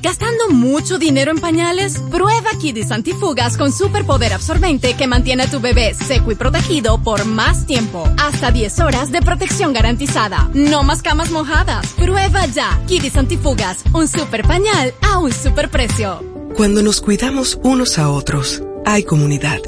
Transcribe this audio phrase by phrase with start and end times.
[0.00, 1.98] ¿Gastando mucho dinero en pañales?
[2.10, 7.24] Prueba Kidis Antifugas con superpoder absorbente que mantiene a tu bebé seco y protegido por
[7.24, 8.08] más tiempo.
[8.16, 10.50] Hasta 10 horas de protección garantizada.
[10.54, 11.94] No más camas mojadas.
[11.94, 16.22] Prueba ya Kidis Antifugas, un super pañal a un super precio.
[16.54, 19.58] Cuando nos cuidamos unos a otros, hay comunidad.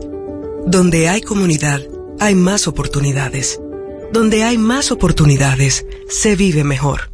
[0.64, 1.80] Donde hay comunidad,
[2.20, 3.60] hay más oportunidades.
[4.12, 7.09] Donde hay más oportunidades, se vive mejor.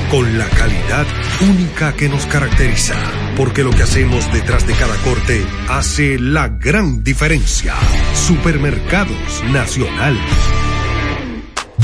[0.11, 1.07] con la calidad
[1.39, 2.95] única que nos caracteriza.
[3.37, 7.73] Porque lo que hacemos detrás de cada corte hace la gran diferencia.
[8.13, 10.19] Supermercados Nacional.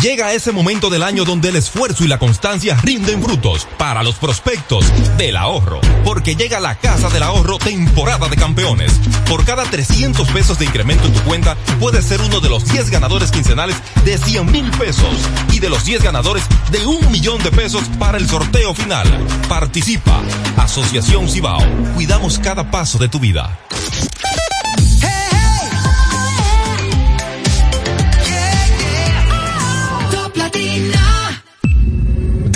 [0.01, 4.15] Llega ese momento del año donde el esfuerzo y la constancia rinden frutos para los
[4.15, 4.85] prospectos
[5.17, 5.81] del ahorro.
[6.03, 8.93] Porque llega la Casa del Ahorro temporada de campeones.
[9.27, 12.91] Por cada 300 pesos de incremento en tu cuenta, puedes ser uno de los 10
[12.91, 13.75] ganadores quincenales
[14.05, 15.17] de 100 mil pesos
[15.51, 19.07] y de los 10 ganadores de un millón de pesos para el sorteo final.
[19.49, 20.21] Participa.
[20.57, 21.63] Asociación Cibao.
[21.95, 23.57] Cuidamos cada paso de tu vida.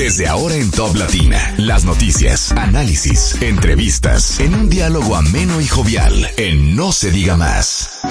[0.02, 6.28] Desde ahora en Top Latina, las noticias, análisis, entrevistas, en un diálogo ameno y jovial,
[6.38, 8.02] en No se diga más.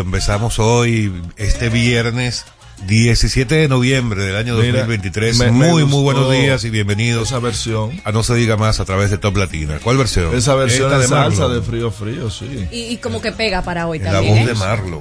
[0.00, 2.44] Empezamos hoy, este viernes
[2.86, 5.38] 17 de noviembre del año 2023.
[5.38, 7.98] me- me muy, muy buenos días y bienvenidos Esa versión.
[8.04, 9.78] a No se diga más a través de Top Latina.
[9.82, 10.34] ¿Cuál versión?
[10.36, 12.68] Esa versión Esta de salsa de frío, frío, sí.
[12.70, 14.34] Y, y como que pega para hoy La también.
[14.34, 14.46] voz ¿eh?
[14.48, 15.00] de Marlon.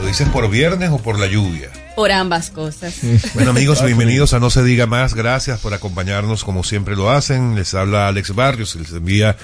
[0.00, 1.68] ¿Lo dices por viernes o por la lluvia?
[1.94, 2.94] Por ambas cosas.
[3.34, 5.12] Bueno amigos, bienvenidos a No se diga más.
[5.14, 7.54] Gracias por acompañarnos como siempre lo hacen.
[7.54, 9.36] Les habla Alex Barrios y les envía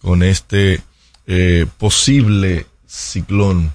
[0.00, 0.82] con este
[1.26, 3.72] eh, posible ciclón.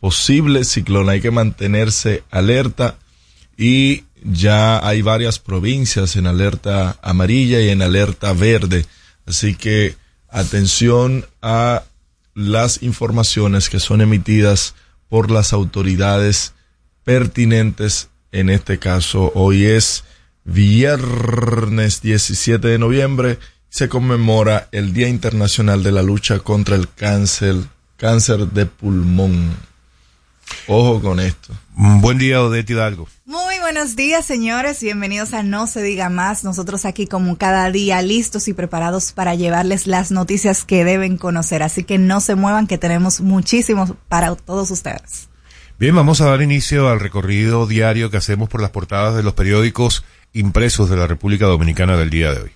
[0.00, 2.96] Posible ciclón, hay que mantenerse alerta
[3.56, 8.86] y ya hay varias provincias en alerta amarilla y en alerta verde.
[9.26, 9.96] Así que
[10.30, 11.82] atención a
[12.38, 14.76] las informaciones que son emitidas
[15.08, 16.54] por las autoridades
[17.02, 18.10] pertinentes.
[18.30, 20.04] En este caso, hoy es
[20.44, 23.40] viernes 17 de noviembre,
[23.70, 27.56] se conmemora el Día Internacional de la Lucha contra el Cáncer,
[27.96, 29.56] cáncer de pulmón.
[30.66, 31.54] Ojo con esto.
[31.74, 33.08] Buen día, Odette Hidalgo.
[33.24, 34.82] Muy buenos días, señores.
[34.82, 36.44] Bienvenidos a No se diga más.
[36.44, 41.62] Nosotros aquí como cada día listos y preparados para llevarles las noticias que deben conocer.
[41.62, 45.28] Así que no se muevan que tenemos muchísimos para todos ustedes.
[45.78, 49.34] Bien, vamos a dar inicio al recorrido diario que hacemos por las portadas de los
[49.34, 52.50] periódicos impresos de la República Dominicana del día de hoy.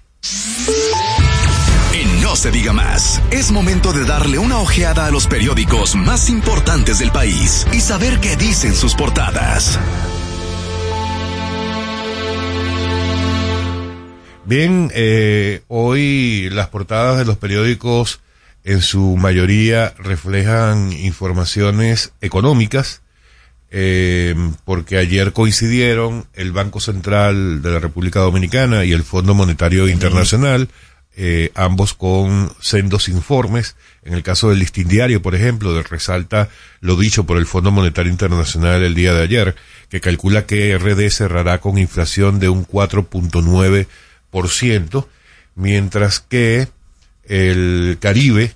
[2.33, 6.99] No se diga más, es momento de darle una ojeada a los periódicos más importantes
[6.99, 9.79] del país y saber qué dicen sus portadas.
[14.47, 18.21] Bien, eh, hoy las portadas de los periódicos
[18.65, 23.03] en su mayoría reflejan informaciones económicas,
[23.71, 24.35] eh,
[24.65, 30.71] porque ayer coincidieron el Banco Central de la República Dominicana y el Fondo Monetario Internacional,
[31.15, 33.77] eh, ambos con sendos informes.
[34.03, 36.49] En el caso del listín diario, por ejemplo, resalta
[36.81, 39.55] lo dicho por el Fondo Monetario Internacional el día de ayer,
[39.89, 45.07] que calcula que RD cerrará con inflación de un 4.9%,
[45.55, 46.69] mientras que
[47.25, 48.55] el Caribe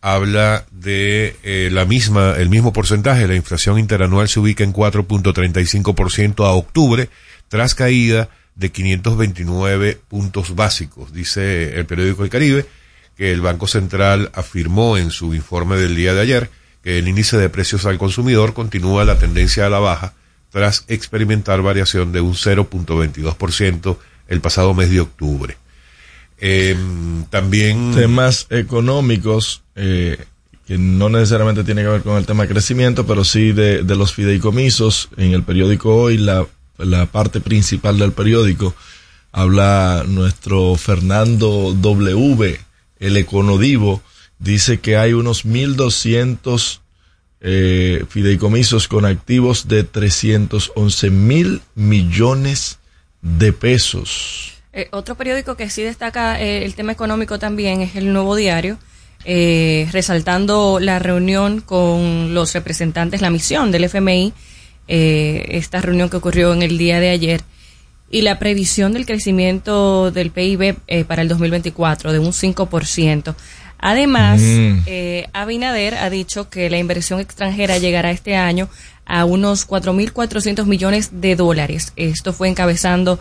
[0.00, 6.44] habla de eh, la misma, el mismo porcentaje, la inflación interanual se ubica en 4.35%
[6.44, 7.08] a octubre,
[7.48, 12.66] tras caída de 529 puntos básicos, dice el periódico El Caribe,
[13.16, 16.50] que el Banco Central afirmó en su informe del día de ayer
[16.82, 20.14] que el índice de precios al consumidor continúa la tendencia a la baja
[20.50, 23.96] tras experimentar variación de un 0.22%
[24.28, 25.56] el pasado mes de octubre.
[26.38, 26.76] Eh,
[27.30, 30.18] también temas económicos eh,
[30.66, 33.96] que no necesariamente tiene que ver con el tema de crecimiento, pero sí de, de
[33.96, 35.08] los fideicomisos.
[35.16, 36.46] En el periódico hoy, la,
[36.84, 38.74] la parte principal del periódico,
[39.32, 42.60] habla nuestro Fernando W,
[43.00, 44.02] el econodivo,
[44.38, 46.80] dice que hay unos 1.200
[47.44, 52.78] eh, fideicomisos con activos de 311 mil millones
[53.20, 54.52] de pesos.
[54.72, 58.78] Eh, otro periódico que sí destaca eh, el tema económico también es el Nuevo Diario,
[59.24, 64.32] resaltando la reunión con los representantes, la misión del FMI,
[64.88, 67.42] eh, esta reunión que ocurrió en el día de ayer,
[68.10, 73.34] y la previsión del crecimiento del PIB eh, para el 2024 de un 5%.
[73.78, 74.78] Además, mm.
[74.86, 78.68] eh, Abinader ha dicho que la inversión extranjera llegará este año
[79.06, 81.92] a unos 4.400 millones de dólares.
[81.96, 83.18] Esto fue encabezando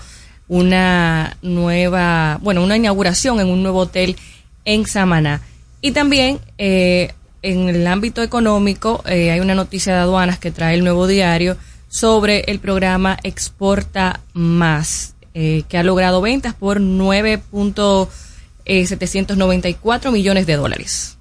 [0.47, 4.17] una nueva, bueno, una inauguración en un nuevo hotel
[4.65, 5.41] en Samaná.
[5.81, 10.83] Y también eh, en el ámbito económico hay una noticia de aduanas que trae el
[10.83, 11.57] nuevo diario
[11.89, 17.41] sobre el programa Exporta Más, que ha logrado ventas por 9
[18.65, 21.17] eh, 794 millones de dólares.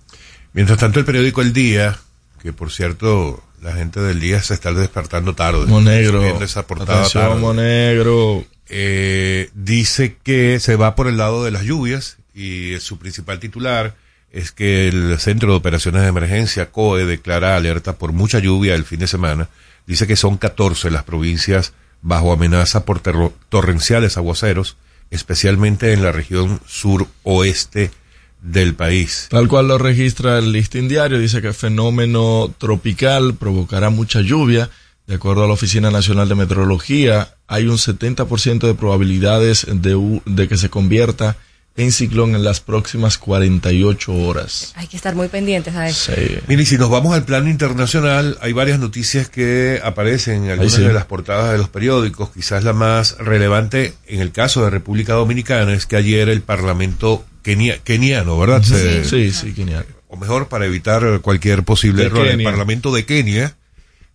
[0.53, 1.99] Mientras tanto, el periódico El Día,
[2.43, 5.67] que por cierto, la gente del Día se está despertando tarde.
[5.67, 6.43] Monegro.
[6.43, 8.45] Esa portada Monegro.
[8.69, 13.97] Eh, dice que se va por el lado de las lluvias y su principal titular
[14.31, 18.85] es que el Centro de Operaciones de Emergencia, COE, declara alerta por mucha lluvia el
[18.85, 19.49] fin de semana.
[19.87, 21.73] Dice que son 14 las provincias
[22.03, 24.77] bajo amenaza por torrenciales aguaceros
[25.11, 27.91] especialmente en la región suroeste
[28.41, 29.27] del país.
[29.31, 34.71] Tal cual lo registra el listín diario, dice que el fenómeno tropical provocará mucha lluvia.
[35.07, 40.57] De acuerdo a la Oficina Nacional de Meteorología, hay un 70% de probabilidades de, que
[40.57, 41.37] se convierta en
[41.91, 44.73] ciclón en las próximas 48 horas.
[44.77, 46.13] Hay que estar muy pendientes a eso.
[46.15, 46.39] Sí.
[46.47, 50.93] Mire, si nos vamos al plano internacional, hay varias noticias que aparecen en algunas de
[50.93, 52.31] las portadas de los periódicos.
[52.31, 57.25] Quizás la más relevante en el caso de República Dominicana es que ayer el Parlamento
[57.43, 58.63] keniano, ¿verdad?
[58.63, 59.87] sí, sí, keniano.
[60.09, 63.57] O mejor, para evitar cualquier posible error, el Parlamento de Kenia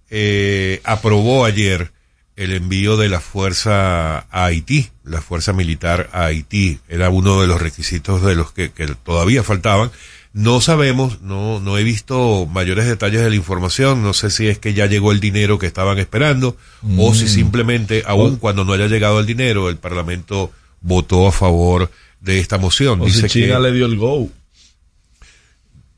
[0.10, 1.91] eh, aprobó ayer
[2.35, 6.79] el envío de la fuerza a Haití, la fuerza militar a Haití.
[6.89, 8.69] Era uno de los requisitos de los que,
[9.03, 9.91] todavía faltaban.
[10.33, 14.59] No sabemos, no, no he visto mayores detalles de la información, no sé si es
[14.59, 16.57] que ya llegó el dinero que estaban esperando
[16.97, 17.29] o si mm.
[17.29, 20.51] simplemente, aun cuando no haya llegado el dinero, el Parlamento
[20.81, 21.89] votó a favor
[22.19, 22.99] de esta moción.
[22.99, 24.29] O Dice si China le dio el go.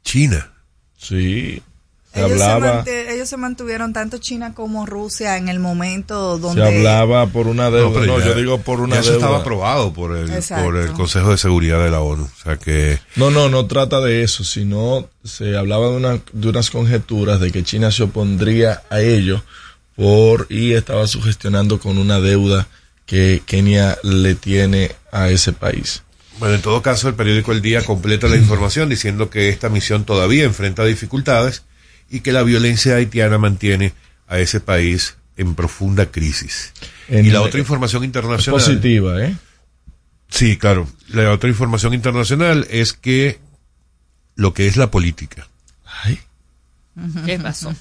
[0.04, 0.52] China.
[0.98, 1.64] Sí
[2.18, 7.70] ellos, Se mantuvieron tanto China como Rusia en el momento donde se hablaba por una
[7.70, 8.06] deuda.
[8.06, 10.30] No, yo digo por una eso estaba aprobado por el,
[10.64, 12.24] por el Consejo de Seguridad de la ONU.
[12.24, 16.50] O sea que no, no, no trata de eso, sino se hablaba de, una, de
[16.50, 19.44] unas conjeturas de que China se opondría a ello
[19.96, 22.68] por y estaba sugestionando con una deuda
[23.06, 26.04] que Kenia le tiene a ese país.
[26.40, 30.06] Bueno, en todo caso, el periódico El Día completa la información diciendo que esta misión
[30.06, 31.64] todavía enfrenta dificultades
[32.10, 33.94] y que la violencia haitiana mantiene
[34.28, 36.74] a ese país en profunda crisis.
[37.10, 38.60] y la otra información internacional.
[38.60, 39.36] positiva, ¿eh?
[40.30, 40.88] Sí, claro.
[41.10, 43.40] La otra información internacional es que
[44.36, 45.48] lo que es la política.
[46.04, 46.20] Ay.
[47.26, 47.74] ¿Qué pasó?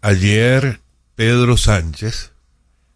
[0.00, 0.80] Ayer
[1.14, 2.32] Pedro Sánchez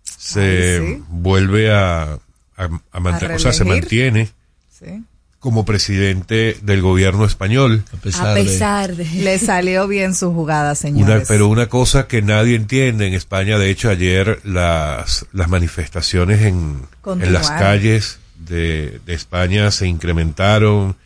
[0.03, 2.19] se vuelve a,
[2.57, 4.31] a, mantener, o sea, se mantiene
[4.71, 5.05] sí
[5.39, 7.85] como presidente del gobierno español.
[7.93, 11.29] A pesar, de, Le salió bien su jugada, señores.
[11.29, 16.83] pero una cosa que nadie entiende en España, de hecho ayer las, las manifestaciones en,
[17.07, 20.97] en las calles de, de, España se incrementaron,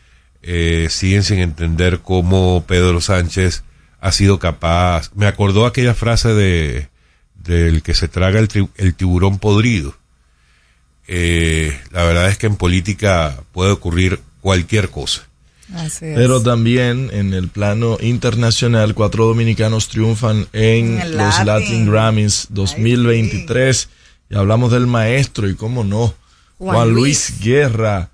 [0.42, 3.64] eh, siguen sin entender cómo Pedro Sánchez
[4.00, 5.10] ha sido capaz.
[5.14, 6.88] Me acordó aquella frase de
[7.34, 9.96] del que se traga el, el tiburón podrido
[11.08, 15.26] eh, la verdad es que en política puede ocurrir cualquier cosa.
[16.00, 23.88] Pero también en el plano internacional, cuatro dominicanos triunfan en, los Latin, Grammys 2023.
[24.30, 26.14] Y hablamos del maestro y cómo no,
[26.58, 27.40] Juan, Luis.
[27.40, 28.10] Guerra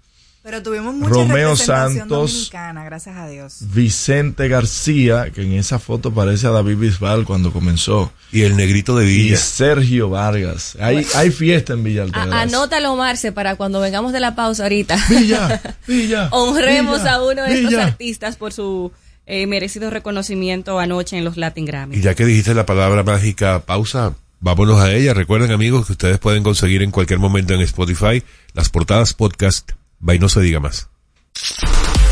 [0.49, 3.59] pero tuvimos mucha Romeo Santos, dominicana, gracias a Dios.
[3.75, 8.11] Vicente García, que en esa foto parece a David Bisbal cuando comenzó.
[8.33, 9.35] Y el negrito de Villa.
[9.35, 10.78] Y Sergio Vargas.
[10.81, 12.40] Hay, hay fiesta en Villa Altagracia.
[12.40, 14.97] Anótalo, Marce, para cuando vengamos de la pausa ahorita.
[15.11, 16.28] Villa, Villa.
[16.31, 18.90] Honremos a uno de estos artistas por su
[19.26, 21.97] eh, merecido reconocimiento anoche en los Latin Grammy.
[21.97, 25.12] Y ya que dijiste la palabra mágica pausa, vámonos a ella.
[25.12, 28.23] Recuerden, amigos, que ustedes pueden conseguir en cualquier momento en Spotify
[28.55, 30.88] las portadas podcast Bye, no se diga más.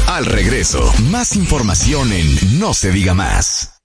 [0.06, 3.80] Al regreso, más información en No se diga más.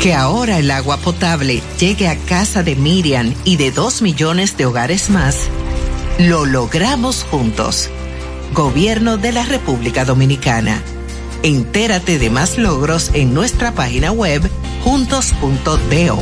[0.00, 4.66] Que ahora el agua potable llegue a casa de Miriam y de dos millones de
[4.66, 5.36] hogares más,
[6.18, 7.90] lo logramos juntos.
[8.54, 10.82] Gobierno de la República Dominicana.
[11.42, 14.42] Entérate de más logros en nuestra página web
[14.84, 16.18] juntos.do.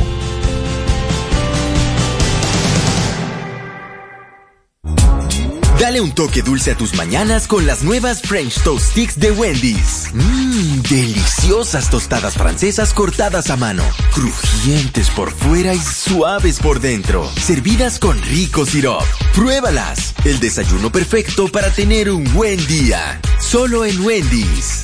[5.79, 10.09] Dale un toque dulce a tus mañanas con las nuevas French Toast Sticks de Wendy's.
[10.13, 13.83] Mmm, deliciosas tostadas francesas cortadas a mano,
[14.13, 19.03] crujientes por fuera y suaves por dentro, servidas con rico sirop.
[19.33, 23.19] Pruébalas, el desayuno perfecto para tener un buen día.
[23.39, 24.83] Solo en Wendy's.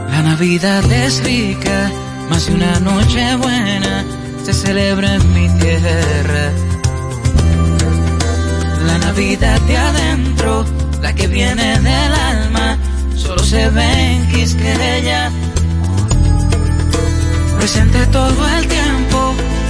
[0.09, 1.91] La Navidad es rica,
[2.29, 4.05] más de una noche buena
[4.47, 6.51] se celebra en mi tierra.
[8.85, 10.65] La Navidad de adentro,
[11.01, 12.77] la que viene del alma,
[13.17, 15.31] solo se ve en Quisqueya.
[17.57, 19.16] Presente todo el tiempo,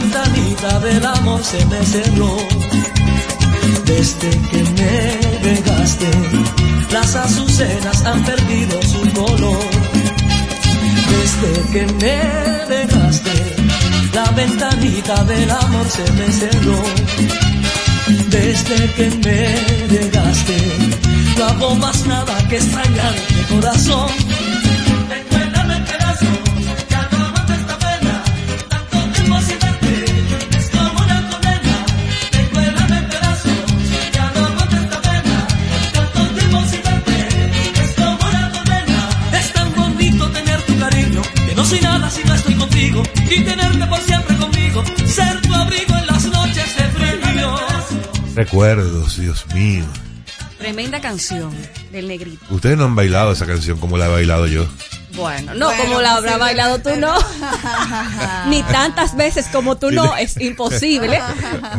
[0.00, 2.36] Ventanita del amor se me cerró.
[3.84, 6.10] Desde que me dejaste,
[6.92, 9.64] las azucenas han perdido su color.
[11.14, 12.16] Desde que me
[12.74, 13.36] dejaste,
[14.14, 16.82] la ventanita del amor se me cerró.
[18.28, 19.40] Desde que me
[19.96, 20.56] dejaste,
[21.38, 24.47] no hago más nada que extrañarte corazón.
[43.02, 47.08] Contigo, y tenerte por siempre conmigo, ser tu abrigo en las noches de frío.
[48.34, 49.84] Recuerdos, Dios mío.
[50.58, 51.52] Tremenda canción
[51.92, 52.44] del negrito.
[52.50, 54.66] Ustedes no han bailado esa canción como la he bailado yo.
[55.14, 57.14] Bueno, no Bueno, como la habrá sí, bailado tú, no.
[58.48, 60.16] Ni tantas veces como tú, no.
[60.16, 61.20] Es imposible.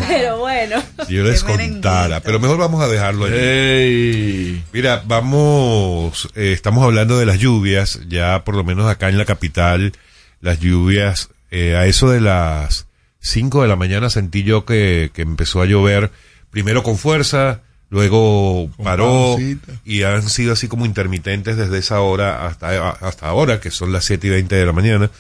[0.08, 0.84] Pero bueno.
[1.08, 4.62] Si yo les contara, pero mejor vamos a dejarlo ahí.
[4.74, 9.26] Mira, vamos, eh, estamos hablando de las lluvias, ya por lo menos acá en la
[9.26, 9.94] capital,
[10.42, 12.88] las lluvias, eh, a eso de las
[13.20, 16.12] 5 de la mañana sentí yo que, que empezó a llover,
[16.52, 19.38] primero con fuerza, luego paró
[19.84, 24.06] y han sido así como intermitentes desde esa hora hasta, hasta ahora, que son las
[24.06, 25.12] 7 y 20 de la mañana.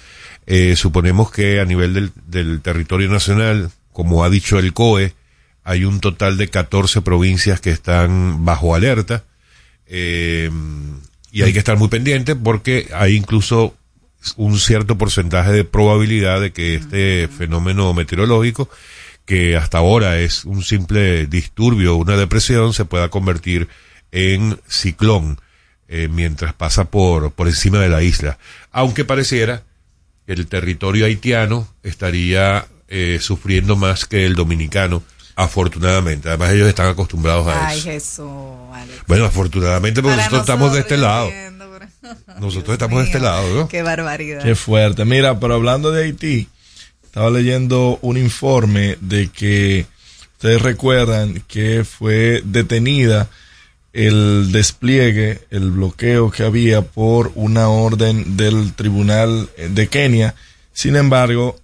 [0.45, 5.13] Eh, suponemos que a nivel del, del territorio nacional, como ha dicho el COE,
[5.63, 9.23] hay un total de 14 provincias que están bajo alerta.
[9.87, 10.49] eh,
[11.31, 13.75] y hay que estar muy pendiente porque hay incluso
[14.35, 18.69] un cierto porcentaje de probabilidad de que este fenómeno meteorológico,
[19.25, 23.67] que hasta ahora es un simple disturbio, una depresión, se pueda convertir
[24.11, 25.39] en ciclón
[25.87, 28.37] eh, mientras pasa por, por encima de la isla.
[28.71, 29.63] Aunque pareciera
[30.25, 35.03] que el territorio haitiano estaría eh, sufriendo más que el dominicano,
[35.35, 36.27] afortunadamente.
[36.27, 37.89] Además ellos están acostumbrados a Ay, eso.
[37.89, 39.03] Jesús, Alex.
[39.07, 41.31] Bueno, afortunadamente porque Para nosotros estamos de este lado.
[42.39, 43.67] Nosotros estamos de este lado, ¿no?
[43.67, 44.43] Qué barbaridad.
[44.43, 45.05] Qué fuerte.
[45.05, 46.47] Mira, pero hablando de Haití,
[47.03, 49.85] estaba leyendo un informe de que
[50.33, 53.29] ustedes recuerdan que fue detenida
[53.93, 60.35] el despliegue, el bloqueo que había por una orden del tribunal de Kenia.
[60.73, 61.59] Sin embargo,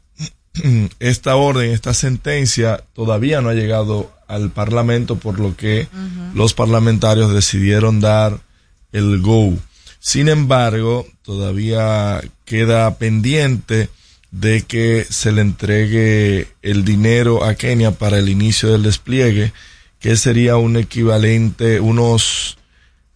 [1.00, 5.88] esta orden, esta sentencia todavía no ha llegado al Parlamento, por lo que
[6.34, 8.40] los parlamentarios decidieron dar
[8.92, 9.54] el go.
[10.06, 13.90] Sin embargo, todavía queda pendiente
[14.30, 19.52] de que se le entregue el dinero a Kenia para el inicio del despliegue,
[20.00, 22.60] que sería un equivalente, unos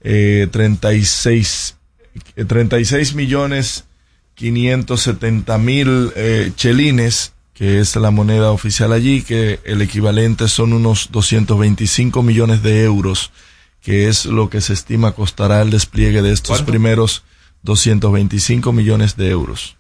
[0.02, 1.76] eh, 36,
[2.36, 3.84] eh, 36 millones
[4.34, 11.10] 570 mil eh, chelines, que es la moneda oficial allí, que el equivalente son unos
[11.12, 13.32] 225 millones de euros,
[13.82, 17.24] que es lo que se estima costará el despliegue de estos primeros
[17.64, 19.78] 225 millones de euros.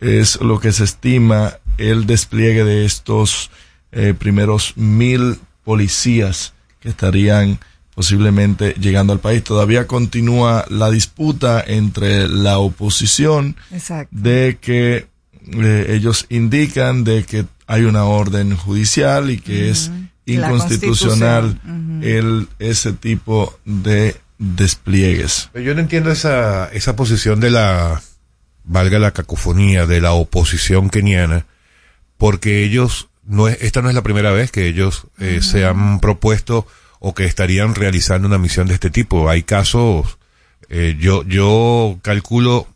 [0.00, 3.50] Es lo que se estima el despliegue de estos
[3.92, 7.58] eh, primeros mil policías que estarían
[7.94, 9.44] posiblemente llegando al país.
[9.44, 13.56] Todavía continúa la disputa entre la oposición
[14.10, 15.06] de que
[15.52, 19.90] eh, ellos indican de que hay una orden judicial y que es
[20.26, 21.60] inconstitucional
[22.02, 25.50] el, ese tipo de despliegues.
[25.54, 28.02] Yo no entiendo esa, esa posición de la
[28.64, 31.46] valga la cacofonía de la oposición keniana,
[32.16, 36.00] porque ellos, no es, esta no es la primera vez que ellos eh, se han
[36.00, 36.66] propuesto
[36.98, 39.28] o que estarían realizando una misión de este tipo.
[39.28, 40.18] Hay casos,
[40.70, 42.66] eh, yo, yo calculo,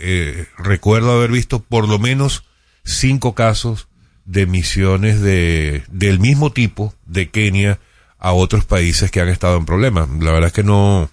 [0.00, 2.44] eh, recuerdo haber visto por lo menos
[2.84, 3.88] cinco casos
[4.26, 7.78] de misiones de, del mismo tipo de Kenia
[8.18, 10.08] a otros países que han estado en problemas.
[10.20, 11.08] La verdad es que no,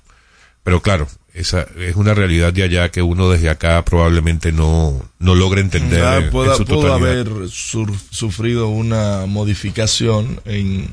[0.63, 5.36] pero claro, esa es una realidad de allá que uno desde acá probablemente no, no
[5.36, 6.04] logra entender.
[6.04, 10.89] Ah, pudo, haber sufrido una modificación en,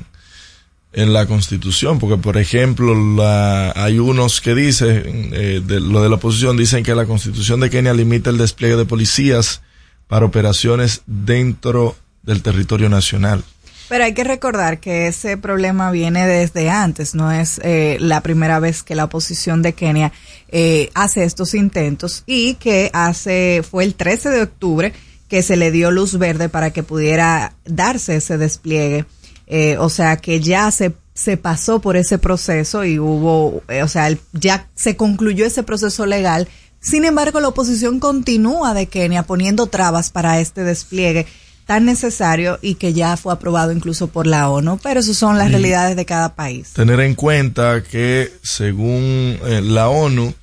[0.93, 6.09] en la constitución, porque por ejemplo la, hay unos que dicen, eh, de, lo de
[6.09, 9.61] la oposición dicen que la constitución de Kenia limita el despliegue de policías
[10.07, 13.43] para operaciones dentro del territorio nacional.
[13.91, 18.57] Pero hay que recordar que ese problema viene desde antes, no es eh, la primera
[18.61, 20.13] vez que la oposición de Kenia
[20.47, 24.93] eh, hace estos intentos y que hace, fue el 13 de octubre
[25.27, 29.03] que se le dio luz verde para que pudiera darse ese despliegue.
[29.47, 34.07] Eh, o sea que ya se, se pasó por ese proceso y hubo, o sea,
[34.31, 36.47] ya se concluyó ese proceso legal.
[36.79, 41.27] Sin embargo, la oposición continúa de Kenia poniendo trabas para este despliegue
[41.65, 45.51] tan necesario y que ya fue aprobado incluso por la ONU, pero esas son las
[45.51, 46.73] realidades de cada país.
[46.73, 50.33] Tener en cuenta que según eh, la ONU,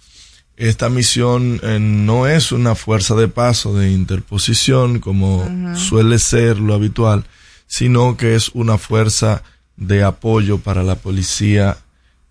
[0.57, 6.74] esta misión eh, no es una fuerza de paso de interposición como suele ser lo
[6.74, 7.24] habitual,
[7.66, 9.42] sino que es una fuerza
[9.76, 11.76] de apoyo para la policía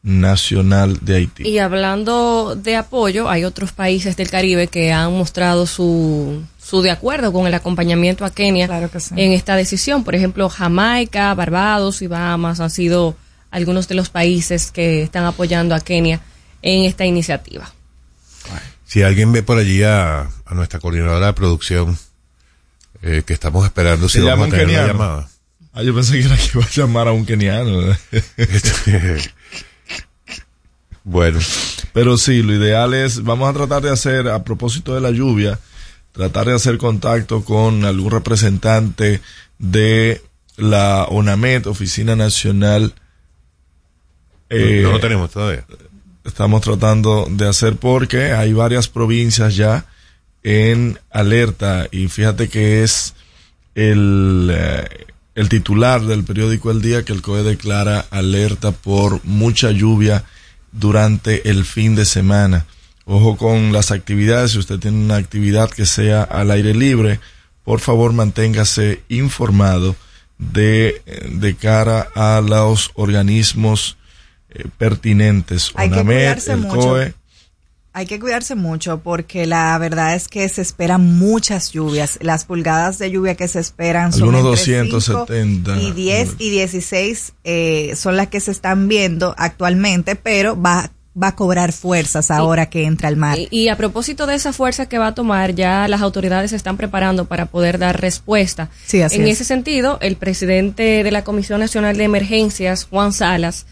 [0.04, 1.48] nacional de Haití.
[1.48, 6.92] Y hablando de apoyo, hay otros países del Caribe que han mostrado su, su de
[6.92, 8.68] acuerdo con el acompañamiento a Kenia
[9.16, 10.04] en esta decisión.
[10.04, 13.16] Por ejemplo, Jamaica, Barbados y Bahamas han sido
[13.52, 16.20] algunos de los países que están apoyando a Kenia
[16.62, 17.72] en esta iniciativa.
[18.86, 21.98] Si alguien ve por allí a, nuestra coordinadora de producción,
[23.02, 25.30] eh, que estamos esperando si vamos a tener una llamada.
[25.72, 27.80] Ah, yo pensé que era que iba a llamar a un keniano.
[31.10, 31.40] Bueno.
[31.94, 35.58] Pero sí, lo ideal es, vamos a tratar de hacer, a propósito de la lluvia,
[36.18, 39.22] tratar de hacer contacto con algún representante
[39.60, 40.22] de
[40.58, 42.96] la ONAMED, Oficina Nacional.
[44.50, 45.64] Eh, no, lo tenemos todavía.
[46.26, 49.86] Estamos tratando de hacer porque hay varias provincias ya
[50.42, 53.14] en alerta y fíjate que es
[53.76, 59.70] el, eh, el titular del periódico El Día que el COE declara alerta por mucha
[59.70, 60.24] lluvia
[60.72, 62.66] durante el fin de semana.
[63.10, 67.22] Ojo con las actividades, si usted tiene una actividad que sea al aire libre,
[67.64, 69.96] por favor manténgase informado
[70.38, 73.98] de, de cara a los organismos
[74.50, 75.72] eh, pertinentes.
[75.76, 76.98] Hay que cuidarse mucho
[77.98, 82.20] hay que cuidarse mucho porque la verdad es que se esperan muchas lluvias.
[82.22, 87.94] Las pulgadas de lluvia que se esperan son entre 270 y 10 y 16 eh,
[87.96, 92.86] son las que se están viendo actualmente, pero va va a cobrar fuerzas ahora que
[92.86, 93.38] entra el mar.
[93.50, 96.78] Y, a propósito de esa fuerza que va a tomar, ya las autoridades se están
[96.78, 98.70] preparando para poder dar respuesta.
[98.86, 103.66] Sí, así en ese sentido, el presidente de la Comisión Nacional de Emergencias, Juan Salas,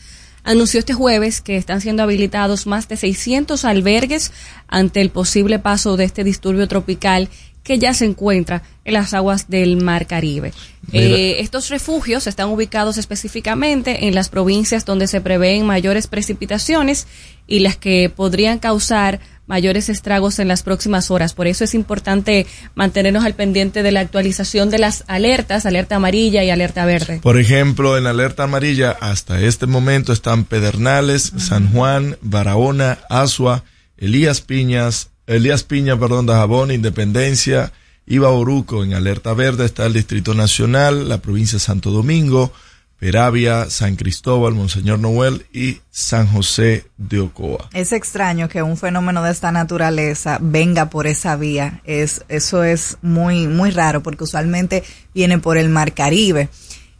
[0.44, 4.32] anunció este jueves que están siendo habilitados más de 600 albergues
[4.68, 7.30] ante el posible paso de este disturbio tropical
[7.66, 10.54] que ya se encuentra en las aguas del Mar Caribe.
[10.94, 17.08] Eh, estos refugios están ubicados específicamente en las provincias donde se prevén mayores precipitaciones
[17.48, 21.34] y las que podrían causar mayores estragos en las próximas horas.
[21.34, 26.44] Por eso es importante mantenernos al pendiente de la actualización de las alertas, alerta amarilla
[26.44, 27.20] y alerta verde.
[27.24, 33.64] Por ejemplo, en alerta amarilla hasta este momento están Pedernales, San Juan, Barahona, Asua,
[33.98, 37.72] Elías Piñas, Elías Piña, perdón, Dajabón, Independencia,
[38.06, 38.84] Iba Oruco.
[38.84, 42.52] En alerta verde está el Distrito Nacional, la provincia de Santo Domingo,
[43.00, 47.70] Peravia, San Cristóbal, Monseñor Noel y San José de Ocoa.
[47.74, 51.82] Es extraño que un fenómeno de esta naturaleza venga por esa vía.
[51.86, 54.84] Es, eso es muy, muy raro porque usualmente
[55.14, 56.50] viene por el Mar Caribe.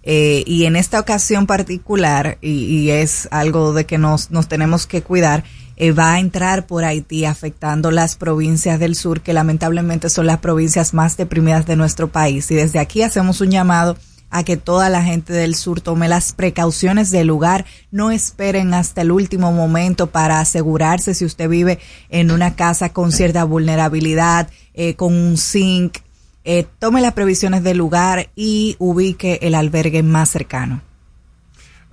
[0.08, 4.86] Eh, y en esta ocasión particular, y, y, es algo de que nos, nos tenemos
[4.86, 5.44] que cuidar,
[5.78, 10.40] eh, va a entrar por Haití afectando las provincias del sur, que lamentablemente son las
[10.40, 12.50] provincias más deprimidas de nuestro país.
[12.52, 13.98] Y desde aquí hacemos un llamado
[14.30, 19.02] a que toda la gente del sur tome las precauciones del lugar, no esperen hasta
[19.02, 24.96] el último momento para asegurarse si usted vive en una casa con cierta vulnerabilidad, eh,
[24.96, 26.00] con un zinc,
[26.44, 30.82] eh, tome las previsiones del lugar y ubique el albergue más cercano.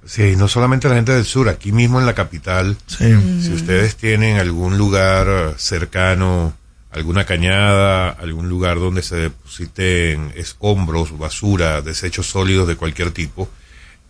[0.04, 3.14] Sí, no solamente la gente del sur, aquí mismo en la capital, Sí.
[3.40, 6.56] si ustedes tienen algún lugar cercano,
[6.90, 13.48] alguna cañada, algún lugar donde se depositen escombros, basura, desechos sólidos de cualquier tipo,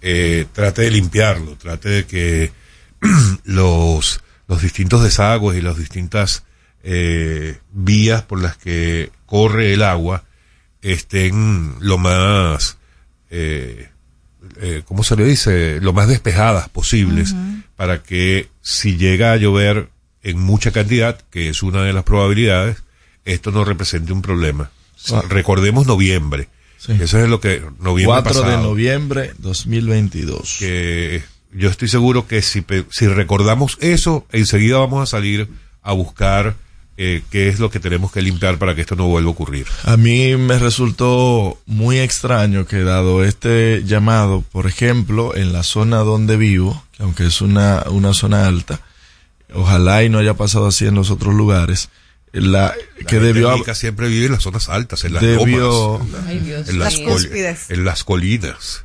[0.00, 2.52] eh, trate de limpiarlo, trate de que
[3.44, 6.44] los, los distintos desagües y las distintas
[6.82, 10.24] eh, vías por las que corre el agua
[10.80, 12.78] estén lo más,
[13.30, 13.88] eh,
[14.60, 15.80] eh, ¿cómo se le dice?
[15.80, 17.34] Lo más despejadas posibles
[17.76, 19.88] para que si llega a llover
[20.22, 22.82] en mucha cantidad, que es una de las probabilidades,
[23.24, 24.70] esto no represente un problema.
[25.12, 25.22] Ah.
[25.28, 26.48] Recordemos noviembre.
[26.88, 30.56] Eso es lo que noviembre 4 de noviembre 2022.
[30.58, 35.48] que yo estoy seguro que si, pe- si recordamos eso, enseguida vamos a salir
[35.82, 36.54] a buscar
[36.96, 39.66] eh, qué es lo que tenemos que limpiar para que esto no vuelva a ocurrir.
[39.84, 45.98] A mí me resultó muy extraño que dado este llamado, por ejemplo, en la zona
[45.98, 48.80] donde vivo, que aunque es una, una zona alta,
[49.54, 51.88] ojalá y no haya pasado así en los otros lugares,
[52.32, 55.98] la, La que gente debió, rica siempre vive en las zonas altas, en las Debió-
[55.98, 57.04] lomas, en, la- Ay, Dios en las, mío.
[57.08, 57.70] col- Cúspides.
[57.70, 58.84] en las colinas.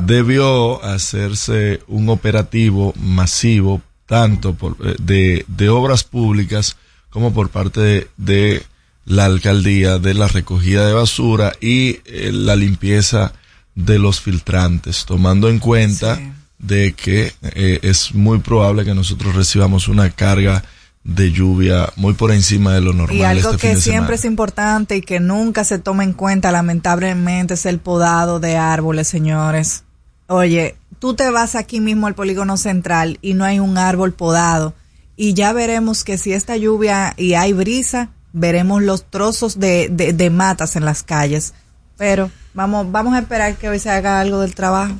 [0.00, 6.76] debió hacerse un operativo masivo tanto por, eh, de, de obras públicas
[7.10, 8.62] como por parte de, de
[9.06, 13.32] la alcaldía de la recogida de basura y eh, la limpieza
[13.74, 16.18] de los filtrantes, tomando en cuenta
[16.58, 20.64] de que eh, es muy probable que nosotros recibamos una carga
[21.04, 24.16] de lluvia muy por encima de lo normal Y algo este fin que de siempre
[24.16, 29.06] es importante y que nunca se toma en cuenta, lamentablemente, es el podado de árboles,
[29.06, 29.84] señores.
[30.26, 34.74] Oye, tú te vas aquí mismo al polígono central y no hay un árbol podado.
[35.16, 40.12] Y ya veremos que si esta lluvia y hay brisa, veremos los trozos de, de,
[40.12, 41.54] de matas en las calles.
[41.96, 44.94] Pero vamos, vamos a esperar que hoy se haga algo del trabajo.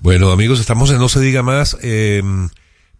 [0.00, 1.76] Bueno, amigos, estamos en No se diga más.
[1.82, 2.22] eh,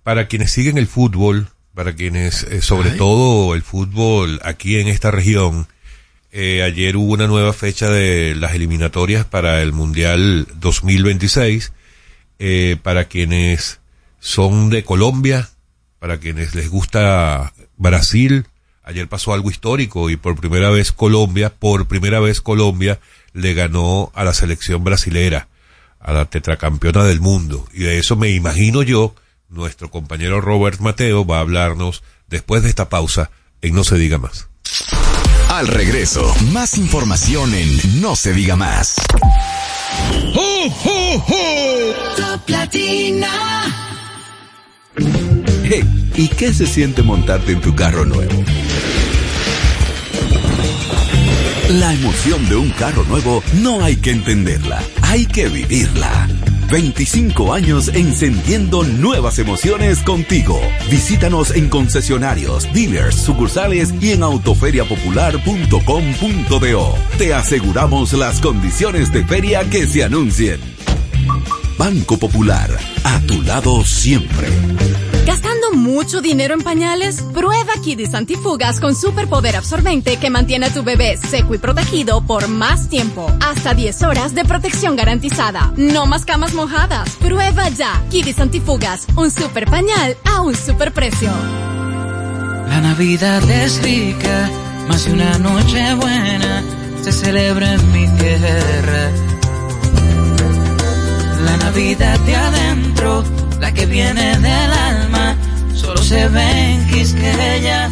[0.04, 5.10] para quienes siguen el fútbol, para quienes, eh, sobre todo el fútbol aquí en esta
[5.10, 5.66] región,
[6.32, 11.72] eh, ayer hubo una nueva fecha de las eliminatorias para el Mundial 2026.
[12.38, 13.80] eh, para quienes
[14.18, 15.48] son de Colombia,
[16.02, 18.48] para quienes les gusta Brasil,
[18.82, 22.98] ayer pasó algo histórico y por primera vez Colombia, por primera vez Colombia
[23.32, 25.46] le ganó a la selección brasilera,
[26.00, 27.68] a la tetracampeona del mundo.
[27.72, 29.14] Y de eso me imagino yo,
[29.48, 34.18] nuestro compañero Robert Mateo va a hablarnos después de esta pausa en No se diga
[34.18, 34.48] más.
[35.50, 38.96] Al regreso, más información en No se diga más.
[42.16, 43.30] Top Latina.
[46.16, 48.44] ¿Y qué se siente montarte en tu carro nuevo?
[51.70, 56.28] La emoción de un carro nuevo no hay que entenderla, hay que vivirla.
[56.70, 60.60] 25 años encendiendo nuevas emociones contigo.
[60.90, 66.94] Visítanos en concesionarios, dealers, sucursales y en autoferiapopular.com.do.
[67.18, 70.60] Te aseguramos las condiciones de feria que se anuncien.
[71.78, 72.70] Banco Popular,
[73.04, 74.48] a tu lado siempre.
[75.26, 77.22] ¿Gastando mucho dinero en pañales?
[77.32, 82.48] Prueba Kidis Antifugas con superpoder absorbente que mantiene a tu bebé seco y protegido por
[82.48, 83.30] más tiempo.
[83.40, 85.72] Hasta 10 horas de protección garantizada.
[85.76, 87.10] No más camas mojadas.
[87.16, 88.02] Prueba ya.
[88.10, 91.30] Kidis Antifugas, un super pañal a un super precio.
[92.68, 94.50] La Navidad es rica,
[94.88, 96.62] más de una noche buena
[97.02, 99.10] se celebra en mi tierra.
[101.44, 103.24] La Navidad de adentro,
[103.60, 105.01] la que viene del alma,
[105.74, 107.90] solo se ve en Quisqueya.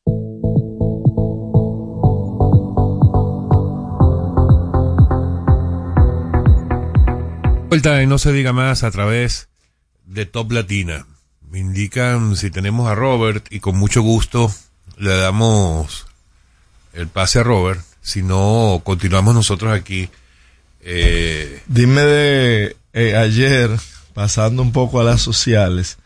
[7.70, 9.48] Vuelta y no se diga más a través
[10.04, 11.06] de Top Latina.
[11.48, 14.52] Me indican si tenemos a Robert y con mucho gusto
[14.98, 16.06] le damos
[16.92, 17.80] el pase a Robert.
[18.02, 20.08] Si no, continuamos nosotros aquí.
[20.80, 23.70] Eh, Dime de eh, ayer,
[24.14, 25.98] pasando un poco a las sociales,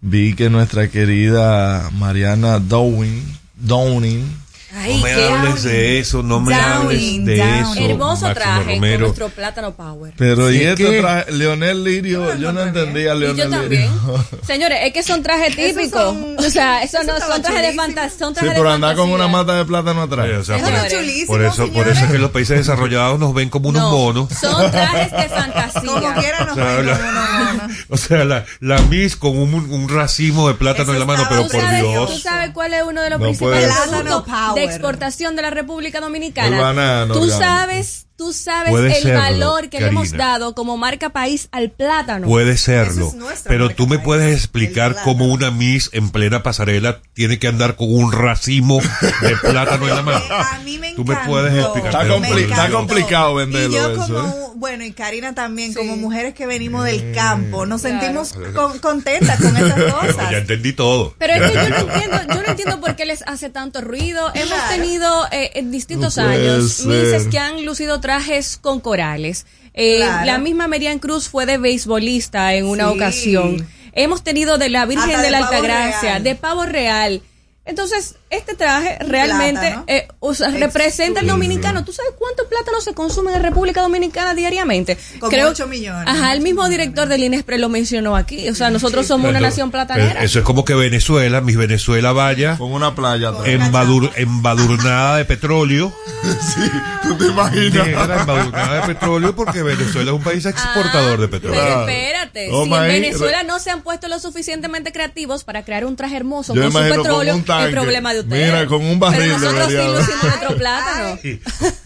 [0.00, 4.45] vi que nuestra querida Mariana Downing, Downing
[4.76, 7.74] no me hables de eso, no me hables de eso.
[7.76, 8.92] Hermoso Máximo traje Romero.
[8.94, 10.12] con nuestro plátano power.
[10.16, 13.82] Pero y Sí, este traje, Leonel Lirio, yo no entendía a Y Leonel yo también.
[13.90, 14.24] Lirio.
[14.46, 16.00] Señores, es que son trajes típicos.
[16.02, 18.18] son- o sea, eso esos no son trajes de fantasía.
[18.18, 20.26] Son Sí, trajes por de andar con una mata de plátano atrás.
[20.26, 23.34] Sí, o sea, por, chulísimo, por eso, por eso es que los países desarrollados nos
[23.34, 24.28] ven como unos No, monos.
[24.32, 25.82] Son trajes de fantasía.
[25.86, 27.76] Como quiera nos O sea, ven la- como unos monos.
[27.88, 31.42] O sea, la, la Miss con un, un racimo de plátano en la mano, pero
[31.46, 32.10] ¿Tú por Dios.
[32.12, 34.64] tú sabes cuál es uno de los No principales Plátano de power.
[34.66, 36.60] Exportación de la República Dominicana?
[36.60, 41.10] banano, Tú sabes, tú sabes Puede el serlo, valor que le hemos dado como marca
[41.10, 42.26] país al plátano.
[42.26, 47.00] Puede serlo, es pero tú me país, puedes explicar cómo una Miss en plena pasarela
[47.14, 48.80] tiene que andar con un racimo
[49.22, 50.24] de plátano en la mano.
[50.30, 51.30] A mí me Tú me encantó.
[51.30, 51.86] puedes explicar.
[51.88, 54.14] Está, compli- complicado Y venderlo yo eso.
[54.14, 54.32] como, ¿eh?
[54.56, 55.78] bueno, y Karina también, Sí.
[55.78, 57.98] como mujeres que venimos del campo, nos Claro.
[58.00, 60.30] sentimos con- contentas con esas cosas.
[60.30, 61.14] ya entendí todo.
[61.18, 64.30] Pero es que yo no entiendo, yo no entiendo por qué les hace tanto ruido.
[64.34, 66.86] Hemos tenido eh, en distintos No años ser.
[66.86, 69.46] mises que han lucido trajes con corales.
[69.74, 70.26] Eh, Claro.
[70.26, 72.94] La misma Merian Cruz fue de beisbolista en una Sí.
[72.96, 73.66] ocasión.
[73.92, 76.22] Hemos tenido de la Virgen Hasta de de la pavo Altagracia, real.
[76.22, 77.22] de pavo real.
[77.66, 79.84] Entonces, este traje realmente plátano.
[79.88, 81.84] eh, o sea, representa al dominicano.
[81.84, 84.96] ¿Tú sabes cuánto plátano se consume en República Dominicana diariamente?
[85.18, 86.04] Como ocho millones.
[86.06, 88.48] Ajá, el mismo director del INESPRE lo mencionó aquí.
[88.48, 90.22] O sea, nosotros somos una nación pero platanera.
[90.22, 95.92] Eso es como que Venezuela, mis Venezuela vaya Con una playa embadur- embadurnada de petróleo.
[96.26, 96.60] Sí,
[97.02, 97.86] tú te imaginas.
[97.86, 101.60] Negra, embadurnada de petróleo porque Venezuela es un país exportador de petróleo.
[101.62, 105.94] Pero espérate, si en Venezuela no se han puesto lo suficientemente creativos para crear un
[105.96, 107.68] traje hermoso Yo con su con petróleo, un tanque.
[107.68, 108.46] el problema de ustedes.
[108.46, 111.18] Mira, con un barril Pero nosotros sí debería- lucimos nuestro plátano.
[111.22, 111.40] Sí,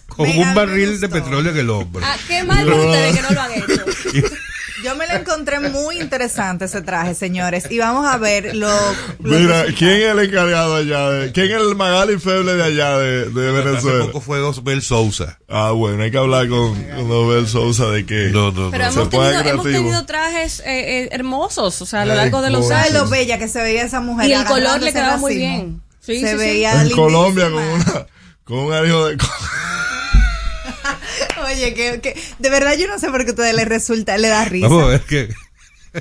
[0.09, 2.03] Con Mira, un barril de petróleo en el hombro.
[2.05, 3.85] Ah, qué mal por ustedes que no lo han hecho.
[4.83, 7.71] Yo me lo encontré muy interesante ese traje, señores.
[7.71, 8.71] Y vamos a ver lo.
[9.19, 9.67] Mira.
[9.77, 11.11] ¿quién es el encargado allá?
[11.11, 14.07] De, ¿Quién es el Magali Feble de allá de, de Hace Venezuela?
[14.07, 15.39] poco fue Osbel Sousa.
[15.49, 18.93] Ah, bueno, hay que hablar con, con Nobel Sousa de que No, no, Pero no.
[18.93, 20.65] Se hemos tenido, hemos tenido trajes eh,
[21.03, 22.77] eh, hermosos, o sea, a lo largo de los coño.
[22.77, 23.05] ¿Sabes años.
[23.05, 24.29] lo bella que se veía esa mujer?
[24.29, 25.83] Y el color le quedaba muy bien.
[26.01, 26.37] Sí, se sí, sí.
[26.37, 26.91] veía en.
[26.91, 28.07] Colombia con una
[28.45, 29.17] con un arijo de
[31.53, 34.29] Oye, que, que de verdad yo no sé por qué a ustedes les resulta, le
[34.29, 34.69] da risa.
[34.69, 35.29] Vamos a ver que.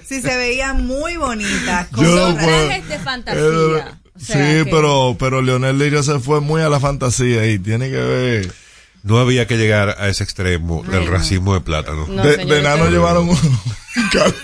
[0.08, 1.88] Sí, se veía muy bonita.
[1.93, 2.66] con Yo puedo.
[2.68, 3.41] trajes de fantasía.
[3.41, 3.84] Eh,
[4.16, 7.58] O sea, sí, que- pero pero Leonel Lirio se fue muy a la fantasía y
[7.60, 8.54] tiene que ver.
[9.02, 12.06] No había que llegar a ese extremo del racismo de plátano.
[12.08, 14.36] No, de, de nano llevaron un, un cal-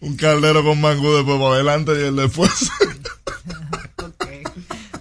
[0.00, 2.52] un caldero con mangú después para adelante y el después.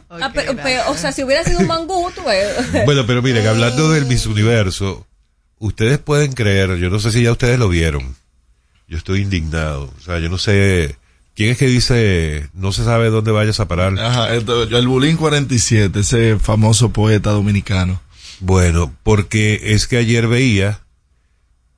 [0.10, 2.86] Ah, pero, pero, o sea, si hubiera sido un mangú, tú ves.
[2.86, 5.08] Bueno, pero miren, hablando del Miss Universo,
[5.66, 8.16] ustedes pueden creer, yo no sé si ya ustedes lo vieron.
[8.88, 9.94] Yo estoy indignado.
[9.98, 10.98] O sea, yo no sé.
[11.36, 13.98] ¿Quién es que dice no se sabe dónde vayas a parar?
[13.98, 18.02] Ajá, esto- el Bulín 47, ese famoso poeta dominicano.
[18.40, 20.82] Bueno, porque es que ayer veía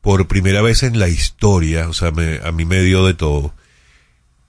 [0.02, 3.54] por primera vez en la historia, o sea, me- a mí me dio de todo,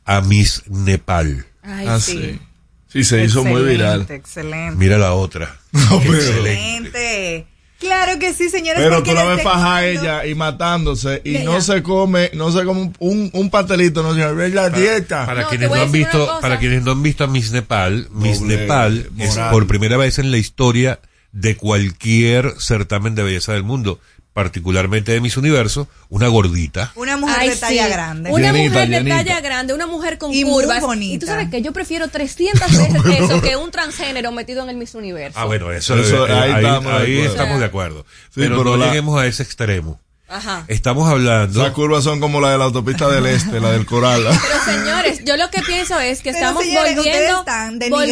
[0.04, 1.46] a Miss Nepal.
[1.62, 2.12] Ay, ah, sí.
[2.12, 2.40] sí.
[2.88, 4.06] Sí, se hizo muy viral.
[4.08, 4.76] Excelente.
[4.78, 5.58] Mira la otra.
[5.72, 7.46] No, pero- Excelente.
[7.86, 8.82] Claro que sí, señores.
[8.82, 12.64] Pero tú la ves faja a ella y matándose y no se come, no se
[12.64, 15.26] come un, un, pastelito, no se ve la dieta.
[15.26, 18.40] Para No, quienes no han visto, para quienes no han visto a Miss Nepal, Miss
[18.40, 21.00] Doble Nepal es por primera vez en la historia
[21.32, 24.00] de cualquier certamen de belleza del mundo,
[24.36, 26.92] particularmente de Miss Universo, una gordita.
[26.94, 27.90] Una mujer Ay, de talla sí.
[27.90, 28.30] grande.
[28.30, 30.82] Una mujer de talla grande, una mujer con Y muy curvas.
[30.82, 31.14] bonita.
[31.14, 34.76] Y tú sabes que yo prefiero 300 veces eso que un transgénero metido en el
[34.76, 35.38] Miss Universo.
[35.40, 37.30] Ah, bueno, eso, Eso, eh, ahí ahí, estamos de ahí acuerdo.
[37.32, 38.06] estamos de acuerdo.
[38.26, 39.98] Sí, pero, pero no la- lleguemos a ese extremo.
[40.28, 40.64] Ajá.
[40.66, 41.60] Estamos hablando.
[41.60, 44.22] Esas curvas son como la de la autopista del este, la del coral.
[44.24, 48.06] Pero señores, yo lo que pienso es que Pero, estamos señores, ustedes volviendo, están denigrando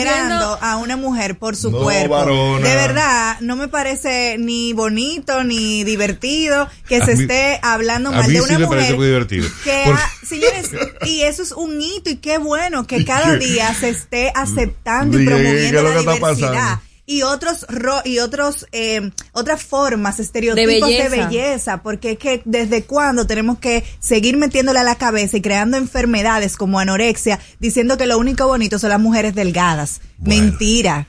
[0.47, 2.15] volviendo a una mujer por su No, cuerpo.
[2.15, 2.69] varona.
[2.69, 8.11] De verdad, no me parece ni bonito ni divertido que A se mí- esté hablando
[8.11, 8.79] a mal mí de sí una me mujer.
[8.79, 9.49] parece muy divertido.
[9.65, 10.71] Que ha- señores,
[11.07, 15.23] y eso es un hito y qué bueno que cada día se esté aceptando y
[15.27, 16.53] Dije, ¿qué promoviendo la está diversidad.
[16.53, 16.81] pasando?
[17.07, 21.29] Y otros ro- y otros eh, otras formas, estereotipos de belleza.
[21.29, 25.77] belleza, porque es que desde cuándo tenemos que seguir metiéndole a la cabeza y creando
[25.77, 30.01] enfermedades como anorexia, diciendo que lo único bonito son las mujeres delgadas.
[30.17, 30.43] Bueno.
[30.45, 31.07] Mentira.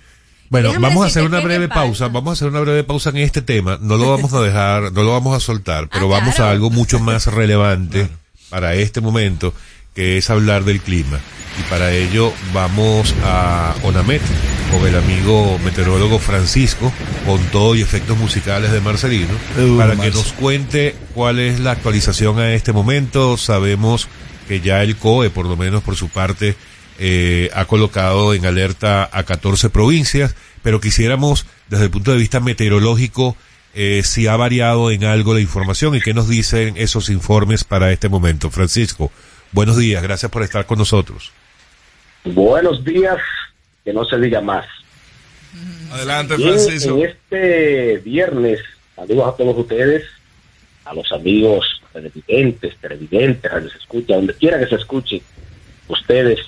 [0.50, 2.08] Bueno, Déjame vamos a hacer una breve pausa.
[2.10, 3.80] Vamos a hacer una breve pausa en este tema.
[3.82, 6.50] No lo vamos a dejar, no lo vamos a soltar, pero Ah, vamos claro.
[6.50, 8.10] a algo mucho más relevante
[8.50, 9.54] para este momento,
[9.96, 11.20] que es hablar del clima.
[11.58, 14.22] Y para ello vamos a Onamet
[14.70, 16.92] con el amigo meteorólogo Francisco,
[17.26, 21.72] con todo y efectos musicales de Marcelino, Uh, para que nos cuente cuál es la
[21.72, 23.38] actualización a este momento.
[23.38, 24.10] Sabemos
[24.50, 26.56] que ya el COE, por lo menos por su parte,
[27.00, 32.42] eh, ha colocado en alerta a 14 provincias, pero quisiéramos, desde el punto de vista
[32.42, 33.38] meteorológico,
[33.74, 37.92] eh, si ha variado en algo la información y qué nos dicen esos informes para
[37.92, 38.50] este momento.
[38.50, 39.12] Francisco,
[39.56, 41.32] buenos días, gracias por estar con nosotros.
[42.26, 43.18] Buenos días,
[43.86, 44.66] que no se diga más.
[45.92, 46.98] Adelante, Francisco.
[46.98, 48.60] en este viernes,
[48.96, 50.04] saludos a todos ustedes,
[50.84, 55.22] a los amigos televidentes, televidentes, a se escucha, donde quiera que se escuche,
[55.88, 56.40] ustedes,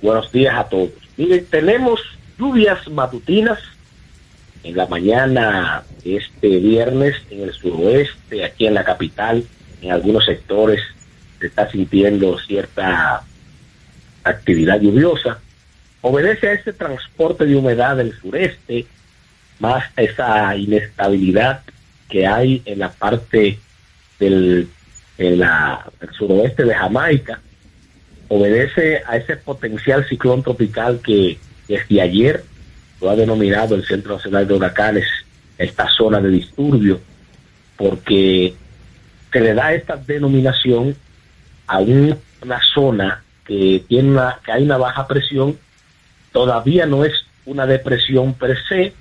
[0.00, 0.90] buenos días a todos.
[1.16, 2.00] Miren, tenemos
[2.38, 3.58] lluvias matutinas
[4.62, 9.44] en la mañana de este viernes en el suroeste, aquí en la capital,
[9.82, 10.80] en algunos sectores
[11.38, 13.22] se está sintiendo cierta
[14.24, 15.38] actividad lluviosa.
[16.00, 18.86] Obedece a este transporte de humedad del sureste,
[19.58, 21.62] más esa inestabilidad
[22.08, 23.58] que hay en la parte
[24.18, 24.68] del,
[25.18, 25.42] en
[26.16, 27.40] suroeste de Jamaica.
[28.28, 32.44] Obedece a ese potencial ciclón tropical que desde ayer
[33.00, 35.06] lo ha denominado el Centro Nacional de Huracanes
[35.56, 37.00] esta zona de disturbio,
[37.76, 38.54] porque
[39.32, 40.96] se le da esta denominación
[41.68, 45.58] a un- una zona que tiene una, que hay una baja presión,
[46.32, 47.12] todavía no es
[47.46, 48.94] una depresión per se,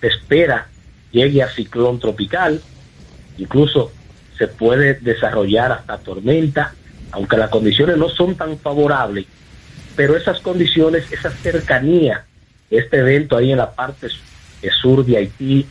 [0.00, 0.68] se espera
[1.10, 2.62] llegue a ciclón tropical,
[3.36, 3.92] incluso
[4.38, 6.74] se puede desarrollar hasta tormenta,
[7.10, 9.26] aunque las condiciones no son tan favorables,
[9.94, 12.24] pero esas condiciones, esa cercanía
[12.70, 14.08] este evento ahí en la parte
[14.80, 15.66] sur de Haití,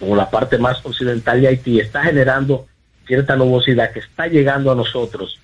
[0.00, 2.66] o la parte más occidental de Haití, está generando
[3.06, 5.40] cierta nubosidad que está llegando a nosotros,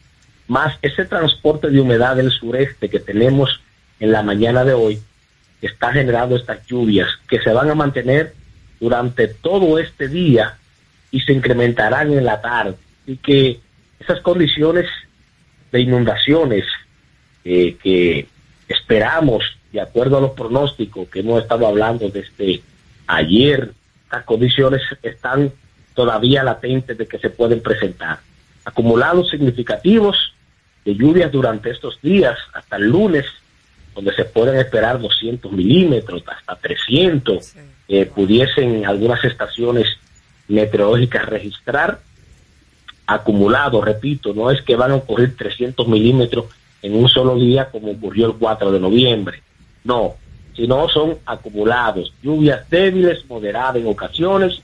[0.51, 3.61] más ese transporte de humedad del sureste que tenemos
[4.01, 5.01] en la mañana de hoy,
[5.63, 8.35] está generando estas lluvias que se van a mantener
[8.81, 10.59] durante todo este día
[11.13, 12.75] y se incrementarán en la tarde.
[13.07, 13.61] Y que
[14.01, 14.87] esas condiciones
[15.71, 16.65] de inundaciones
[17.45, 18.27] eh, que
[18.67, 22.61] esperamos, de acuerdo a los pronósticos que hemos estado hablando desde
[23.07, 23.71] ayer,
[24.03, 25.53] estas condiciones están
[25.95, 28.19] todavía latentes de que se pueden presentar.
[28.65, 30.35] Acumulados significativos
[30.85, 33.27] de lluvias durante estos días, hasta el lunes,
[33.95, 37.55] donde se pueden esperar 200 milímetros, hasta 300,
[37.89, 39.89] eh, pudiesen algunas estaciones
[40.49, 42.01] meteorológicas registrar
[43.07, 46.47] acumulado, repito, no es que van a ocurrir 300 milímetros
[46.81, 49.43] en un solo día como ocurrió el 4 de noviembre,
[49.83, 50.15] no,
[50.55, 54.61] sino son acumulados, lluvias débiles, moderadas en ocasiones.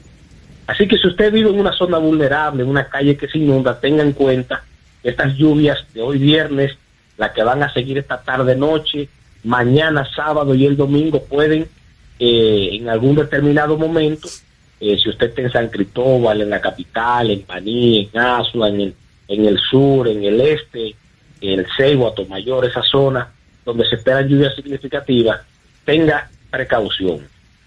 [0.67, 3.81] Así que si usted vive en una zona vulnerable, en una calle que se inunda,
[3.81, 4.63] tenga en cuenta
[5.09, 6.77] estas lluvias de hoy viernes,
[7.17, 9.09] las que van a seguir esta tarde noche
[9.45, 11.69] mañana, sábado y el domingo pueden
[12.19, 14.29] eh, en algún determinado momento,
[14.81, 18.81] eh, si usted está en San Cristóbal, en la capital, en Paní, en Asua, en
[18.81, 18.95] el,
[19.29, 20.97] en el sur, en el este,
[21.41, 23.33] en el Ceibo, Atomayor, esa zona
[23.65, 25.41] donde se esperan lluvias significativas,
[25.85, 27.21] tenga precaución.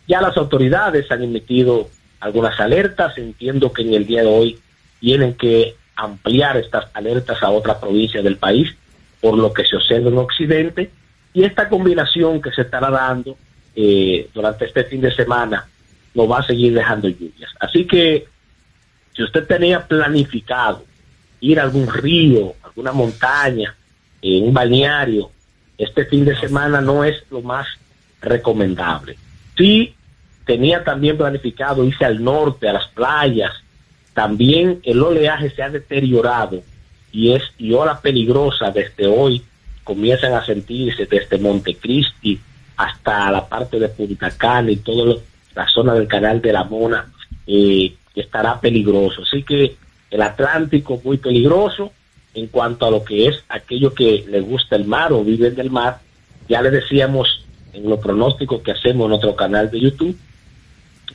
[0.07, 4.59] Ya las autoridades han emitido algunas alertas, entiendo que en el día de hoy
[4.99, 8.75] tienen que ampliar estas alertas a otras provincias del país
[9.21, 10.91] por lo que se observa en Occidente
[11.33, 13.37] y esta combinación que se estará dando
[13.75, 15.67] eh, durante este fin de semana
[16.13, 17.51] nos va a seguir dejando lluvias.
[17.59, 18.27] Así que
[19.15, 20.83] si usted tenía planificado
[21.41, 23.75] ir a algún río, alguna montaña,
[24.21, 25.31] en un balneario,
[25.77, 27.67] este fin de semana no es lo más
[28.21, 29.17] recomendable.
[29.57, 29.93] Si
[30.45, 33.51] tenía también planificado irse al norte, a las playas,
[34.13, 36.61] también el oleaje se ha deteriorado
[37.11, 39.41] y es y ola peligrosa desde hoy
[39.83, 42.39] comienzan a sentirse desde Montecristi
[42.77, 45.17] hasta la parte de Punta Cana y toda
[45.55, 47.11] la zona del canal de la Mona
[47.47, 49.23] eh, estará peligroso.
[49.23, 49.75] Así que
[50.11, 51.91] el Atlántico muy peligroso
[52.33, 55.71] en cuanto a lo que es aquello que le gusta el mar o viven del
[55.71, 55.99] mar.
[56.47, 60.17] Ya le decíamos en los pronósticos que hacemos en nuestro canal de YouTube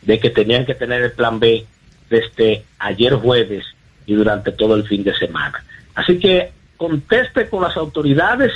[0.02, 1.64] de que tenían que tener el plan B
[2.10, 3.64] desde ayer jueves
[4.06, 5.64] y durante todo el fin de semana.
[5.94, 8.52] Así que conteste con las autoridades,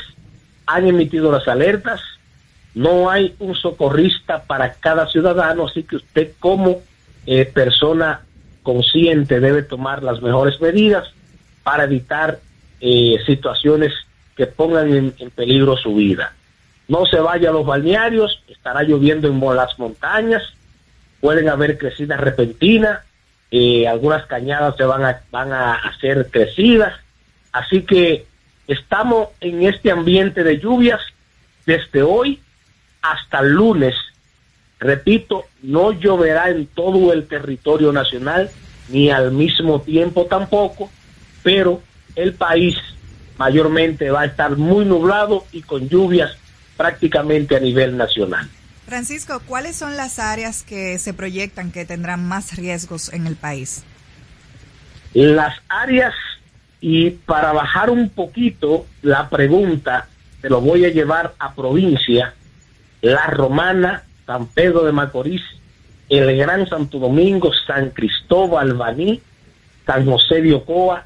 [0.66, 2.00] han emitido las alertas,
[2.74, 6.82] no hay un socorrista para cada ciudadano, así que usted como
[7.26, 8.22] eh, persona
[8.62, 11.08] consciente debe tomar las mejores medidas
[11.62, 12.38] para evitar
[12.80, 13.92] eh, situaciones
[14.36, 16.32] que pongan en, peligro su vida.
[16.86, 20.42] No se vaya a los balnearios, estará lloviendo en las montañas,
[21.20, 23.00] pueden haber crecidas repentinas,
[23.50, 26.94] eh, algunas cañadas se van a, van a hacer crecidas,
[27.52, 28.26] así que
[28.66, 31.00] estamos en este ambiente de lluvias
[31.64, 32.40] desde hoy
[33.02, 33.94] hasta el lunes.
[34.78, 38.50] Repito, no lloverá en todo el territorio nacional,
[38.88, 40.90] ni al mismo tiempo tampoco,
[41.42, 41.82] pero
[42.14, 42.76] el país
[43.38, 46.36] mayormente va a estar muy nublado y con lluvias
[46.76, 48.48] prácticamente a nivel nacional.
[48.88, 53.84] Francisco, ¿cuáles son las áreas que se proyectan que tendrán más riesgos en el país?
[55.12, 56.14] Las áreas,
[56.80, 60.08] y para bajar un poquito la pregunta,
[60.40, 62.32] te lo voy a llevar a provincia,
[63.02, 65.42] La Romana, San Pedro de Macorís,
[66.08, 69.20] el Gran Santo Domingo, San Cristóbal, Baní,
[69.84, 71.04] San José de Ocoa,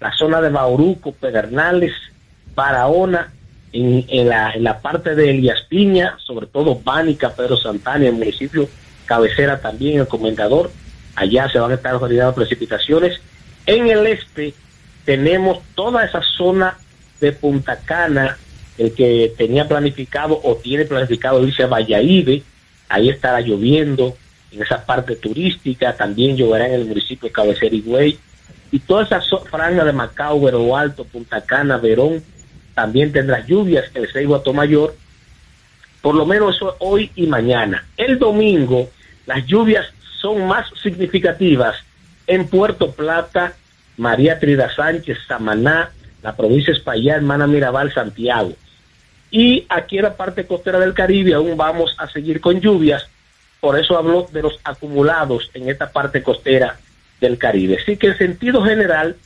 [0.00, 1.92] la zona de Bauruco, Pedernales,
[2.56, 3.32] Barahona,
[3.72, 8.68] en, la, parte de Elías Piña, sobre todo Pánica, Pedro Santana, el municipio
[9.06, 10.70] cabecera también, el comendador,
[11.14, 13.20] allá se van a estar originando precipitaciones.
[13.66, 14.54] En el este
[15.04, 16.78] tenemos toda esa zona
[17.20, 18.36] de Punta Cana,
[18.78, 22.42] el que tenía planificado o tiene planificado irse a Valladolid,
[22.88, 24.16] ahí estará lloviendo,
[24.52, 28.18] en esa parte turística, también lloverá en el municipio de Cabecera y Güey,
[28.72, 32.22] y toda esa franja de Macao, Vero Alto, Punta Cana, Verón,
[32.74, 34.94] también tendrá lluvias el Seibo Mayor,
[36.00, 37.84] por lo menos eso hoy y mañana.
[37.96, 38.88] El domingo
[39.26, 39.86] las lluvias
[40.20, 41.76] son más significativas
[42.26, 43.54] en Puerto Plata,
[43.96, 45.90] María Trida Sánchez, Samaná,
[46.22, 48.52] la provincia Espaillat, Mana Mirabal, Santiago.
[49.30, 53.08] Y aquí en la parte costera del Caribe aún vamos a seguir con lluvias,
[53.60, 56.78] por eso hablo de los acumulados en esta parte costera
[57.20, 57.78] del Caribe.
[57.80, 59.16] Así que en sentido general,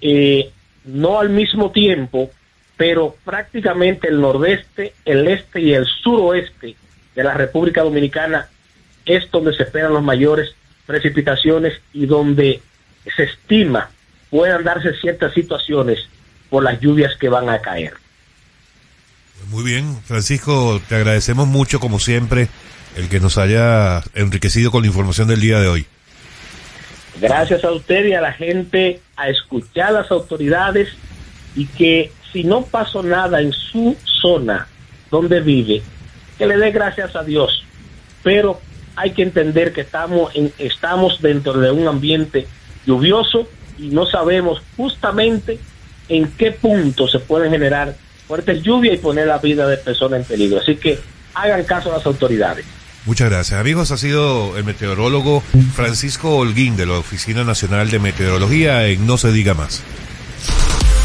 [0.00, 0.50] eh,
[0.84, 2.30] no al mismo tiempo,
[2.78, 6.76] pero prácticamente el nordeste, el este y el suroeste
[7.14, 8.48] de la República Dominicana
[9.04, 10.54] es donde se esperan las mayores
[10.86, 12.62] precipitaciones y donde
[13.16, 13.90] se estima
[14.30, 15.98] puedan darse ciertas situaciones
[16.48, 17.94] por las lluvias que van a caer.
[19.48, 22.48] Muy bien, Francisco, te agradecemos mucho como siempre
[22.96, 25.86] el que nos haya enriquecido con la información del día de hoy.
[27.20, 30.90] Gracias a usted y a la gente a escuchar a las autoridades
[31.56, 34.66] y que si no pasó nada en su zona
[35.10, 35.82] donde vive,
[36.36, 37.64] que le dé gracias a Dios.
[38.22, 38.60] Pero
[38.96, 42.46] hay que entender que estamos, en, estamos dentro de un ambiente
[42.86, 43.48] lluvioso
[43.78, 45.58] y no sabemos justamente
[46.08, 47.94] en qué punto se pueden generar
[48.26, 50.60] fuertes lluvias y poner la vida de personas en peligro.
[50.60, 50.98] Así que
[51.34, 52.64] hagan caso a las autoridades.
[53.06, 53.58] Muchas gracias.
[53.58, 55.42] Amigos, ha sido el meteorólogo
[55.74, 59.82] Francisco Holguín de la Oficina Nacional de Meteorología en No se diga más.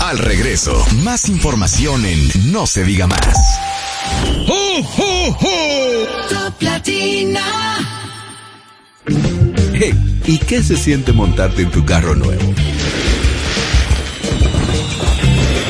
[0.04, 3.38] Al regreso, más información en No se diga más.
[4.50, 6.28] ¡Oh, oh, oh!
[6.30, 7.42] Top Latina.
[9.74, 12.54] Hey, ¿y qué se siente montarte en tu carro nuevo?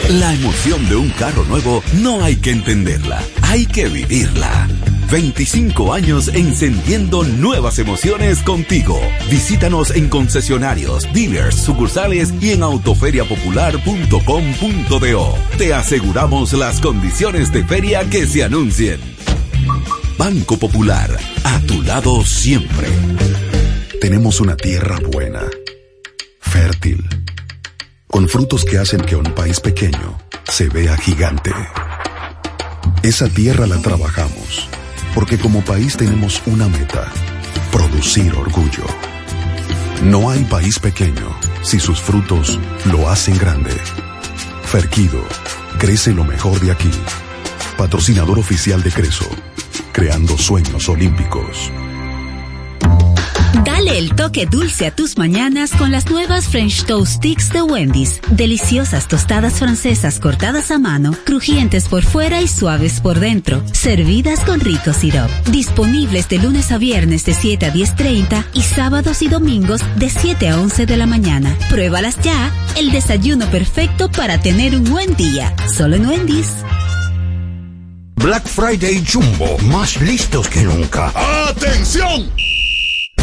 [0.10, 4.68] La emoción de un carro nuevo no hay que entenderla, hay que vivirla.
[5.12, 9.00] 25 años encendiendo nuevas emociones contigo.
[9.30, 15.38] Visítanos en concesionarios, dealers, sucursales y en autoferiapopular.com.do.
[15.58, 19.00] Te aseguramos las condiciones de feria que se anuncien.
[20.18, 22.88] Banco Popular, a tu lado siempre.
[24.00, 25.42] Tenemos una tierra buena,
[26.40, 27.04] fértil,
[28.08, 31.52] con frutos que hacen que un país pequeño se vea gigante.
[33.02, 34.70] Esa tierra la trabajamos,
[35.16, 37.12] porque como país tenemos una meta,
[37.72, 38.86] producir orgullo.
[40.04, 43.72] No hay país pequeño si sus frutos lo hacen grande.
[44.64, 45.24] Ferquido,
[45.78, 46.92] crece lo mejor de aquí.
[47.78, 49.30] Patrocinador oficial de Creso,
[49.92, 51.72] creando sueños olímpicos.
[53.66, 58.20] Dale el toque dulce a tus mañanas con las nuevas French Toast Sticks de Wendy's.
[58.30, 63.64] Deliciosas tostadas francesas cortadas a mano, crujientes por fuera y suaves por dentro.
[63.72, 65.30] Servidas con rico syrup.
[65.50, 70.50] Disponibles de lunes a viernes de 7 a 10.30 y sábados y domingos de 7
[70.50, 71.58] a 11 de la mañana.
[71.70, 72.52] Pruébalas ya.
[72.76, 75.56] El desayuno perfecto para tener un buen día.
[75.74, 76.50] Solo en Wendy's.
[78.16, 81.12] Black Friday Jumbo, más listos que nunca.
[81.50, 82.32] ¡Atención!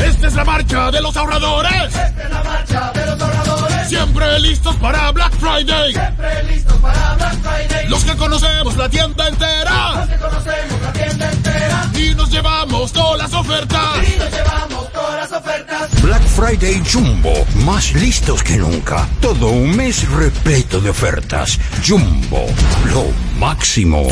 [0.05, 1.73] Esta es la marcha de los ahorradores.
[1.85, 3.89] Esta es la marcha de los ahorradores.
[3.89, 5.93] Siempre listos para Black Friday.
[5.93, 7.89] Siempre listos para Black Friday.
[7.89, 9.95] Los que conocemos la tienda entera.
[9.97, 11.91] Los que conocemos la tienda entera.
[11.95, 14.09] Y nos llevamos todas las ofertas.
[14.09, 16.03] Y nos llevamos todas las ofertas.
[16.03, 19.07] Black Friday Jumbo, más listos que nunca.
[19.21, 21.59] Todo un mes repleto de ofertas.
[21.87, 22.47] Jumbo,
[22.93, 23.07] lo
[23.39, 24.09] máximo.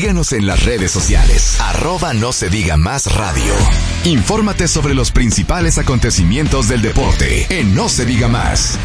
[0.00, 1.60] Síguenos en las redes sociales.
[1.60, 3.52] Arroba no se diga más radio.
[4.04, 8.78] Infórmate sobre los principales acontecimientos del deporte en No se diga más.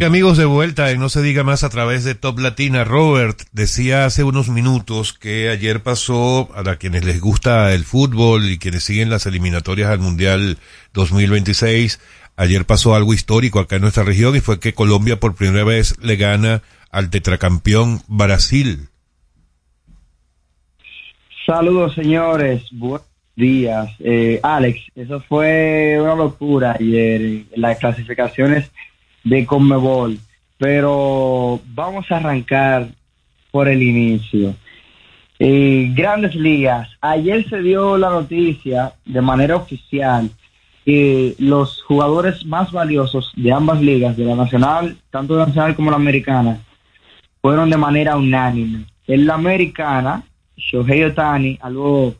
[0.00, 4.04] Amigos de vuelta en No se diga más a través de Top Latina, Robert decía
[4.04, 9.10] hace unos minutos que ayer pasó, a quienes les gusta el fútbol y quienes siguen
[9.10, 10.58] las eliminatorias al Mundial
[10.92, 11.98] 2026,
[12.36, 15.96] ayer pasó algo histórico acá en nuestra región y fue que Colombia por primera vez
[16.00, 16.62] le gana
[16.94, 18.88] al tetracampeón Brasil.
[21.44, 23.90] Saludos señores, buenos días.
[23.98, 28.70] Eh, Alex, eso fue una locura ayer las clasificaciones
[29.24, 30.18] de Conmebol,
[30.56, 32.88] pero vamos a arrancar
[33.50, 34.54] por el inicio.
[35.40, 40.30] Eh, grandes ligas, ayer se dio la noticia de manera oficial
[40.84, 45.90] que los jugadores más valiosos de ambas ligas, de la nacional, tanto la nacional como
[45.90, 46.60] la americana,
[47.44, 48.86] fueron de manera unánime.
[49.06, 50.22] En la americana,
[50.56, 52.14] Shohei Otani, algo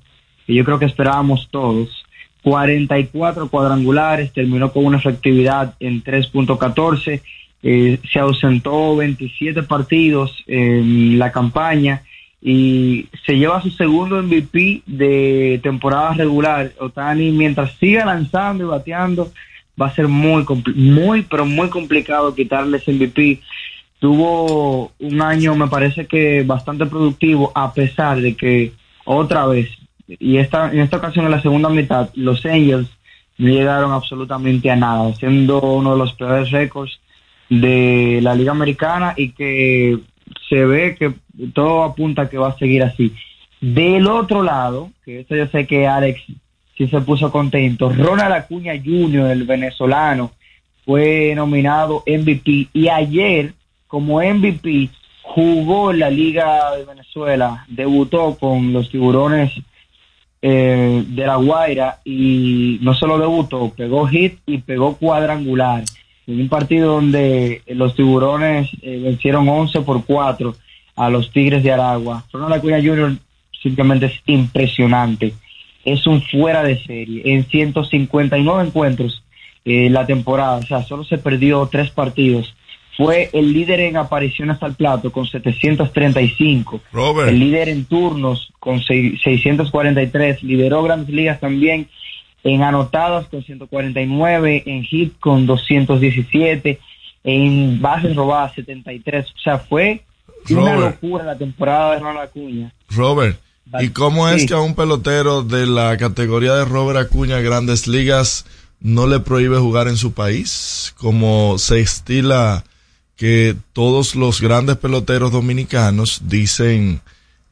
[0.47, 2.05] que yo creo que esperábamos todos,
[2.43, 7.23] 44 cuadrangulares, terminó con una efectividad en 3.14,
[7.63, 12.03] eh, se ausentó 27 partidos en la campaña
[12.43, 16.73] y se lleva su segundo MVP de temporada regular.
[16.79, 19.33] Otani, mientras siga lanzando y bateando,
[19.81, 20.45] va a ser muy,
[20.75, 23.41] muy, pero muy complicado quitarle ese MVP.
[24.05, 28.73] Tuvo un año, me parece que bastante productivo, a pesar de que
[29.07, 29.71] otra vez
[30.07, 32.91] y esta, en esta ocasión en la segunda mitad, los Angels
[33.39, 37.01] no llegaron absolutamente a nada, siendo uno de los peores récords
[37.49, 39.99] de la Liga Americana y que
[40.51, 41.15] se ve que
[41.55, 43.11] todo apunta a que va a seguir así.
[43.63, 46.21] Del otro lado, que esto yo sé que Alex
[46.77, 50.33] sí se puso contento, Ronald Acuña Jr., el venezolano,
[50.85, 53.55] fue nominado MVP y ayer
[53.95, 54.91] como MVP
[55.23, 59.53] jugó en la Liga de Venezuela, debutó con los tiburones
[60.43, 65.85] eh, de La Guaira y no solo debutó, pegó hit y pegó cuadrangular.
[66.27, 70.57] En un partido donde los tiburones eh, vencieron 11 por 4
[70.97, 72.25] a los Tigres de Aragua.
[72.33, 73.17] Ronald Acuña Jr.
[73.63, 75.35] simplemente es impresionante.
[75.85, 77.23] Es un fuera de serie.
[77.27, 79.23] En 159 encuentros
[79.65, 82.57] eh, la temporada, o sea, solo se perdió tres partidos
[82.97, 86.81] fue el líder en apariciones al plato con 735.
[86.93, 87.29] Robert.
[87.29, 90.43] El líder en turnos con 643.
[90.43, 91.89] Lideró grandes ligas también
[92.45, 96.79] en anotadas con 149, en hit con 217,
[97.25, 99.27] en bases robadas 73.
[99.27, 100.05] O sea, fue
[100.51, 102.73] una locura la temporada de Ronald Acuña.
[102.91, 103.41] Robert,
[103.81, 108.45] ¿y cómo es que a un pelotero de la categoría de Robert Acuña Grandes Ligas
[108.79, 110.95] no le prohíbe jugar en su país?
[110.99, 112.63] Como se estila
[113.17, 117.01] que todos los grandes peloteros dominicanos dicen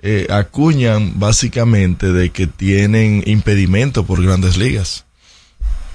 [0.01, 5.07] eh, acuñan básicamente de que tienen impedimento por grandes ligas.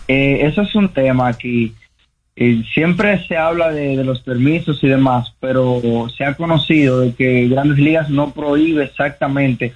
[0.07, 1.73] Eh, eso es un tema aquí.
[2.37, 5.81] Eh, siempre se habla de, de los permisos y demás, pero
[6.15, 9.73] se ha conocido de que Grandes Ligas no prohíbe exactamente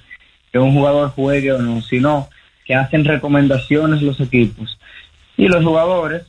[0.52, 2.28] que un jugador juegue o no, sino
[2.64, 4.78] que hacen recomendaciones los equipos.
[5.36, 6.22] Y los jugadores,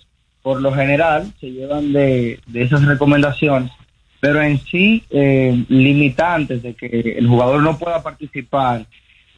[0.43, 3.71] por lo general, se llevan de, de esas recomendaciones,
[4.19, 8.85] pero en sí, eh, limitantes de que el jugador no pueda participar,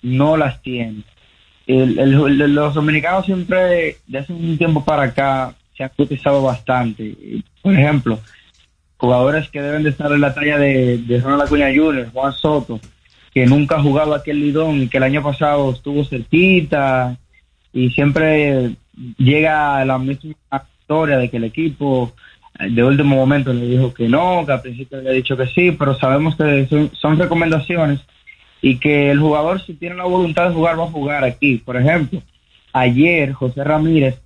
[0.02, 1.04] no las tiene.
[1.68, 7.16] El- el- los dominicanos siempre, de hace un tiempo para acá, se han utilizado bastante.
[7.62, 8.20] Por ejemplo,
[8.98, 12.80] jugadores que deben de estar en la talla de, de Ronald Acuña Jr., Juan Soto,
[13.34, 17.18] que nunca ha jugado aquí en Lidón y que el año pasado estuvo cerquita
[17.74, 18.76] y siempre
[19.18, 20.36] llega a la misma
[20.86, 22.14] historia de que el equipo
[22.60, 25.48] eh, de último momento le dijo que no, que al principio le había dicho que
[25.48, 28.02] sí, pero sabemos que son, son recomendaciones
[28.62, 31.58] y que el jugador si tiene la voluntad de jugar va a jugar aquí.
[31.58, 32.22] Por ejemplo,
[32.72, 34.22] ayer José Ramírez,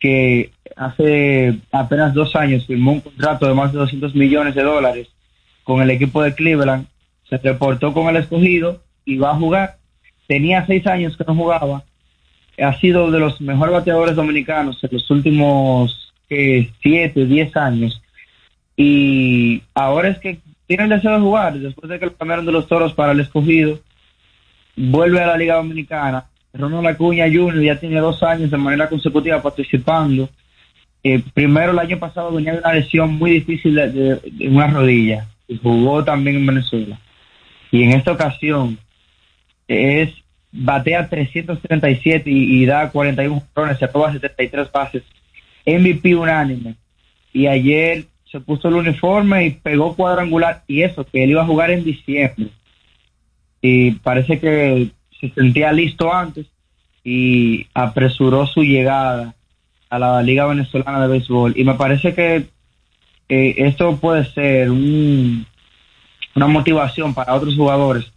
[0.00, 5.08] que hace apenas dos años firmó un contrato de más de 200 millones de dólares
[5.64, 6.86] con el equipo de Cleveland,
[7.28, 9.76] se reportó con el escogido y va a jugar.
[10.26, 11.84] Tenía seis años que no jugaba.
[12.62, 18.00] Ha sido de los mejores bateadores dominicanos en los últimos eh, siete, diez años.
[18.76, 21.58] Y ahora es que tiene el deseo de jugar.
[21.58, 23.80] Después de que lo cambiaron de los toros para el escogido,
[24.76, 26.24] vuelve a la Liga Dominicana.
[26.52, 27.62] Ronald Acuña Jr.
[27.62, 30.28] ya tiene dos años de manera consecutiva participando.
[31.02, 35.26] Eh, primero, el año pasado venía de una lesión muy difícil de- de una rodilla
[35.48, 36.98] y jugó también en Venezuela.
[37.70, 38.78] Y en esta ocasión
[39.68, 40.10] es
[40.52, 45.02] batea 337 y, y da 41 jonrones, se roba 73 pases.
[45.66, 46.74] MVP unánime.
[47.32, 50.62] Y ayer se puso el uniforme y pegó cuadrangular.
[50.66, 52.48] Y eso, que él iba a jugar en diciembre.
[53.62, 54.88] Y parece que
[55.20, 56.46] se sentía listo antes
[57.04, 59.34] y apresuró su llegada
[59.90, 61.54] a la Liga Venezolana de Béisbol.
[61.56, 62.46] Y me parece que
[63.28, 65.46] eh, esto puede ser un-
[66.34, 68.12] una motivación para otros jugadores.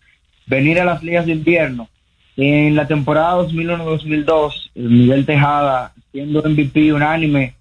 [0.45, 1.87] Venir a las ligas de invierno.
[2.35, 7.53] En la temporada 2001-2002, eh, Miguel Tejada, siendo MVP unánime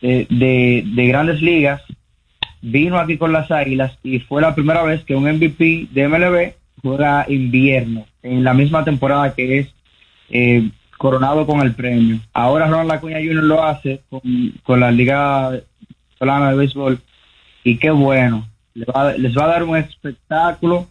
[0.00, 1.82] eh, de, de grandes ligas,
[2.60, 6.52] vino aquí con las Águilas y fue la primera vez que un MVP de MLB
[6.82, 9.74] juega invierno, en la misma temporada que es
[10.30, 10.68] eh,
[10.98, 12.20] coronado con el premio.
[12.32, 13.42] Ahora Ronald Acuña Jr.
[13.42, 14.02] lo hace
[14.64, 17.00] con, la Liga Venezolana de Béisbol
[17.64, 18.46] y qué bueno.
[18.74, 20.86] Le va- les va a dar un espectáculo,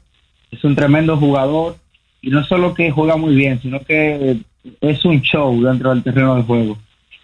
[0.52, 1.78] es un tremendo jugador
[2.22, 4.38] y no solo que juega muy bien, sino que
[4.80, 6.78] es un show dentro del terreno de juego.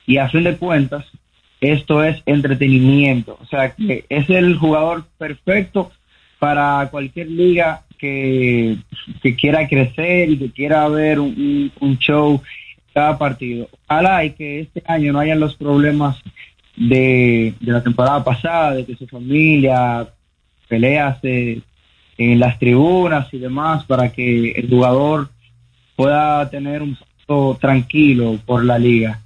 [0.06, 1.06] Y a fin de cuentas,
[1.62, 3.38] esto es entretenimiento.
[3.42, 5.92] O sea, que es el jugador perfecto
[6.40, 8.78] para cualquier liga que,
[9.22, 12.42] que quiera crecer y que quiera ver un, un- show
[12.94, 13.70] cada partido.
[13.88, 16.18] Ojalá y que este año no hayan los problemas
[16.76, 20.08] de, de la temporada pasada, de que su familia
[20.68, 21.62] peleas eh,
[22.18, 25.30] en las tribunas y demás para que el jugador
[25.96, 29.22] pueda tener un paso tranquilo por la liga.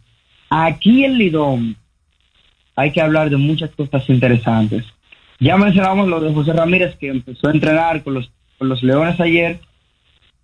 [0.50, 1.76] Aquí en Lidón
[2.76, 4.86] hay que hablar de muchas cosas interesantes.
[5.40, 9.20] Ya mencionamos lo de José Ramírez que empezó a entrenar con los, con los Leones
[9.20, 9.60] ayer.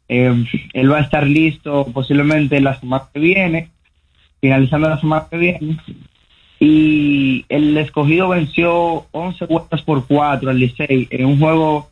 [0.09, 3.71] Eh, él va a estar listo posiblemente la semana que viene,
[4.39, 5.77] finalizando la semana que viene.
[6.59, 11.91] Y el escogido venció 11 vueltas por 4 al Licey en un juego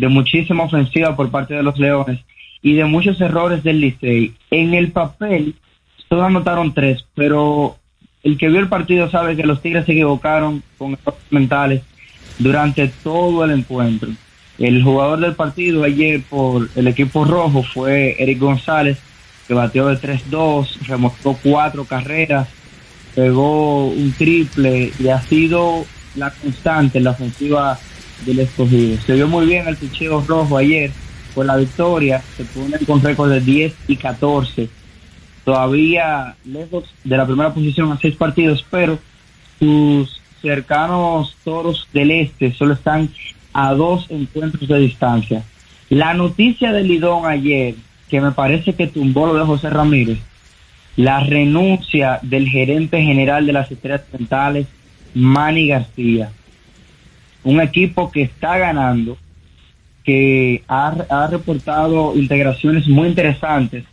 [0.00, 2.20] de muchísima ofensiva por parte de los Leones
[2.62, 4.34] y de muchos errores del Licey.
[4.50, 5.54] En el papel
[6.08, 7.76] solo anotaron tres, pero
[8.22, 11.82] el que vio el partido sabe que los Tigres se equivocaron con errores mentales
[12.38, 14.08] durante todo el encuentro.
[14.58, 18.98] El jugador del partido ayer por el equipo rojo fue Eric González,
[19.46, 22.48] que bateó de 3-2, remontó cuatro carreras,
[23.14, 25.84] pegó un triple y ha sido
[26.16, 27.78] la constante en la ofensiva
[28.24, 29.00] del escogido.
[29.06, 30.90] Se vio muy bien el picheo rojo ayer
[31.34, 34.68] con la victoria, se ponen con récord de 10 y 14.
[35.44, 38.98] Todavía lejos de la primera posición a seis partidos, pero
[39.58, 43.10] sus cercanos toros del este solo están
[43.52, 45.42] a dos encuentros de distancia.
[45.88, 47.74] La noticia de Lidón ayer,
[48.08, 50.18] que me parece que tumbó lo de José Ramírez,
[50.96, 54.66] la renuncia del gerente general de las Estrellas Orientales,
[55.14, 56.30] Manny García.
[57.44, 59.16] Un equipo que está ganando,
[60.04, 63.84] que ha, ha reportado integraciones muy interesantes,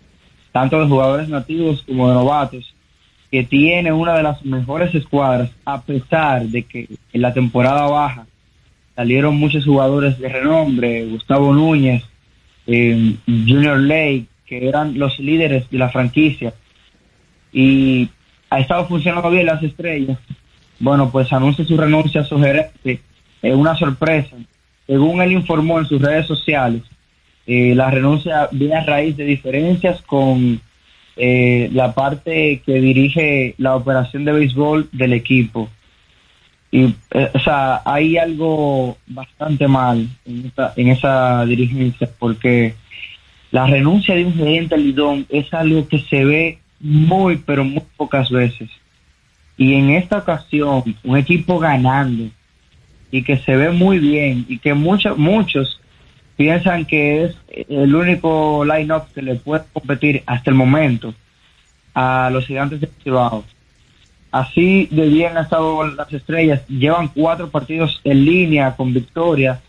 [0.51, 2.73] tanto de jugadores nativos como de novatos,
[3.31, 8.25] que tiene una de las mejores escuadras, a pesar de que en la temporada baja
[8.95, 12.03] salieron muchos jugadores de renombre, Gustavo Núñez,
[12.65, 16.53] eh, Junior Lake, que eran los líderes de la franquicia,
[17.51, 18.09] y
[18.49, 20.17] ha estado funcionando bien las estrellas,
[20.79, 23.01] bueno, pues anuncia su renuncia a su gerente,
[23.41, 24.35] es una sorpresa.
[24.85, 26.83] Según él informó en sus redes sociales,
[27.45, 30.59] eh, la renuncia viene a raíz de diferencias con
[31.15, 35.69] eh, la parte que dirige la operación de béisbol del equipo.
[36.71, 42.75] Y, eh, o sea, hay algo bastante mal en esa, en esa dirigencia porque
[43.51, 48.29] la renuncia de un gerente Lidón es algo que se ve muy, pero muy pocas
[48.29, 48.69] veces.
[49.57, 52.29] Y en esta ocasión, un equipo ganando
[53.11, 55.79] y que se ve muy bien y que muchos, muchos
[56.35, 57.35] piensan que es
[57.69, 61.13] el único line-up que le puede competir hasta el momento
[61.93, 63.43] a los gigantes de Cibao.
[64.31, 66.61] Así de bien han estado las estrellas.
[66.67, 69.61] Llevan cuatro partidos en línea con victoria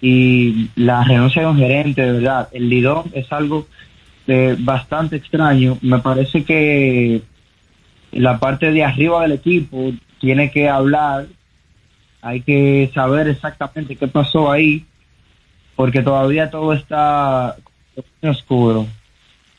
[0.00, 3.66] y la renuncia de un gerente, de verdad, el Lidón es algo
[4.26, 5.78] eh, bastante extraño.
[5.80, 7.22] Me parece que
[8.10, 11.26] la parte de arriba del equipo tiene que hablar,
[12.22, 14.86] hay que saber exactamente qué pasó ahí,
[15.74, 17.56] porque todavía todo está
[18.22, 18.86] oscuro.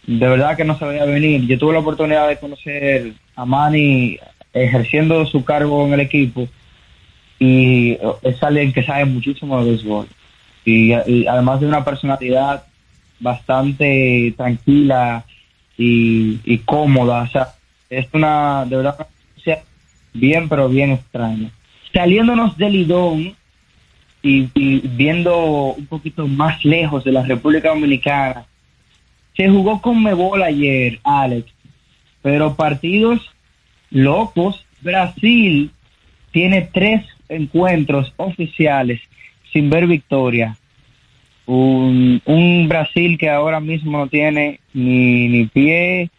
[0.08, 1.46] De verdad que no se veía venir.
[1.46, 4.18] Yo tuve la oportunidad de conocer a Manny
[4.54, 6.48] ejerciendo su cargo en el equipo
[7.40, 10.08] y es alguien que sabe muchísimo de béisbol.
[10.66, 12.64] Y, y además de una personalidad
[13.20, 15.26] bastante tranquila
[15.78, 17.24] y, y cómoda.
[17.24, 17.56] O sea,
[17.90, 19.08] es una, de verdad,
[20.14, 21.50] bien, pero bien extraña.
[21.94, 23.36] Saliéndonos del Lidón
[24.24, 24.48] y,
[24.88, 28.46] viendo un poquito más lejos de la República Dominicana,
[29.36, 31.52] se jugó con Mebol ayer, Alex,
[32.22, 33.22] pero partidos
[33.92, 34.66] locos.
[34.82, 35.72] Brasil
[36.32, 39.00] tiene tres encuentros oficiales
[39.52, 40.58] sin ver victoria.
[41.46, 46.10] Un, un Brasil que ahora mismo no tiene ni, ni pie,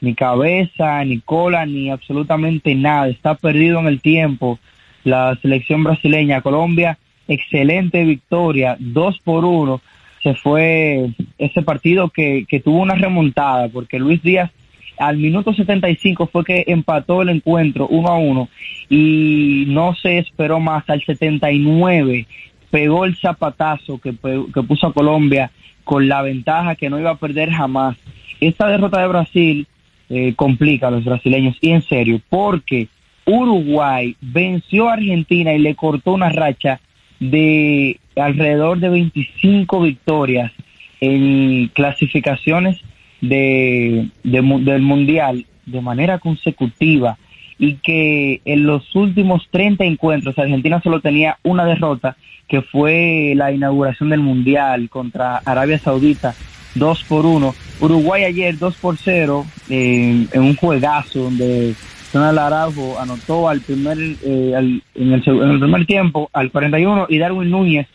[0.00, 3.08] ni cabeza, ni cola, ni absolutamente nada.
[3.08, 4.58] Está perdido en el tiempo
[5.04, 6.40] la selección brasileña.
[6.40, 6.98] Colombia,
[7.28, 9.80] excelente victoria, dos por uno.
[10.22, 14.50] Se fue ese partido que, que tuvo una remontada porque Luis Díaz
[14.98, 18.48] al minuto 75 fue que empató el encuentro uno a uno
[18.88, 22.26] y no se esperó más al 79
[22.72, 24.14] pegó el zapatazo que,
[24.52, 25.50] que puso a Colombia
[25.84, 27.96] con la ventaja que no iba a perder jamás.
[28.40, 29.66] Esta derrota de Brasil
[30.08, 32.88] eh, complica a los brasileños y en serio, porque
[33.26, 36.80] Uruguay venció a Argentina y le cortó una racha
[37.20, 40.52] de alrededor de 25 victorias
[41.00, 42.80] en clasificaciones
[43.20, 47.18] de, del Mundial de manera consecutiva
[47.58, 52.16] y que en los últimos 30 encuentros Argentina solo tenía una derrota
[52.48, 56.34] que fue la inauguración del Mundial contra Arabia Saudita
[56.74, 57.54] 2 por 1.
[57.80, 61.74] Uruguay ayer 2 por 0 en un juegazo donde
[62.14, 67.50] Araujo anotó al primer, eh, en, el, en el primer tiempo al 41 y Darwin
[67.50, 67.86] Núñez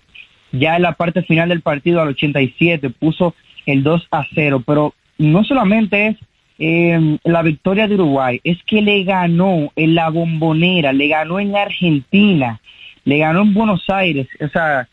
[0.52, 4.64] ya en la parte final del partido al 87 puso el 2 a 0.
[4.66, 6.18] Pero no solamente es
[6.60, 11.56] eh, la victoria de Uruguay, es que le ganó en la bombonera, le ganó en
[11.56, 12.60] Argentina,
[13.06, 14.88] le ganó en Buenos Aires, o sea,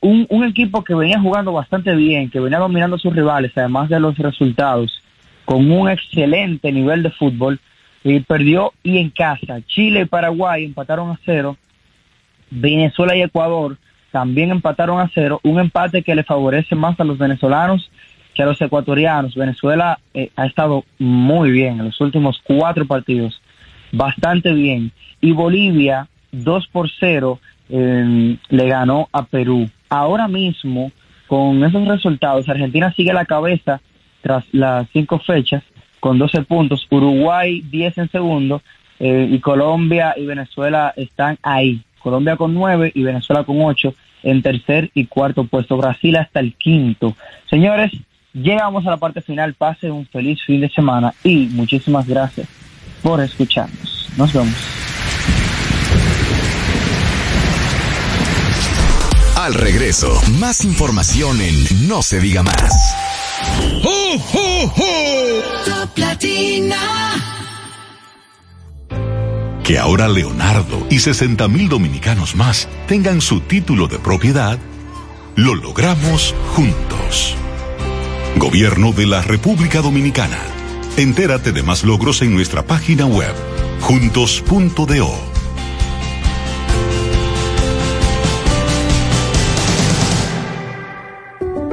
[0.00, 3.88] un, un equipo que venía jugando bastante bien, que venía dominando a sus rivales, además
[3.88, 5.02] de los resultados,
[5.44, 7.60] con un excelente nivel de fútbol,
[8.04, 9.60] y perdió y en casa.
[9.66, 11.56] Chile y Paraguay empataron a cero,
[12.50, 13.78] Venezuela y Ecuador
[14.12, 17.90] también empataron a cero, un empate que le favorece más a los venezolanos
[18.32, 19.34] que a los ecuatorianos.
[19.34, 23.42] Venezuela eh, ha estado muy bien en los últimos cuatro partidos,
[23.90, 24.92] bastante bien.
[25.20, 27.40] Y Bolivia, 2 por 0,
[27.70, 29.68] eh, le ganó a Perú.
[29.88, 30.92] Ahora mismo,
[31.26, 33.80] con esos resultados, Argentina sigue la cabeza
[34.22, 35.64] tras las cinco fechas
[36.04, 38.60] con 12 puntos, Uruguay 10 en segundo
[39.00, 41.80] eh, y Colombia y Venezuela están ahí.
[41.98, 45.78] Colombia con 9 y Venezuela con 8 en tercer y cuarto puesto.
[45.78, 47.16] Brasil hasta el quinto.
[47.48, 47.90] Señores,
[48.34, 49.54] Llegamos a la parte final.
[49.54, 52.48] Pase un feliz fin de semana y muchísimas gracias
[53.00, 54.08] por escucharnos.
[54.18, 54.54] Nos vemos.
[59.36, 63.13] Al regreso, más información en No se diga más.
[69.64, 74.58] Que ahora Leonardo y 60 mil dominicanos más tengan su título de propiedad,
[75.36, 77.34] lo logramos juntos.
[78.36, 80.38] Gobierno de la República Dominicana.
[80.96, 83.34] Entérate de más logros en nuestra página web,
[83.80, 85.43] juntos.do.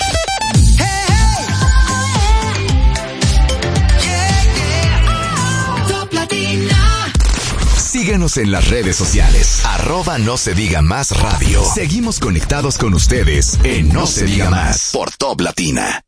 [8.03, 9.65] Síguenos en las redes sociales.
[9.65, 11.63] Arroba no se diga más radio.
[11.63, 16.01] Seguimos conectados con ustedes en No, se diga más por Top Latina.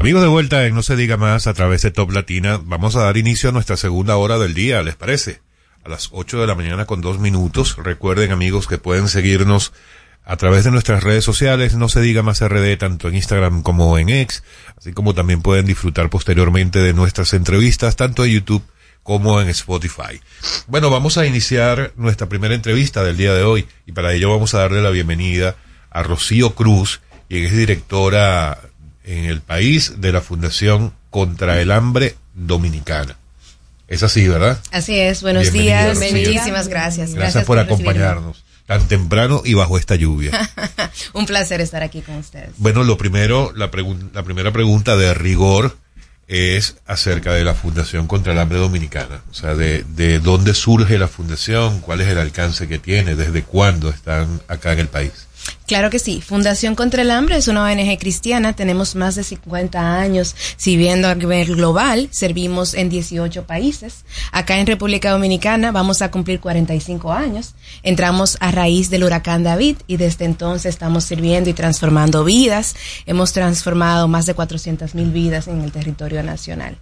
[0.00, 3.02] Amigos de vuelta en No se diga más a través de Top Latina, vamos a
[3.02, 5.40] dar inicio a nuestra segunda hora del día, ¿les parece?
[5.82, 7.74] A las 8 de la mañana con dos minutos.
[7.82, 9.72] Recuerden amigos que pueden seguirnos
[10.24, 13.98] a través de nuestras redes sociales, No se diga más RD, tanto en Instagram como
[13.98, 14.42] en X,
[14.78, 18.62] así como también pueden disfrutar posteriormente de nuestras entrevistas, tanto en YouTube
[19.02, 20.20] como en Spotify.
[20.68, 24.54] Bueno, vamos a iniciar nuestra primera entrevista del día de hoy y para ello vamos
[24.54, 25.56] a darle la bienvenida
[25.90, 28.58] a Rocío Cruz, quien es directora
[29.04, 33.16] en el país de la Fundación Contra el Hambre Dominicana.
[33.88, 34.60] Es así, ¿verdad?
[34.70, 37.12] Así es, buenos Bienvenida, días, muchísimas gracias.
[37.12, 38.44] Gracias, por acompañarnos
[38.78, 40.30] tan temprano y bajo esta lluvia.
[41.12, 42.52] Un placer estar aquí con ustedes.
[42.56, 43.70] Bueno, lo primero, la,
[44.14, 45.76] la primera pregunta de rigor
[46.26, 49.22] es acerca de la Fundación contra el Hambre Dominicana.
[49.30, 53.42] O sea, de, de dónde surge la fundación, cuál es el alcance que tiene, desde
[53.42, 55.26] cuándo están acá en el país.
[55.66, 56.20] Claro que sí.
[56.20, 58.54] Fundación contra el Hambre es una ONG cristiana.
[58.54, 62.08] Tenemos más de 50 años sirviendo a nivel global.
[62.10, 64.04] Servimos en 18 países.
[64.32, 67.54] Acá en República Dominicana vamos a cumplir 45 años.
[67.82, 72.74] Entramos a raíz del huracán David y desde entonces estamos sirviendo y transformando vidas.
[73.06, 76.76] Hemos transformado más de 400 mil vidas en el territorio nacional.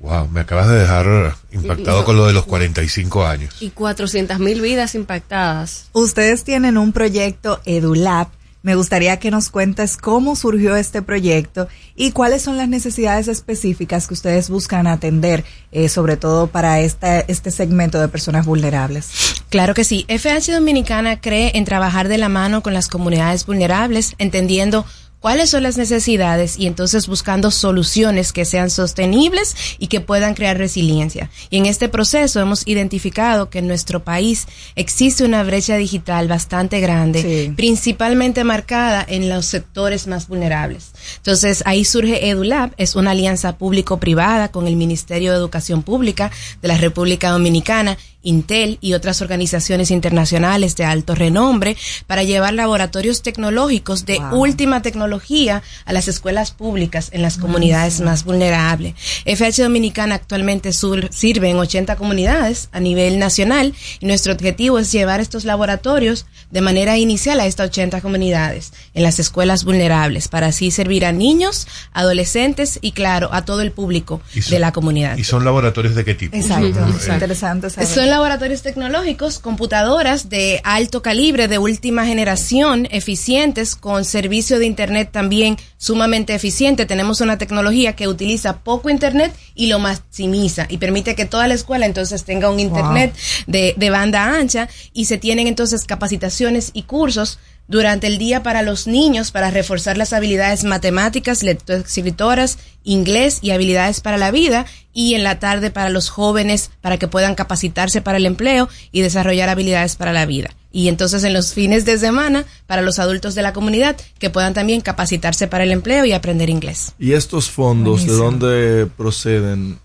[0.00, 3.54] Wow, me acabas de dejar impactado Y- con lo de los 45 años.
[3.60, 5.86] Y 400 mil vidas impactadas.
[5.92, 8.28] Ustedes tienen un proyecto EduLab.
[8.62, 14.08] Me gustaría que nos cuentes cómo surgió este proyecto y cuáles son las necesidades específicas
[14.08, 19.08] que ustedes buscan atender, eh, sobre todo para esta, este segmento de personas vulnerables.
[19.50, 20.04] Claro que sí.
[20.08, 24.84] FH Dominicana cree en trabajar de la mano con las comunidades vulnerables, entendiendo
[25.20, 30.58] cuáles son las necesidades y entonces buscando soluciones que sean sostenibles y que puedan crear
[30.58, 31.30] resiliencia.
[31.50, 36.80] Y en este proceso hemos identificado que en nuestro país existe una brecha digital bastante
[36.80, 40.92] grande, principalmente marcada en los sectores más vulnerables.
[41.16, 46.30] Entonces ahí surge EduLab, es una alianza público-privada con el Ministerio de Educación Pública
[46.62, 51.76] de la República Dominicana Intel y otras organizaciones internacionales de alto renombre
[52.08, 58.24] para llevar laboratorios tecnológicos de última tecnología a las escuelas públicas en las comunidades más
[58.24, 58.94] vulnerables.
[59.26, 64.90] FH Dominicana actualmente sur- sirve en 80 comunidades a nivel nacional y nuestro objetivo es
[64.90, 70.48] llevar estos laboratorios de manera inicial a estas 80 comunidades en las escuelas vulnerables para
[70.48, 75.16] así servir a niños, adolescentes y claro, a todo el público son- de la comunidad.
[75.16, 76.36] ¿Y son laboratorios de qué tipo?
[76.36, 76.66] Exacto,
[77.12, 77.88] interesante saber.
[77.88, 85.10] Son laboratorios tecnológicos, computadoras de alto calibre, de última generación, eficientes, con servicio de Internet
[85.12, 86.86] también sumamente eficiente.
[86.86, 91.54] Tenemos una tecnología que utiliza poco Internet y lo maximiza y permite que toda la
[91.54, 93.14] escuela entonces tenga un Internet
[93.46, 97.38] de, de banda ancha y se tienen entonces capacitaciones y cursos
[97.68, 104.00] durante el día para los niños para reforzar las habilidades matemáticas, lectoescritoras, inglés y habilidades
[104.00, 108.18] para la vida y en la tarde para los jóvenes para que puedan capacitarse para
[108.18, 110.50] el empleo y desarrollar habilidades para la vida.
[110.72, 114.54] Y entonces en los fines de semana para los adultos de la comunidad que puedan
[114.54, 116.92] también capacitarse para el empleo y aprender inglés.
[116.98, 119.78] ¿Y estos fondos de dónde proceden?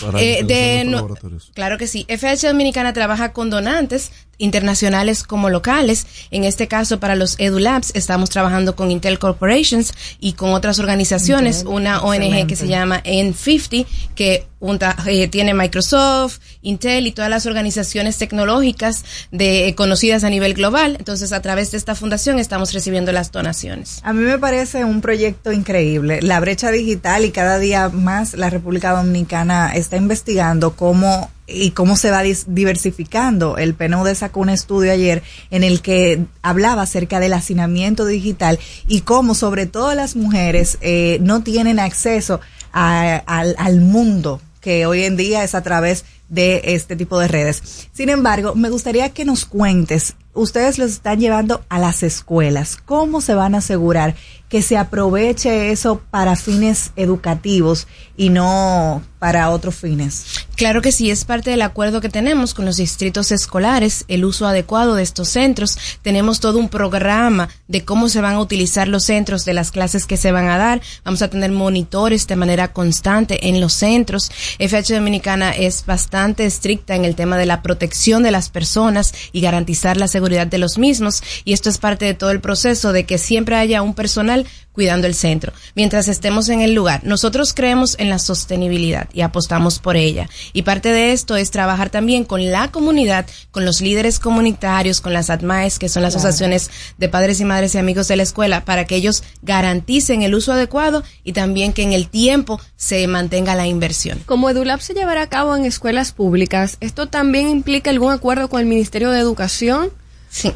[0.00, 1.50] Para Eh, de no- laboratorios?
[1.52, 2.06] claro que sí.
[2.08, 6.06] FH Dominicana trabaja con donantes, internacionales como locales.
[6.30, 11.58] En este caso, para los EduLabs, estamos trabajando con Intel Corporations y con otras organizaciones,
[11.60, 17.30] Intel, una ONG que se llama N50, que junta- eh, tiene Microsoft, Intel y todas
[17.30, 20.96] las organizaciones tecnológicas de, eh, conocidas a nivel global.
[20.98, 24.00] Entonces, a través de esta fundación estamos recibiendo las donaciones.
[24.02, 26.20] A mí me parece un proyecto increíble.
[26.22, 31.96] La brecha digital y cada día más la República Dominicana está investigando cómo y cómo
[31.96, 33.56] se va diversificando.
[33.58, 39.02] El PNUD sacó un estudio ayer en el que hablaba acerca del hacinamiento digital y
[39.02, 42.40] cómo sobre todo las mujeres eh, no tienen acceso
[42.72, 47.28] a- al, al mundo que hoy en día es a través de este tipo de
[47.28, 47.86] redes.
[47.92, 53.20] Sin embargo, me gustaría que nos cuentes, ustedes los están llevando a las escuelas, ¿cómo
[53.20, 54.14] se van a asegurar
[54.54, 60.46] que se aproveche eso para fines educativos y no para otros fines?
[60.54, 64.46] Claro que sí, es parte del acuerdo que tenemos con los distritos escolares, el uso
[64.46, 65.76] adecuado de estos centros.
[66.02, 70.06] Tenemos todo un programa de cómo se van a utilizar los centros, de las clases
[70.06, 70.80] que se van a dar.
[71.04, 74.30] Vamos a tener monitores de manera constante en los centros.
[74.60, 79.40] FH Dominicana es bastante estricta en el tema de la protección de las personas y
[79.40, 81.24] garantizar la seguridad de los mismos.
[81.44, 85.06] Y esto es parte de todo el proceso de que siempre haya un personal cuidando
[85.06, 85.52] el centro.
[85.76, 90.28] Mientras estemos en el lugar, nosotros creemos en la sostenibilidad y apostamos por ella.
[90.52, 95.12] Y parte de esto es trabajar también con la comunidad, con los líderes comunitarios, con
[95.12, 96.28] las ATMAES, que son las Claro.
[96.28, 100.34] asociaciones de padres y madres y amigos de la escuela, para que ellos garanticen el
[100.34, 104.20] uso adecuado y también que en el tiempo se mantenga la inversión.
[104.26, 108.60] Como EduLab se llevará a cabo en escuelas públicas, ¿esto también implica algún acuerdo con
[108.60, 109.90] el Ministerio de Educación?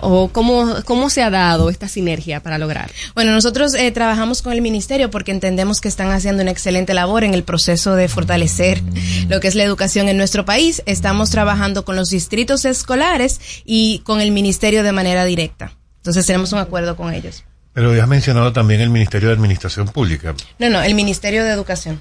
[0.01, 2.91] ¿O cómo, cómo se ha dado esta sinergia para lograr?
[3.14, 7.24] Bueno, nosotros eh, trabajamos con el ministerio porque entendemos que están haciendo una excelente labor
[7.24, 8.83] en el proceso de fortalecer
[9.29, 10.83] lo que es la educación en nuestro país.
[10.87, 15.72] Estamos trabajando con los distritos escolares y con el ministerio de manera directa.
[15.99, 17.45] Entonces tenemos un acuerdo con ellos.
[17.72, 20.35] Pero ya has mencionado también el Ministerio de Administración Pública.
[20.59, 22.01] No, no, el ministerio de educación.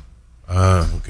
[0.49, 1.09] Ah, ok.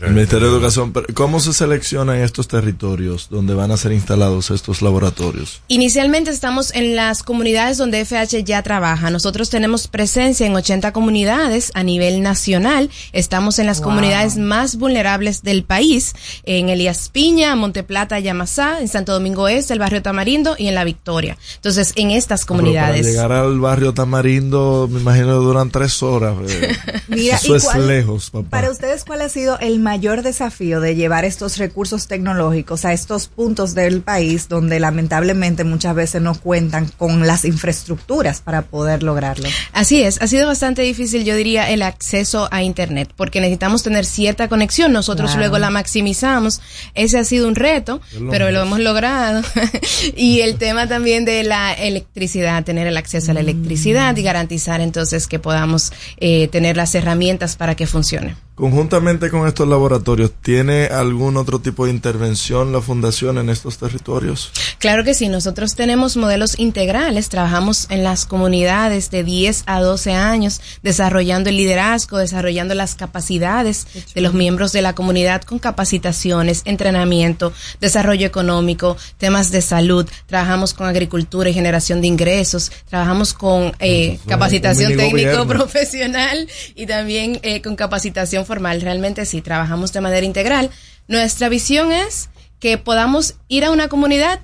[0.00, 4.50] El Ministerio de Educación, pero ¿cómo se seleccionan estos territorios donde van a ser instalados
[4.50, 5.62] estos laboratorios?
[5.68, 9.08] Inicialmente estamos en las comunidades donde FH ya trabaja.
[9.10, 12.90] Nosotros tenemos presencia en 80 comunidades a nivel nacional.
[13.12, 13.90] Estamos en las Wow.
[13.90, 19.78] comunidades más vulnerables del país, en Elías Piña, Monteplata, Yamasá, en Santo Domingo Este, el
[19.78, 21.38] barrio Tamarindo y en La Victoria.
[21.54, 23.02] Entonces, en estas Pero comunidades.
[23.02, 26.34] Para llegar al barrio Tamarindo, me imagino que duran tres horas.
[26.48, 26.76] eh.
[27.08, 28.48] Mira, Eso ¿y es cuál- lejos, papá.
[28.50, 33.28] Para ustedes, ¿cuál ha sido el mayor desafío de llevar estos recursos tecnológicos a estos
[33.28, 39.48] puntos del país donde lamentablemente muchas veces no cuentan con las infraestructuras para poder lograrlo?
[39.72, 44.04] Así es, ha sido bastante difícil, yo diría, el acceso a Internet, porque necesitamos tener
[44.04, 45.40] cierta conexión, nosotros Claro.
[45.40, 46.60] luego la maximizamos,
[46.94, 49.42] ese ha sido un reto, lo pero lo hemos logrado.
[50.16, 54.80] y el tema también de la electricidad, tener el acceso a la electricidad y garantizar
[54.80, 58.36] entonces que podamos eh, tener las herramientas para que funcione.
[58.62, 64.52] Conjuntamente con estos laboratorios, ¿tiene algún otro tipo de intervención la Fundación en estos territorios?
[64.78, 70.12] Claro que sí, nosotros tenemos modelos integrales, trabajamos en las comunidades de 10 a 12
[70.12, 76.62] años, desarrollando el liderazgo, desarrollando las capacidades de los miembros de la comunidad con capacitaciones,
[76.64, 83.72] entrenamiento, desarrollo económico, temas de salud, trabajamos con agricultura y generación de ingresos, trabajamos con
[83.80, 85.46] eh, capacitación mini técnico gobierno.
[85.48, 90.70] profesional y también eh, con capacitación Realmente sí, trabajamos de manera integral.
[91.08, 92.28] Nuestra visión es
[92.60, 94.40] que podamos ir a una comunidad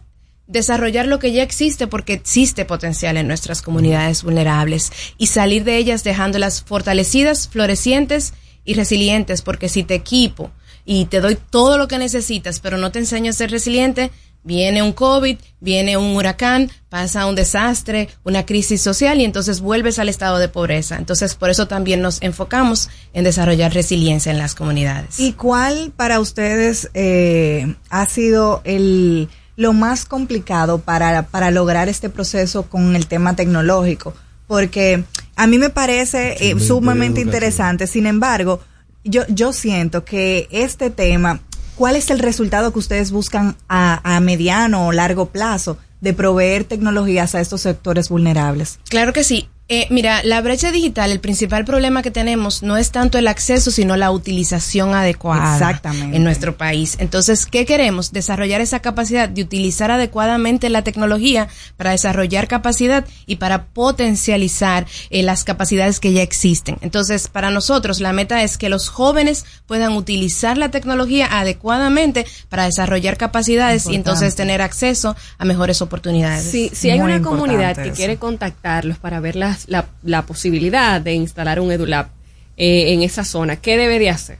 [0.48, 5.76] desarrollar lo que ya existe porque existe potencial en nuestras comunidades vulnerables y salir de
[5.76, 8.32] ellas dejándolas fortalecidas, florecientes
[8.64, 10.50] y resilientes porque si te equipo
[10.86, 14.10] y te doy todo lo que necesitas pero no te enseño a ser resiliente,
[14.48, 19.98] viene un COVID, viene un huracán, pasa un desastre, una crisis social y entonces vuelves
[19.98, 20.96] al estado de pobreza.
[20.96, 25.20] Entonces por eso también nos enfocamos en desarrollar resiliencia en las comunidades.
[25.20, 32.08] ¿Y cuál para ustedes eh, ha sido el lo más complicado para, para lograr este
[32.08, 34.14] proceso con el tema tecnológico?
[34.46, 35.04] Porque
[35.36, 38.60] a mí me parece eh, sumamente interesante, sin embargo,
[39.04, 41.40] yo, yo siento que este tema,
[41.78, 46.64] ¿cuál es el resultado que ustedes buscan a, a mediano o largo plazo de proveer
[46.64, 48.80] tecnologías a estos sectores vulnerables?
[48.88, 49.48] Claro que sí.
[49.70, 53.70] Eh, mira, la brecha digital, el principal problema que tenemos no es tanto el acceso,
[53.70, 56.16] sino la utilización adecuada Exactamente.
[56.16, 56.96] en nuestro país.
[56.98, 58.10] Entonces, ¿qué queremos?
[58.12, 65.22] Desarrollar esa capacidad de utilizar adecuadamente la tecnología para desarrollar capacidad y para potencializar eh,
[65.22, 66.78] las capacidades que ya existen.
[66.80, 72.64] Entonces, para nosotros, la meta es que los jóvenes puedan utilizar la tecnología adecuadamente para
[72.64, 76.50] desarrollar capacidades y entonces tener acceso a mejores oportunidades.
[76.50, 81.14] Si, si hay una comunidad que quiere contactarlos para ver las- la, la posibilidad de
[81.14, 82.08] instalar un EduLab
[82.56, 84.38] eh, en esa zona, ¿qué debe de hacer?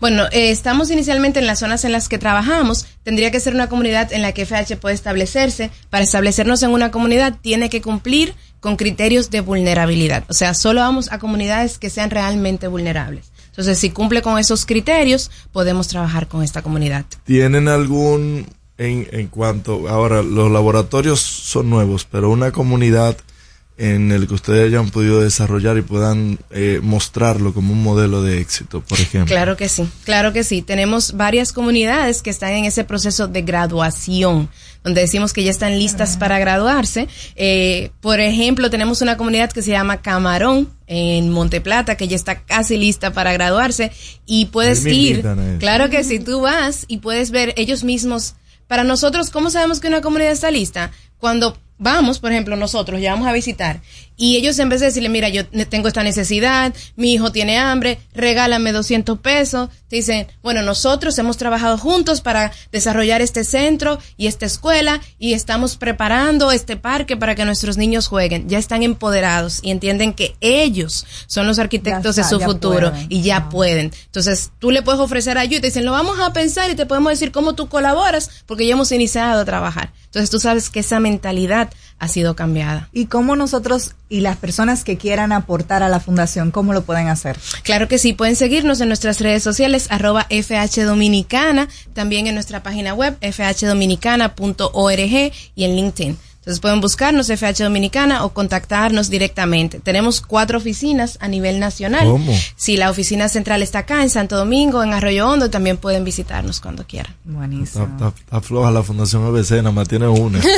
[0.00, 2.86] Bueno, eh, estamos inicialmente en las zonas en las que trabajamos.
[3.02, 5.70] Tendría que ser una comunidad en la que FH puede establecerse.
[5.90, 10.24] Para establecernos en una comunidad tiene que cumplir con criterios de vulnerabilidad.
[10.28, 13.30] O sea, solo vamos a comunidades que sean realmente vulnerables.
[13.50, 17.04] Entonces, si cumple con esos criterios, podemos trabajar con esta comunidad.
[17.24, 18.46] ¿Tienen algún,
[18.78, 23.16] en, en cuanto, ahora los laboratorios son nuevos, pero una comunidad
[23.78, 28.40] en el que ustedes hayan podido desarrollar y puedan eh, mostrarlo como un modelo de
[28.40, 29.32] éxito, por ejemplo?
[29.32, 30.62] Claro que sí, claro que sí.
[30.62, 34.50] Tenemos varias comunidades que están en ese proceso de graduación,
[34.82, 37.06] donde decimos que ya están listas para graduarse.
[37.36, 42.40] Eh, por ejemplo, tenemos una comunidad que se llama Camarón en Monteplata, que ya está
[42.42, 43.92] casi lista para graduarse
[44.26, 45.24] y puedes ir.
[45.60, 48.34] Claro que sí, tú vas y puedes ver ellos mismos.
[48.66, 50.90] Para nosotros, ¿cómo sabemos que una comunidad está lista?
[51.18, 53.80] Cuando vamos, por ejemplo, nosotros ya vamos a visitar
[54.18, 58.00] y ellos en vez de decirle, mira, yo tengo esta necesidad, mi hijo tiene hambre,
[58.12, 64.26] regálame 200 pesos, te dicen, bueno, nosotros hemos trabajado juntos para desarrollar este centro y
[64.26, 68.48] esta escuela y estamos preparando este parque para que nuestros niños jueguen.
[68.48, 73.06] Ya están empoderados y entienden que ellos son los arquitectos de su futuro pueden.
[73.08, 73.92] y ya pueden.
[74.06, 76.86] Entonces, tú le puedes ofrecer ayuda y te dicen, lo vamos a pensar y te
[76.86, 79.92] podemos decir cómo tú colaboras porque ya hemos iniciado a trabajar.
[80.06, 81.70] Entonces, tú sabes que esa mentalidad
[82.00, 82.88] ha sido cambiada.
[82.92, 87.08] ¿Y cómo nosotros y las personas que quieran aportar a la fundación, cómo lo pueden
[87.08, 87.38] hacer?
[87.64, 92.62] Claro que sí, pueden seguirnos en nuestras redes sociales, arroba FH Dominicana, también en nuestra
[92.62, 96.16] página web, fhdominicana.org y en LinkedIn.
[96.38, 99.80] Entonces pueden buscarnos FH Dominicana o contactarnos directamente.
[99.80, 102.06] Tenemos cuatro oficinas a nivel nacional.
[102.08, 102.34] ¿Cómo?
[102.56, 106.60] Si la oficina central está acá en Santo Domingo, en Arroyo Hondo, también pueden visitarnos
[106.60, 107.14] cuando quieran.
[107.24, 107.84] Buenísimo.
[107.84, 110.40] Está, está- está floja la Fundación ABC, nada más tiene una.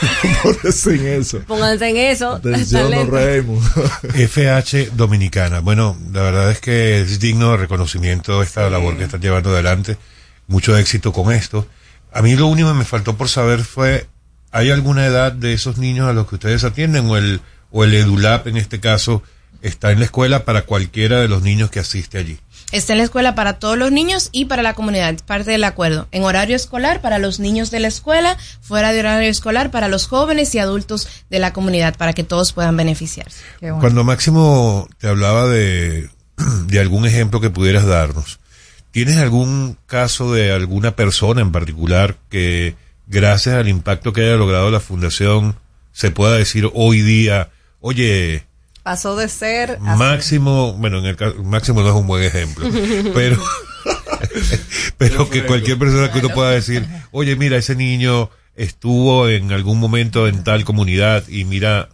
[0.42, 1.40] Pónganse en eso.
[1.46, 2.32] Pónganse en eso.
[2.34, 3.16] Atención, nos talento.
[3.16, 3.64] reímos.
[4.14, 5.60] FH Dominicana.
[5.60, 9.96] Bueno, la verdad es que es digno de reconocimiento esta labor que están llevando adelante.
[10.46, 11.66] Mucho éxito con esto.
[12.12, 14.06] A mí lo único que me faltó por saber fue,
[14.52, 17.40] ¿hay alguna edad de esos niños a los que ustedes atienden o el,
[17.70, 19.22] o el EduLab en este caso
[19.62, 22.38] está en la escuela para cualquiera de los niños que asiste allí?
[22.72, 26.08] Está en la escuela para todos los niños y para la comunidad, parte del acuerdo.
[26.10, 30.08] En horario escolar para los niños de la escuela, fuera de horario escolar para los
[30.08, 33.42] jóvenes y adultos de la comunidad, para que todos puedan beneficiarse.
[33.80, 36.10] Cuando Máximo te hablaba de,
[36.66, 38.40] de algún ejemplo que pudieras darnos,
[38.90, 42.74] ¿tienes algún caso de alguna persona en particular que,
[43.06, 45.56] gracias al impacto que haya logrado la fundación,
[45.92, 48.45] se pueda decir hoy día, oye,
[48.86, 52.68] Pasó de ser a Máximo, bueno, en el caso, Máximo no es un buen ejemplo,
[53.14, 53.36] pero,
[54.96, 59.80] pero que cualquier persona que uno pueda decir, oye, mira, ese niño estuvo en algún
[59.80, 61.88] momento en tal comunidad y mira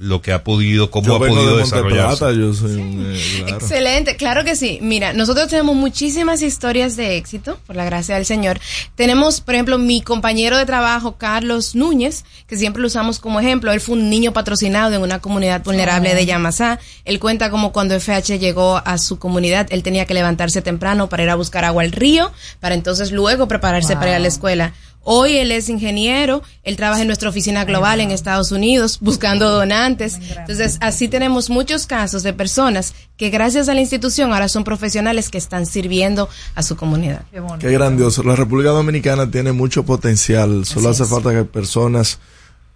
[0.00, 2.24] lo que ha podido, cómo Yo ha podido de desarrollarse.
[2.24, 3.56] Monteplata, yo soy un, eh, claro.
[3.56, 4.78] Excelente, claro que sí.
[4.80, 8.60] Mira, nosotros tenemos muchísimas historias de éxito, por la gracia del Señor.
[8.94, 13.72] Tenemos, por ejemplo, mi compañero de trabajo, Carlos Núñez, que siempre lo usamos como ejemplo.
[13.72, 16.78] Él fue un niño patrocinado en una comunidad vulnerable de Yamasá.
[17.04, 21.24] Él cuenta como cuando FH llegó a su comunidad, él tenía que levantarse temprano para
[21.24, 22.30] ir a buscar agua al río,
[22.60, 24.74] para entonces luego prepararse para ir a la escuela.
[25.10, 30.18] Hoy él es ingeniero, él trabaja en nuestra oficina global en Estados Unidos buscando donantes.
[30.36, 35.30] Entonces, así tenemos muchos casos de personas que gracias a la institución ahora son profesionales
[35.30, 37.22] que están sirviendo a su comunidad.
[37.58, 38.22] Qué grandioso.
[38.22, 40.66] La República Dominicana tiene mucho potencial.
[40.66, 42.18] Solo hace falta que personas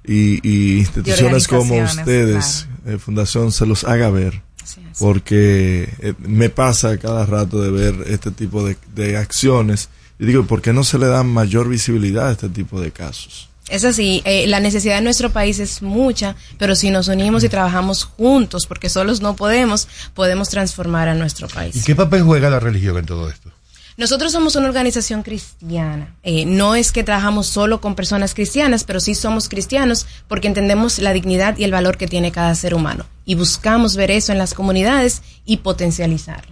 [0.02, 4.40] y, y instituciones como ustedes, eh, Fundación, se los haga ver.
[4.98, 9.90] Porque eh, me pasa cada rato de ver este tipo de, de acciones.
[10.22, 13.48] Y digo, ¿por qué no se le da mayor visibilidad a este tipo de casos?
[13.68, 17.48] Es así, eh, la necesidad en nuestro país es mucha, pero si nos unimos y
[17.48, 21.74] trabajamos juntos, porque solos no podemos, podemos transformar a nuestro país.
[21.74, 23.50] ¿Y qué papel juega la religión en todo esto?
[23.96, 26.14] Nosotros somos una organización cristiana.
[26.22, 31.00] Eh, no es que trabajamos solo con personas cristianas, pero sí somos cristianos porque entendemos
[31.00, 33.06] la dignidad y el valor que tiene cada ser humano.
[33.24, 36.51] Y buscamos ver eso en las comunidades y potencializarlo.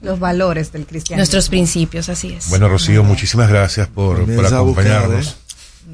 [0.00, 1.18] Los valores del cristianismo.
[1.18, 2.48] Nuestros principios, así es.
[2.50, 5.28] Bueno, Rocío, muchísimas gracias por, acompañarnos.
[5.28, 5.48] ¿eh?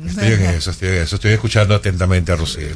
[0.07, 1.15] Estoy en eso, estoy en eso.
[1.15, 2.67] Estoy escuchando atentamente a Rocío.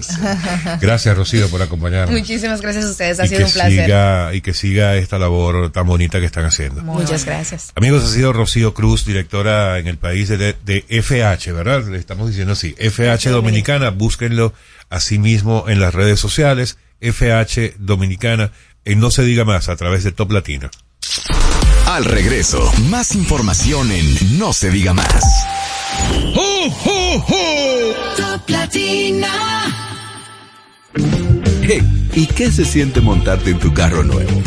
[0.81, 2.17] Gracias, Rocío, por acompañarnos.
[2.17, 3.85] Muchísimas gracias a ustedes, ha y sido que un placer.
[3.85, 6.83] Siga, y que siga esta labor tan bonita que están haciendo.
[6.83, 7.73] Muchas gracias.
[7.75, 11.85] Amigos, ha sido Rocío Cruz, directora en el país de, de FH, ¿verdad?
[11.89, 12.77] Le estamos diciendo así.
[12.79, 14.55] FH Dominicana, búsquenlo
[14.89, 16.79] así mismo en las redes sociales.
[17.01, 18.53] FH Dominicana,
[18.89, 20.71] en No Se Diga Más, a través de Top Latino.
[21.87, 25.25] Al regreso, más información en No se diga más.
[26.35, 27.95] ¡Ho, ho, ho!
[28.17, 29.29] Top Latina.
[31.63, 31.83] Hey,
[32.15, 34.43] ¿y qué se siente montarte en tu carro nuevo?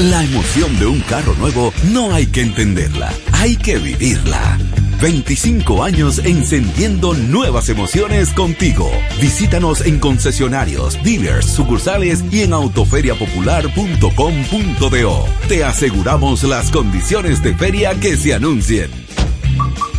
[0.00, 4.58] La emoción de un carro nuevo no hay que entenderla, hay que vivirla.
[5.00, 8.90] 25 años encendiendo nuevas emociones contigo.
[9.20, 15.28] Visítanos en concesionarios, dealers, sucursales y en autoferiapopular.com.do.
[15.48, 18.90] Te aseguramos las condiciones de feria que se anuncien.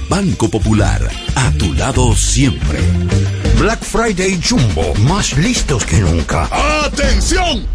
[0.08, 1.02] Banco Popular,
[1.36, 2.80] a tu lado siempre.
[3.58, 6.48] Black Friday Jumbo, más listos que nunca.
[6.86, 7.66] ¡Atención!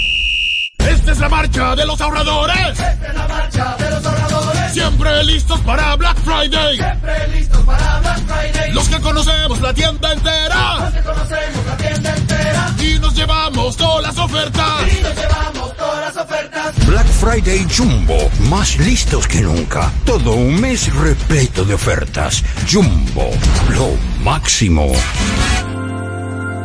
[0.89, 2.57] Esta es la marcha de los ahorradores.
[2.69, 4.73] Esta es la marcha de los ahorradores.
[4.73, 6.77] Siempre listos para Black Friday.
[6.77, 8.73] Siempre listos para Black Friday.
[8.73, 10.79] Los que conocemos la tienda entera.
[10.81, 12.75] Los que conocemos la tienda entera.
[12.79, 14.93] Y nos llevamos todas las ofertas.
[14.93, 16.87] Y nos llevamos todas las ofertas.
[16.87, 19.93] Black Friday Jumbo, más listos que nunca.
[20.05, 22.45] Todo un mes repleto de ofertas.
[22.71, 23.31] Jumbo,
[23.71, 24.93] lo máximo.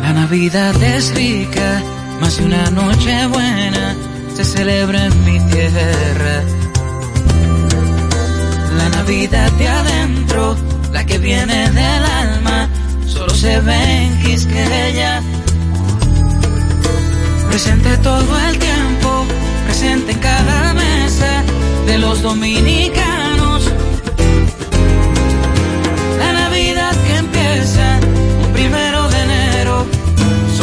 [0.01, 1.83] La Navidad es rica,
[2.21, 3.95] más de una noche buena
[4.35, 6.43] se celebra en mi tierra.
[8.77, 10.55] La Navidad de adentro,
[10.91, 12.69] la que viene del alma,
[13.07, 15.21] solo se ve en Quisqueya.
[17.49, 19.25] Presente todo el tiempo,
[19.65, 21.43] presente en cada mesa
[21.87, 23.63] de los dominicanos.
[26.19, 27.90] La Navidad que empieza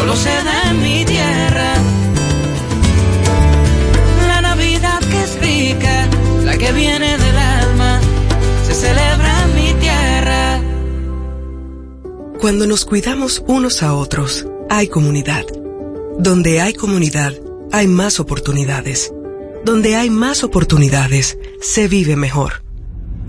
[0.09, 1.75] solo se da mi tierra.
[4.27, 6.09] La Navidad que es rica,
[6.45, 8.01] la que viene del alma,
[8.67, 10.61] se celebra en mi tierra.
[12.41, 15.45] Cuando nos cuidamos unos a otros, hay comunidad.
[16.19, 17.35] Donde hay comunidad,
[17.73, 19.13] hay más oportunidades.
[19.65, 22.63] Donde hay más oportunidades, se vive mejor.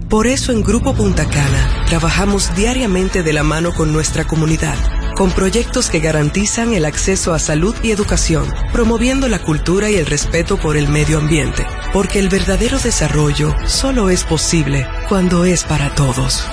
[0.09, 4.75] Por eso en Grupo Punta Cana trabajamos diariamente de la mano con nuestra comunidad,
[5.19, 10.05] con proyectos que garantizan el acceso a salud y educación, promoviendo la cultura y el
[10.05, 15.93] respeto por el medio ambiente, porque el verdadero desarrollo solo es posible cuando es para
[15.93, 16.47] todos.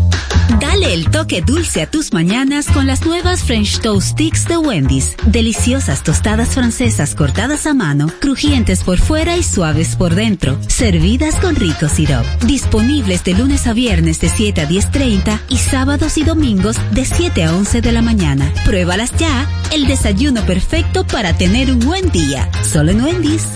[0.78, 5.16] Dale el toque dulce a tus mañanas con las nuevas French Toast Sticks de Wendy's.
[5.24, 10.58] Deliciosas tostadas francesas cortadas a mano, crujientes por fuera y suaves por dentro.
[10.68, 12.26] Servidas con rico sirop.
[12.42, 17.44] Disponibles de lunes a viernes de 7 a 10.30 y sábados y domingos de 7
[17.44, 18.52] a 11 de la mañana.
[18.66, 19.48] Pruébalas ya.
[19.72, 22.50] El desayuno perfecto para tener un buen día.
[22.62, 23.46] Solo en Wendy's.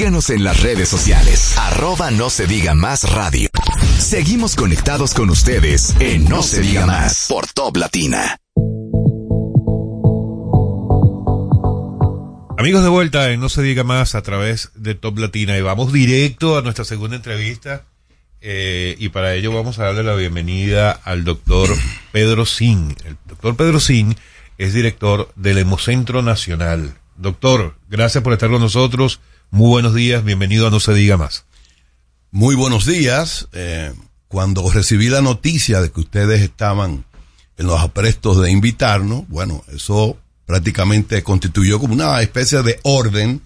[0.00, 1.58] Síguenos en las redes sociales.
[1.58, 3.50] Arroba no se diga más radio.
[3.98, 8.38] Seguimos conectados con ustedes en No, se diga más por Top Latina.
[12.56, 15.92] Amigos de vuelta en No se diga más a través de Top Latina y vamos
[15.92, 17.84] directo a nuestra segunda entrevista
[18.40, 21.68] eh, y para ello vamos a darle la bienvenida al doctor
[22.10, 22.96] Pedro Sin.
[23.04, 24.16] El doctor Pedro Sin
[24.56, 26.94] es director del Hemocentro Nacional.
[27.18, 29.20] Doctor, gracias por estar con nosotros.
[29.52, 31.44] Muy buenos días, bienvenido a No se diga más.
[32.30, 33.48] Muy buenos días.
[33.52, 33.92] Eh,
[34.28, 37.04] cuando recibí la noticia de que ustedes estaban
[37.56, 40.16] en los aprestos de invitarnos, bueno, eso
[40.46, 43.42] prácticamente constituyó como una especie de orden.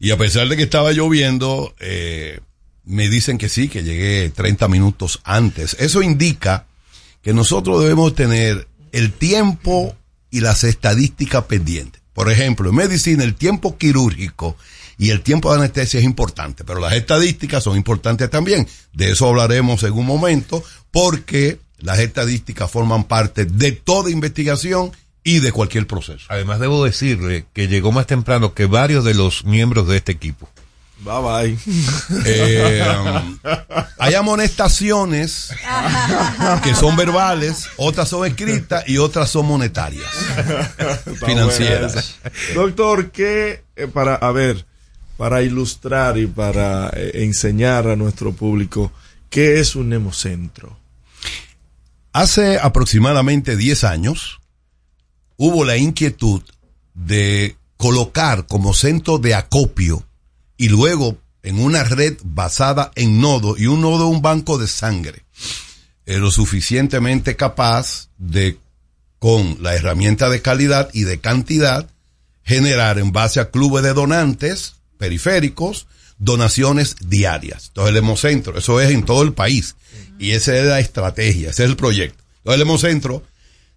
[0.00, 2.40] Y a pesar de que estaba lloviendo, eh,
[2.84, 5.76] me dicen que sí, que llegué 30 minutos antes.
[5.78, 6.64] Eso indica
[7.20, 9.94] que nosotros debemos tener el tiempo
[10.30, 12.00] y las estadísticas pendientes.
[12.14, 14.56] Por ejemplo, en medicina el tiempo quirúrgico
[14.98, 18.66] y el tiempo de anestesia es importante, pero las estadísticas son importantes también.
[18.92, 24.92] De eso hablaremos en un momento, porque las estadísticas forman parte de toda investigación
[25.22, 26.24] y de cualquier proceso.
[26.28, 30.48] Además debo decirle que llegó más temprano que varios de los miembros de este equipo.
[30.98, 31.58] Bye bye.
[32.24, 33.38] Eh, um,
[33.98, 35.50] hay amonestaciones
[36.62, 40.08] que son verbales, otras son escritas y otras son monetarias,
[41.26, 42.16] financieras.
[42.54, 44.64] Doctor, ¿qué eh, para, a ver,
[45.16, 48.92] para ilustrar y para eh, enseñar a nuestro público
[49.30, 50.76] qué es un hemocentro.
[52.12, 54.40] Hace aproximadamente 10 años
[55.36, 56.42] hubo la inquietud
[56.94, 60.02] de colocar como centro de acopio
[60.56, 65.24] y luego en una red basada en nodo y un nodo un banco de sangre
[66.06, 68.58] eh, lo suficientemente capaz de
[69.18, 71.90] con la herramienta de calidad y de cantidad
[72.44, 75.86] generar en base a clubes de donantes periféricos
[76.18, 77.66] donaciones diarias.
[77.68, 79.76] Entonces el Hemocentro, eso es en todo el país.
[80.18, 82.22] Y esa es la estrategia, ese es el proyecto.
[82.38, 83.22] Entonces el Hemocentro,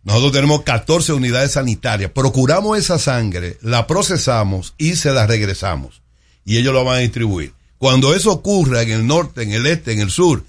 [0.04, 6.02] nosotros tenemos 14 unidades sanitarias, procuramos esa sangre, la procesamos y se la regresamos.
[6.46, 7.54] Y ellos lo van a distribuir.
[7.78, 10.44] Cuando eso ocurra en el norte, en el este, en el sur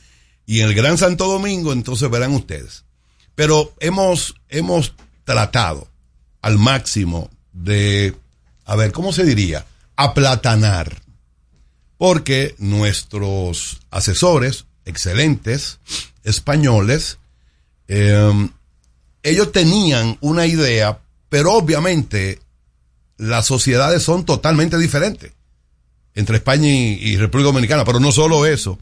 [0.46, 2.84] y en el Gran Santo Domingo, entonces verán ustedes.
[3.34, 4.94] Pero hemos, hemos
[5.24, 5.88] tratado
[6.42, 8.14] al máximo de,
[8.64, 9.64] a ver, ¿cómo se diría?
[10.02, 11.02] Aplatanar.
[11.98, 15.78] Porque nuestros asesores, excelentes,
[16.24, 17.18] españoles,
[17.88, 18.48] eh,
[19.22, 22.40] ellos tenían una idea, pero obviamente
[23.18, 25.32] las sociedades son totalmente diferentes
[26.14, 28.78] entre España y, y República Dominicana, pero no solo eso.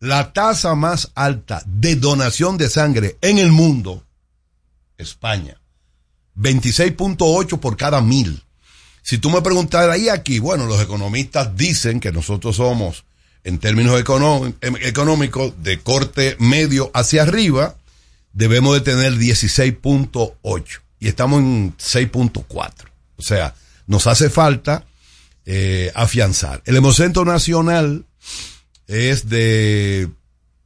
[0.00, 4.04] La tasa más alta de donación de sangre en el mundo,
[4.96, 5.60] España.
[6.36, 8.42] 26.8 por cada mil.
[9.08, 13.04] Si tú me preguntaras ahí aquí, bueno, los economistas dicen que nosotros somos,
[13.42, 13.98] en términos
[14.60, 17.74] em- económicos, de corte medio hacia arriba,
[18.34, 22.70] debemos de tener 16.8 y estamos en 6.4.
[23.16, 23.54] O sea,
[23.86, 24.84] nos hace falta
[25.46, 26.60] eh, afianzar.
[26.66, 28.04] El Hemocentro Nacional
[28.88, 30.10] es de,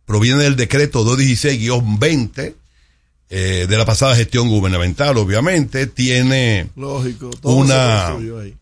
[0.04, 2.56] proviene del decreto 216-20
[3.34, 8.54] eh, de la pasada gestión gubernamental, obviamente, tiene Lógico, todo una, ahí.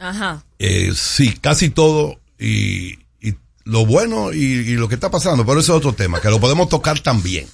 [0.00, 0.44] Ajá.
[0.58, 5.60] eh, sí, casi todo y, y lo bueno y, y lo que está pasando, pero
[5.60, 7.46] ese es otro tema, que lo podemos tocar también.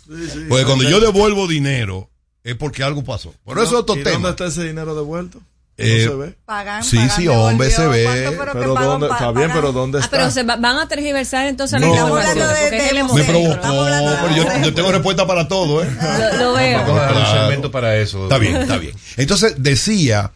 [0.49, 2.09] Porque cuando yo devuelvo dinero
[2.43, 3.35] es porque algo pasó.
[3.45, 4.13] Pero eso es otro ¿Y tema.
[4.15, 5.43] ¿Dónde está ese dinero devuelto?
[5.81, 6.35] Eh, no se ve.
[6.45, 8.05] Pagan, sí, pagan, sí, hombre, se ve.
[8.05, 9.53] ¿Cuánto, pero pagan, ¿dónde, está bien, pagan?
[9.53, 10.11] pero ¿dónde Ah, está?
[10.17, 11.93] pero se va- van a tergiversar entonces la No.
[11.95, 12.31] información.
[12.43, 15.89] Hablando de- de- Me provocó, pero yo, yo tengo respuesta para todo, ¿eh?
[16.37, 16.79] Lo, lo veo.
[16.81, 17.41] Vamos a dar un Claro.
[17.43, 18.25] segmento para eso.
[18.25, 18.95] Está bien, está bien.
[19.17, 20.33] Entonces decía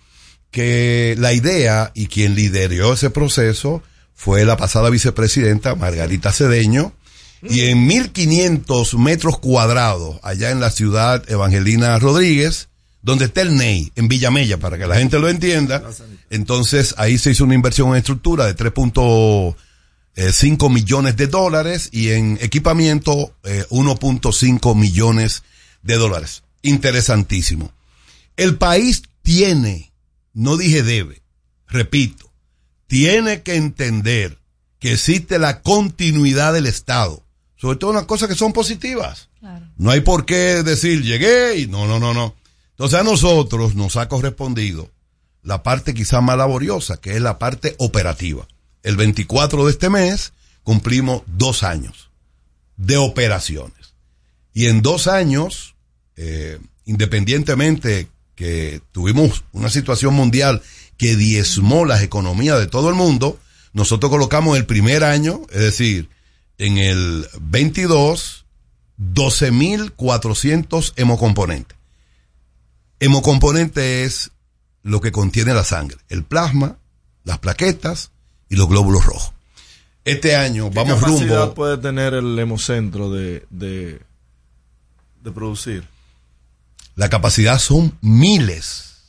[0.52, 3.82] que la idea y quien lideró ese proceso
[4.14, 6.92] fue la pasada vicepresidenta Margarita Cedeño
[7.42, 12.68] y en 1500 metros cuadrados allá en la ciudad Evangelina Rodríguez,
[13.02, 15.82] donde está el NEI, en Villamella, para que la gente lo entienda.
[16.30, 22.38] Entonces ahí se hizo una inversión en estructura de 3.5 millones de dólares y en
[22.40, 25.42] equipamiento eh, 1.5 millones
[25.82, 26.44] de dólares.
[26.62, 27.72] Interesantísimo.
[28.36, 29.92] El país tiene,
[30.32, 31.22] no dije debe,
[31.66, 32.30] repito,
[32.86, 34.38] tiene que entender
[34.78, 37.24] que existe la continuidad del Estado,
[37.56, 39.28] sobre todo unas cosas que son positivas.
[39.76, 42.36] No hay por qué decir llegué y no, no, no, no.
[42.72, 44.90] Entonces a nosotros nos ha correspondido
[45.42, 48.46] la parte quizá más laboriosa, que es la parte operativa.
[48.82, 50.32] El 24 de este mes
[50.62, 52.10] cumplimos dos años
[52.76, 53.94] de operaciones.
[54.54, 55.74] Y en dos años,
[56.16, 60.62] eh, independientemente que tuvimos una situación mundial
[60.96, 63.38] que diezmó las economías de todo el mundo,
[63.72, 66.08] nosotros colocamos el primer año, es decir,
[66.58, 68.44] en el 22,
[68.98, 71.76] 12.400 hemocomponentes.
[73.02, 74.30] Hemocomponente es
[74.84, 76.78] lo que contiene la sangre, el plasma,
[77.24, 78.12] las plaquetas
[78.48, 79.32] y los glóbulos rojos.
[80.04, 84.00] Este año ¿Qué vamos capacidad rumbo puede tener el hemocentro de, de,
[85.20, 85.88] de producir?
[86.94, 89.00] La capacidad son miles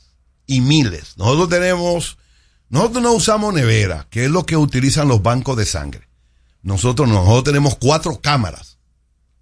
[0.48, 1.16] y miles.
[1.16, 2.18] Nosotros tenemos,
[2.70, 6.08] nosotros no usamos nevera, que es lo que utilizan los bancos de sangre.
[6.64, 8.76] Nosotros, no, nosotros tenemos cuatro cámaras.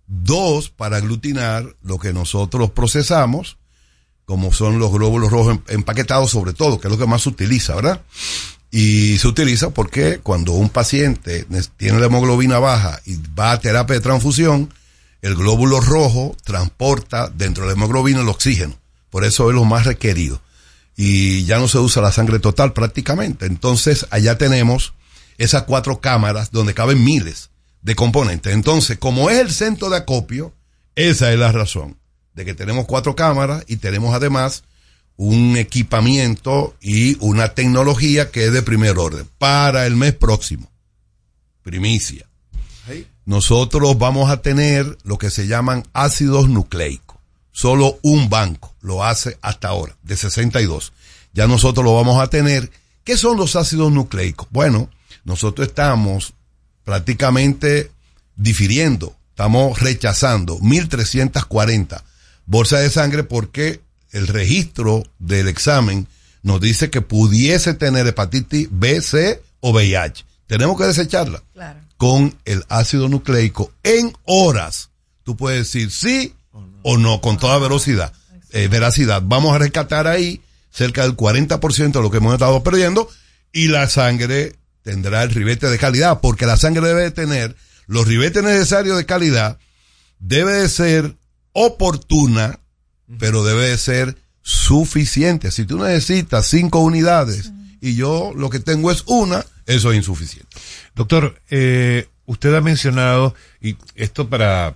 [0.06, 3.56] Dos para aglutinar lo que nosotros procesamos,
[4.24, 7.28] como son los glóbulos rojos em- empaquetados sobre todo, que es lo que más se
[7.28, 8.02] utiliza, ¿verdad?
[8.70, 11.46] Y se utiliza porque cuando un paciente
[11.76, 14.72] tiene la hemoglobina baja y va a terapia de transfusión,
[15.20, 18.74] el glóbulo rojo transporta dentro de la hemoglobina el oxígeno.
[19.10, 20.40] Por eso es lo más requerido.
[20.96, 23.44] Y ya no se usa la sangre total prácticamente.
[23.44, 24.94] Entonces, allá tenemos
[25.36, 27.50] esas cuatro cámaras donde caben miles
[27.82, 28.54] de componentes.
[28.54, 30.54] Entonces, como es el centro de acopio,
[30.94, 31.98] esa es la razón
[32.34, 34.64] de que tenemos cuatro cámaras y tenemos además
[35.16, 40.70] un equipamiento y una tecnología que es de primer orden para el mes próximo.
[41.62, 42.26] Primicia.
[43.24, 47.18] Nosotros vamos a tener lo que se llaman ácidos nucleicos.
[47.52, 50.92] Solo un banco lo hace hasta ahora, de 62.
[51.32, 52.70] Ya nosotros lo vamos a tener
[53.04, 54.46] ¿Qué son los ácidos nucleicos?
[54.50, 54.88] Bueno,
[55.24, 56.34] nosotros estamos
[56.84, 57.90] prácticamente
[58.36, 62.04] difiriendo, estamos rechazando 1340
[62.46, 66.06] bolsas de sangre porque el registro del examen
[66.42, 70.24] nos dice que pudiese tener hepatitis B, C o VIH.
[70.46, 71.42] Tenemos que desecharla
[71.96, 74.90] con el ácido nucleico en horas.
[75.24, 76.34] Tú puedes decir sí
[76.82, 78.12] o no, con toda velocidad,
[78.50, 79.22] eh, veracidad.
[79.24, 83.08] Vamos a rescatar ahí cerca del 40% de lo que hemos estado perdiendo
[83.52, 87.56] y la sangre tendrá el ribete de calidad, porque la sangre debe de tener
[87.86, 89.58] los ribetes necesarios de calidad,
[90.18, 91.16] debe de ser
[91.52, 92.58] oportuna,
[93.18, 95.50] pero debe de ser suficiente.
[95.50, 100.48] Si tú necesitas cinco unidades y yo lo que tengo es una, eso es insuficiente.
[100.94, 104.74] Doctor, eh, usted ha mencionado, y esto para,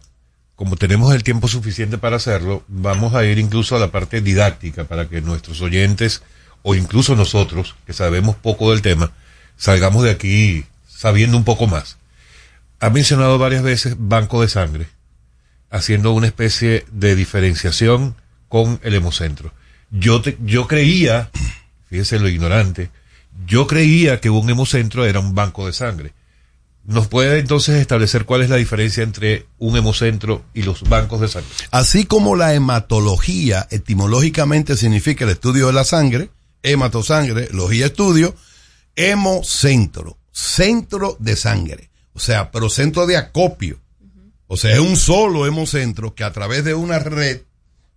[0.54, 4.84] como tenemos el tiempo suficiente para hacerlo, vamos a ir incluso a la parte didáctica
[4.84, 6.22] para que nuestros oyentes,
[6.62, 9.12] o incluso nosotros, que sabemos poco del tema,
[9.56, 11.98] salgamos de aquí sabiendo un poco más.
[12.80, 14.88] Ha mencionado varias veces banco de sangre,
[15.70, 18.16] haciendo una especie de diferenciación
[18.48, 19.52] con el hemocentro.
[19.90, 21.30] Yo, yo creía,
[21.88, 22.90] fíjese lo ignorante,
[23.46, 26.12] yo creía que un hemocentro era un banco de sangre.
[26.84, 31.28] ¿Nos puede entonces establecer cuál es la diferencia entre un hemocentro y los bancos de
[31.28, 31.50] sangre?
[31.72, 36.30] Así como la hematología etimológicamente significa el estudio de la sangre,
[36.62, 38.36] hematosangre, logía estudio,
[38.94, 43.80] hemocentro, centro de sangre, o sea, pero centro de acopio.
[44.48, 47.42] O sea, es un solo hemocentro que a través de una red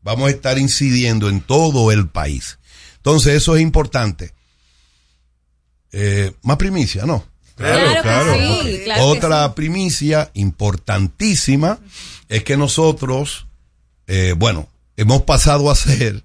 [0.01, 2.57] vamos a estar incidiendo en todo el país.
[2.97, 4.33] Entonces, eso es importante.
[5.91, 7.25] Eh, más primicia, ¿no?
[7.55, 8.33] Claro, claro.
[8.35, 11.79] sí, Otra primicia importantísima
[12.29, 13.47] es que nosotros,
[14.07, 16.23] eh, bueno, hemos pasado a ser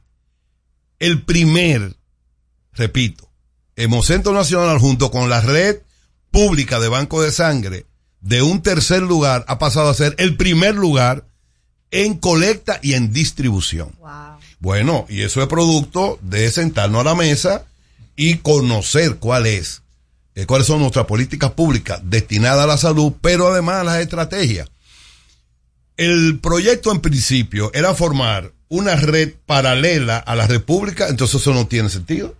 [1.00, 1.96] el primer,
[2.72, 3.28] repito,
[3.76, 5.80] Hemocentro Nacional junto con la red
[6.30, 7.86] pública de Banco de Sangre
[8.24, 11.26] de un tercer lugar ha pasado a ser el primer lugar
[11.90, 13.92] en colecta y en distribución.
[14.58, 17.66] Bueno, y eso es producto de sentarnos a la mesa
[18.16, 19.82] y conocer cuál es,
[20.34, 24.70] eh, cuáles son nuestras políticas públicas destinadas a la salud, pero además a las estrategias.
[25.98, 31.66] El proyecto en principio era formar una red paralela a la República, entonces eso no
[31.66, 32.34] tiene sentido.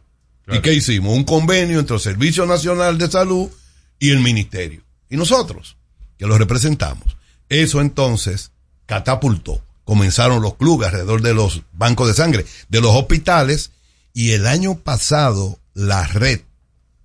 [0.51, 1.15] ¿Y qué hicimos?
[1.15, 3.51] Un convenio entre el Servicio Nacional de Salud
[3.99, 4.85] y el Ministerio.
[5.11, 5.77] Y nosotros,
[6.19, 7.17] que los representamos.
[7.49, 8.51] Eso entonces
[8.87, 9.63] catapultó.
[9.85, 13.71] Comenzaron los clubes alrededor de los bancos de sangre, de los hospitales,
[14.13, 16.41] y el año pasado la red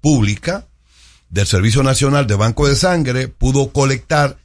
[0.01, 0.67] pública
[1.29, 4.37] del Servicio Nacional de Banco de Sangre pudo colectar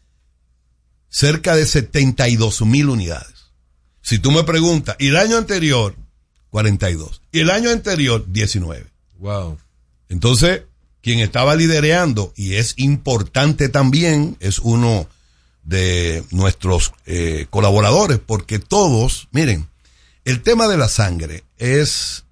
[1.09, 3.52] cerca de 72 mil unidades.
[4.02, 5.94] Si tú me preguntas, y el año anterior,
[6.51, 7.22] 42.
[7.32, 8.86] Y el año anterior, 19.
[9.18, 9.59] Wow.
[10.09, 10.62] Entonces,
[11.05, 15.06] quien estaba lidereando, y es importante también, es uno
[15.62, 19.68] de nuestros eh, colaboradores, porque todos, miren,
[20.24, 22.24] el tema de la sangre es,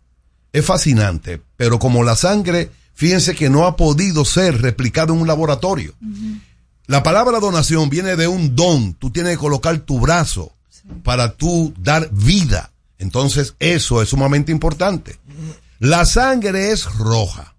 [0.54, 5.28] es fascinante, pero como la sangre, fíjense que no ha podido ser replicado en un
[5.28, 5.92] laboratorio.
[6.86, 10.50] La palabra donación viene de un don, tú tienes que colocar tu brazo
[11.04, 12.72] para tú dar vida.
[12.98, 15.18] Entonces, eso es sumamente importante.
[15.78, 17.51] La sangre es roja,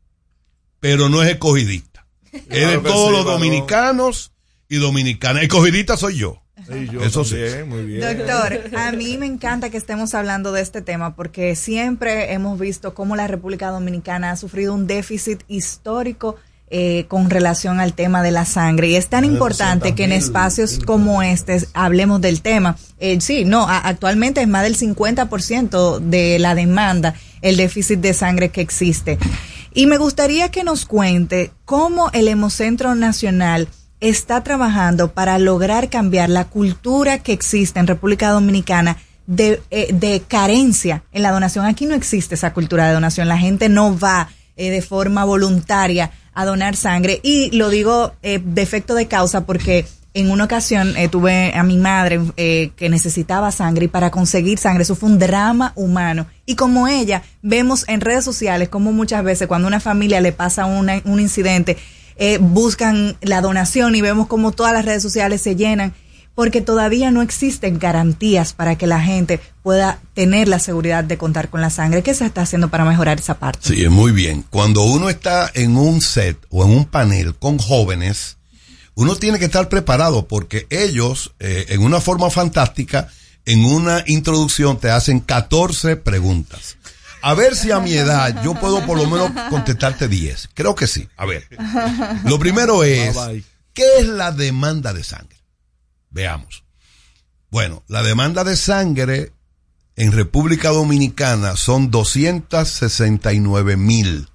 [0.83, 2.05] pero no es escogidista.
[2.49, 4.33] Es de todos sí, los dominicanos
[4.67, 5.43] y dominicanas.
[5.43, 6.41] Escogidista soy yo.
[7.01, 7.37] Eso sí.
[7.65, 8.01] muy bien.
[8.01, 12.93] Doctor, a mí me encanta que estemos hablando de este tema porque siempre hemos visto
[12.93, 16.35] cómo la República Dominicana ha sufrido un déficit histórico
[16.69, 20.79] eh, con relación al tema de la sangre y es tan importante que en espacios
[20.85, 22.75] como este hablemos del tema.
[22.99, 28.13] Eh, sí, no, a- actualmente es más del 50% de la demanda el déficit de
[28.13, 29.17] sangre que existe.
[29.73, 33.67] Y me gustaría que nos cuente cómo el Hemocentro Nacional
[33.99, 40.21] está trabajando para lograr cambiar la cultura que existe en República Dominicana de, eh, de
[40.27, 41.65] carencia en la donación.
[41.65, 43.27] Aquí no existe esa cultura de donación.
[43.27, 47.19] La gente no va eh, de forma voluntaria a donar sangre.
[47.23, 51.63] Y lo digo eh, de efecto de causa porque en una ocasión eh, tuve a
[51.63, 56.27] mi madre eh, que necesitaba sangre y para conseguir sangre eso fue un drama humano.
[56.45, 60.65] Y como ella, vemos en redes sociales como muchas veces cuando una familia le pasa
[60.65, 61.77] una- un incidente,
[62.17, 65.93] eh, buscan la donación y vemos como todas las redes sociales se llenan
[66.35, 71.49] porque todavía no existen garantías para que la gente pueda tener la seguridad de contar
[71.49, 72.01] con la sangre.
[72.01, 73.59] ¿Qué se está haciendo para mejorar esa parte?
[73.61, 74.43] Sí, muy bien.
[74.49, 78.37] Cuando uno está en un set o en un panel con jóvenes,
[78.95, 83.09] uno tiene que estar preparado porque ellos, eh, en una forma fantástica,
[83.45, 86.77] en una introducción te hacen 14 preguntas.
[87.21, 90.49] A ver si a mi edad yo puedo por lo menos contestarte 10.
[90.53, 91.07] Creo que sí.
[91.15, 91.47] A ver.
[92.25, 93.15] Lo primero es,
[93.73, 95.37] ¿qué es la demanda de sangre?
[96.09, 96.63] Veamos.
[97.49, 99.31] Bueno, la demanda de sangre
[99.95, 104.27] en República Dominicana son 269 mil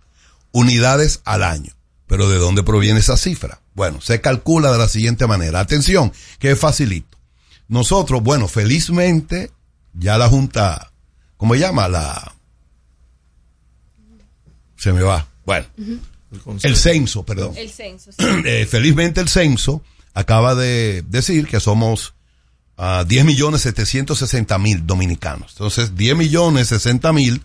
[0.53, 1.73] unidades al año.
[2.07, 3.61] Pero ¿de dónde proviene esa cifra?
[3.79, 5.61] Bueno, se calcula de la siguiente manera.
[5.61, 7.17] Atención, que es facilito.
[7.69, 9.53] Nosotros, bueno, felizmente,
[9.95, 10.91] ya la Junta,
[11.37, 11.87] ¿cómo se llama?
[11.87, 12.35] La...
[14.77, 15.29] Se me va.
[15.47, 15.67] Bueno,
[16.65, 17.53] el censo, perdón.
[17.57, 18.11] El censo.
[18.45, 19.81] Eh, felizmente el censo
[20.13, 22.15] acaba de decir que somos
[22.77, 25.53] a 10 millones 760 mil dominicanos.
[25.53, 27.43] Entonces, 10 millones 60 mil,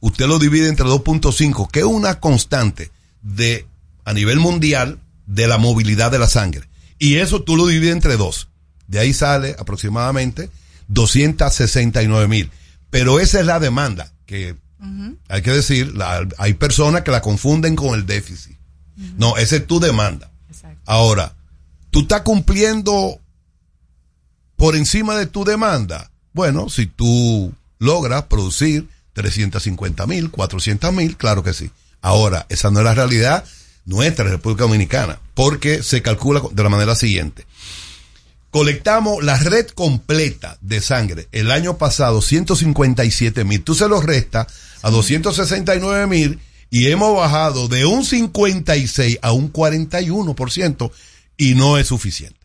[0.00, 2.90] usted lo divide entre 2.5, que es una constante
[3.22, 3.68] de,
[4.04, 6.68] a nivel mundial, de la movilidad de la sangre.
[6.98, 8.48] Y eso tú lo divides entre dos.
[8.86, 10.50] De ahí sale aproximadamente
[10.88, 12.50] 269 mil.
[12.90, 14.56] Pero esa es la demanda, que
[15.28, 18.56] hay que decir, la- hay personas que la confunden con el déficit.
[19.18, 20.30] No, esa es tu demanda.
[20.86, 21.34] Ahora,
[21.90, 23.20] tú estás cumpliendo
[24.56, 26.10] por encima de tu demanda.
[26.32, 31.70] Bueno, si tú logras producir 350 mil, 400 mil, claro que sí.
[32.00, 33.44] Ahora, esa no es la realidad
[33.86, 37.46] nuestra, República Dominicana, porque se calcula de la manera siguiente.
[38.50, 43.62] Colectamos la red completa de sangre el año pasado, 157 mil.
[43.62, 44.46] Tú se los resta
[44.82, 46.40] a 269 mil
[46.70, 50.90] y hemos bajado de un 56 a un 41%
[51.36, 52.40] y no es suficiente.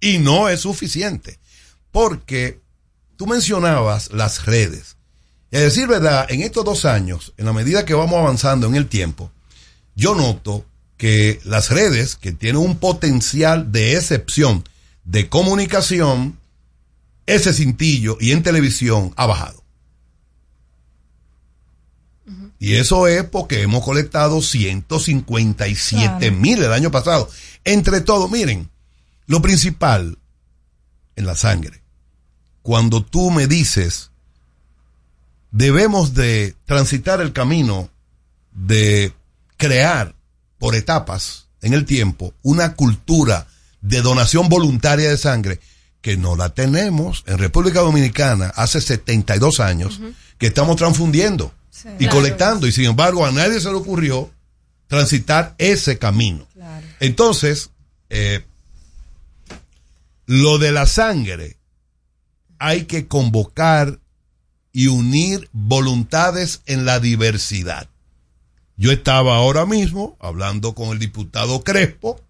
[0.00, 1.38] Y no es suficiente.
[1.90, 2.60] Porque
[3.16, 4.96] tú mencionabas las redes.
[5.50, 8.74] Y a decir verdad, en estos dos años, en la medida que vamos avanzando en
[8.74, 9.30] el tiempo,
[9.94, 10.66] yo noto
[10.96, 14.64] que las redes, que tienen un potencial de excepción
[15.04, 16.38] de comunicación,
[17.26, 19.62] ese cintillo y en televisión ha bajado.
[22.58, 27.28] Y eso es porque hemos colectado 157 mil el año pasado.
[27.64, 28.70] Entre todo, miren,
[29.26, 30.18] lo principal
[31.16, 31.82] en la sangre,
[32.62, 34.10] cuando tú me dices,
[35.50, 37.90] debemos de transitar el camino
[38.52, 39.12] de
[39.56, 40.15] crear
[40.58, 43.46] por etapas en el tiempo una cultura
[43.80, 45.60] de donación voluntaria de sangre
[46.00, 50.00] que no la tenemos en República Dominicana hace 72 años
[50.38, 51.52] que estamos transfundiendo
[51.98, 52.16] y Claro.
[52.16, 54.30] colectando y sin embargo a nadie se le ocurrió
[54.86, 56.46] transitar ese camino.
[57.00, 57.70] Entonces,
[58.08, 58.44] eh,
[60.26, 61.56] lo de la sangre
[62.58, 63.98] hay que convocar
[64.72, 67.88] y unir voluntades en la diversidad.
[68.76, 72.20] Yo estaba ahora mismo hablando con el diputado Crespo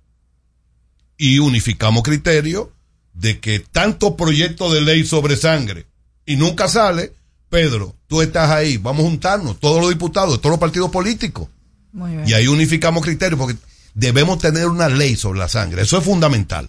[1.18, 2.72] y unificamos criterio
[3.14, 5.86] de que tanto proyecto de ley sobre sangre
[6.24, 7.12] y nunca sale,
[7.48, 11.48] Pedro, tú estás ahí, vamos a juntarnos, todos los diputados, todos los partidos políticos.
[11.92, 12.28] Muy bien.
[12.28, 13.56] Y ahí unificamos criterios porque
[13.94, 15.82] debemos tener una ley sobre la sangre.
[15.82, 16.68] Eso es fundamental.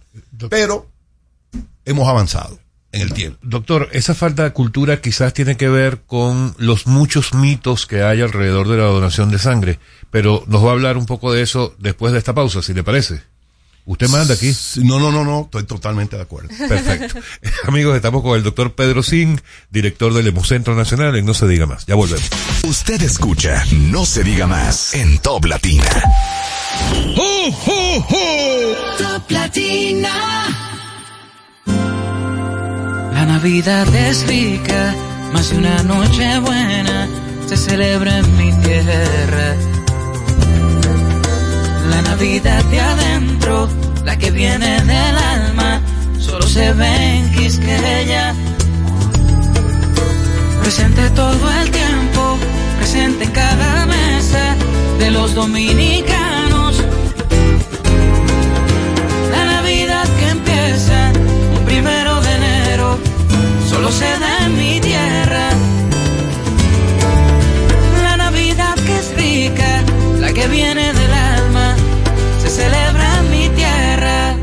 [0.50, 0.90] Pero
[1.86, 2.60] hemos avanzado
[2.98, 3.40] en el tiempo.
[3.42, 8.22] Doctor, esa falta de cultura quizás tiene que ver con los muchos mitos que hay
[8.22, 9.80] alrededor de la donación de sangre,
[10.12, 12.84] pero nos va a hablar un poco de eso después de esta pausa, si le
[12.84, 13.22] parece.
[13.88, 14.54] Usted manda aquí.
[14.84, 16.50] No, no, no, no, estoy totalmente de acuerdo.
[16.68, 17.20] Perfecto.
[17.64, 19.40] Amigos, estamos con el doctor Pedro Singh,
[19.72, 21.86] director del Hemocentro Nacional en No se diga más.
[21.86, 22.30] Ya volvemos.
[22.64, 25.90] Usted escucha No se diga más en Top Latina.
[28.98, 30.67] Top Latina.
[33.28, 34.96] Navidad es rica,
[35.34, 37.08] más de una noche buena
[37.46, 39.56] se celebra en mi tierra.
[41.90, 43.70] La Navidad de adentro,
[44.06, 45.82] la que viene del alma,
[46.20, 48.34] solo se ve en Quisqueya.
[50.62, 52.38] Presente todo el tiempo,
[52.80, 54.56] presente en cada mesa
[55.00, 56.27] de los dominicanos.
[63.92, 65.50] Se da en mi tierra.
[68.04, 69.84] La Navidad que es rica,
[70.20, 71.76] la que viene del alma,
[72.42, 74.36] se celebra en mi tierra.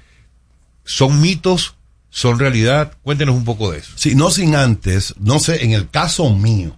[0.86, 1.74] ¿Son mitos?
[2.12, 2.94] ¿Son realidad?
[3.02, 3.91] Cuéntenos un poco de eso.
[3.95, 6.78] Sí, no sin antes, no sé, en el caso mío,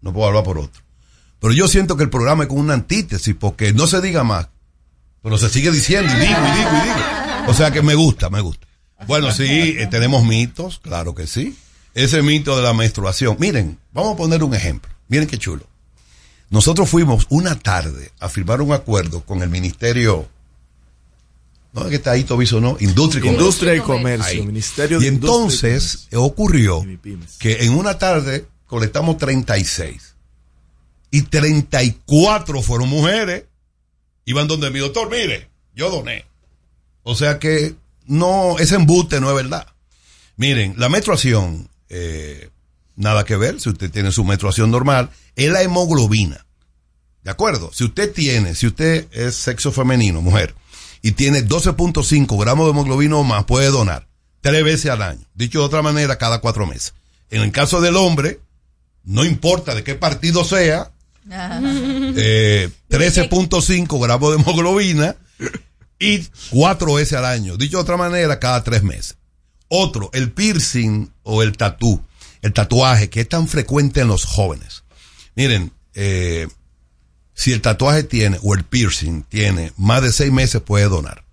[0.00, 0.80] no puedo hablar por otro,
[1.40, 4.48] pero yo siento que el programa es con una antítesis, porque no se diga más,
[5.22, 7.50] pero se sigue diciendo, y digo, y digo, y digo.
[7.50, 8.68] O sea que me gusta, me gusta.
[9.08, 11.58] Bueno, sí, eh, tenemos mitos, claro que sí.
[11.94, 13.36] Ese mito de la menstruación.
[13.40, 14.92] Miren, vamos a poner un ejemplo.
[15.08, 15.69] Miren qué chulo.
[16.50, 20.28] Nosotros fuimos una tarde a firmar un acuerdo con el Ministerio,
[21.72, 23.40] no es que está ahí Tobiso, no, Industria y Comercio.
[23.40, 24.46] Industria y Comercio, Ahí.
[24.46, 26.84] Ministerio de Y Industria y entonces ocurrió
[27.38, 30.14] que en una tarde colectamos 36
[31.12, 33.44] y 34 fueron mujeres.
[34.24, 36.24] Iban donde mi doctor, mire, yo doné.
[37.04, 37.74] O sea que
[38.06, 39.68] no, ese embuste no es verdad.
[40.36, 42.50] Miren, la menstruación, eh,
[42.96, 46.46] nada que ver, si usted tiene su menstruación normal, es la hemoglobina.
[47.22, 47.70] ¿De acuerdo?
[47.72, 50.54] Si usted tiene, si usted es sexo femenino, mujer,
[51.02, 54.08] y tiene 12.5 gramos de hemoglobina o más, puede donar
[54.40, 55.26] tres veces al año.
[55.34, 56.94] Dicho de otra manera, cada cuatro meses.
[57.30, 58.40] En el caso del hombre,
[59.04, 60.90] no importa de qué partido sea,
[61.30, 65.16] eh, 13.5 gramos de hemoglobina
[65.98, 67.56] y cuatro veces al año.
[67.56, 69.16] Dicho de otra manera, cada tres meses.
[69.68, 72.02] Otro, el piercing o el tatú,
[72.42, 74.79] el tatuaje que es tan frecuente en los jóvenes.
[75.40, 76.48] Miren, eh,
[77.32, 81.24] si el tatuaje tiene o el piercing tiene más de seis meses puede donar.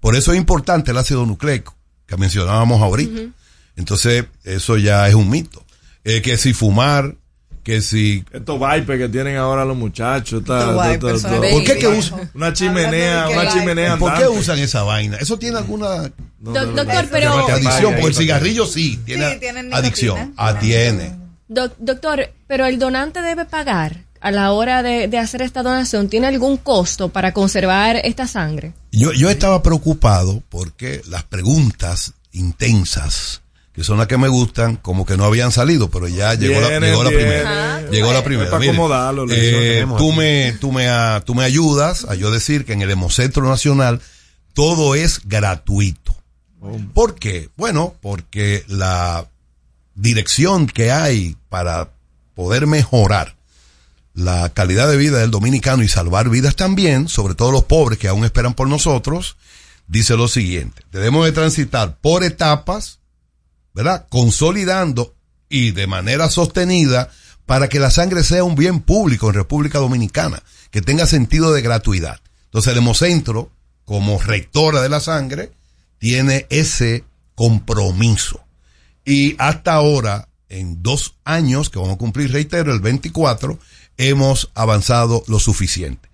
[0.00, 1.76] Por eso es importante el ácido nucleico
[2.06, 3.20] que mencionábamos ahorita.
[3.76, 5.62] Entonces, eso ya es un mito.
[6.02, 7.14] Eh, que si fumar,
[7.62, 8.24] que si...
[8.32, 10.42] Estos vipers que tienen ahora los muchachos.
[10.46, 12.30] ¿Por qué que usan?
[12.32, 15.18] Una chimenea, una chimenea ¿Por qué usan esa vaina?
[15.18, 16.10] ¿Eso tiene alguna
[16.40, 17.48] Doc- doctor, pero...
[17.48, 17.92] adicción?
[17.92, 20.32] Porque el cigarrillo sí, tiene Sí, adicción.
[20.38, 21.20] Ah, tiene.
[21.52, 26.08] Doc- doctor, pero el donante debe pagar a la hora de, de hacer esta donación.
[26.08, 28.72] ¿Tiene algún costo para conservar esta sangre?
[28.92, 33.42] Yo, yo estaba preocupado porque las preguntas intensas,
[33.72, 36.78] que son las que me gustan, como que no habían salido, pero ya llegó la,
[36.78, 37.76] llegó primera.
[37.76, 38.44] Ah, llegó la primera.
[38.44, 40.18] Es para Mire, acomodarlo, eh, tenemos tú, aquí.
[40.18, 44.00] me, tú, me, a- tú me ayudas a yo decir que en el Hemocentro Nacional
[44.54, 46.14] todo es gratuito.
[46.94, 47.48] ¿Por qué?
[47.56, 49.26] Bueno, porque la
[49.94, 51.90] dirección que hay para
[52.34, 53.36] poder mejorar
[54.14, 58.08] la calidad de vida del dominicano y salvar vidas también, sobre todo los pobres que
[58.08, 59.36] aún esperan por nosotros,
[59.86, 62.98] dice lo siguiente, debemos de transitar por etapas,
[63.74, 64.06] ¿verdad?
[64.08, 65.14] Consolidando
[65.48, 67.10] y de manera sostenida
[67.46, 71.62] para que la sangre sea un bien público en República Dominicana, que tenga sentido de
[71.62, 72.20] gratuidad.
[72.44, 73.50] Entonces el Hemocentro,
[73.84, 75.52] como rectora de la sangre,
[75.98, 77.04] tiene ese
[77.34, 78.41] compromiso.
[79.04, 83.58] Y hasta ahora, en dos años, que vamos a cumplir, reitero, el 24,
[83.96, 86.08] hemos avanzado lo suficiente.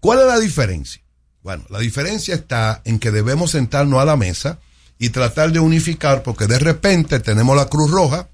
[0.00, 1.02] ¿Cuál es la diferencia?
[1.42, 4.58] Bueno, la diferencia está en que debemos sentarnos a la mesa
[4.98, 8.28] y tratar de unificar, porque de repente tenemos la Cruz Roja,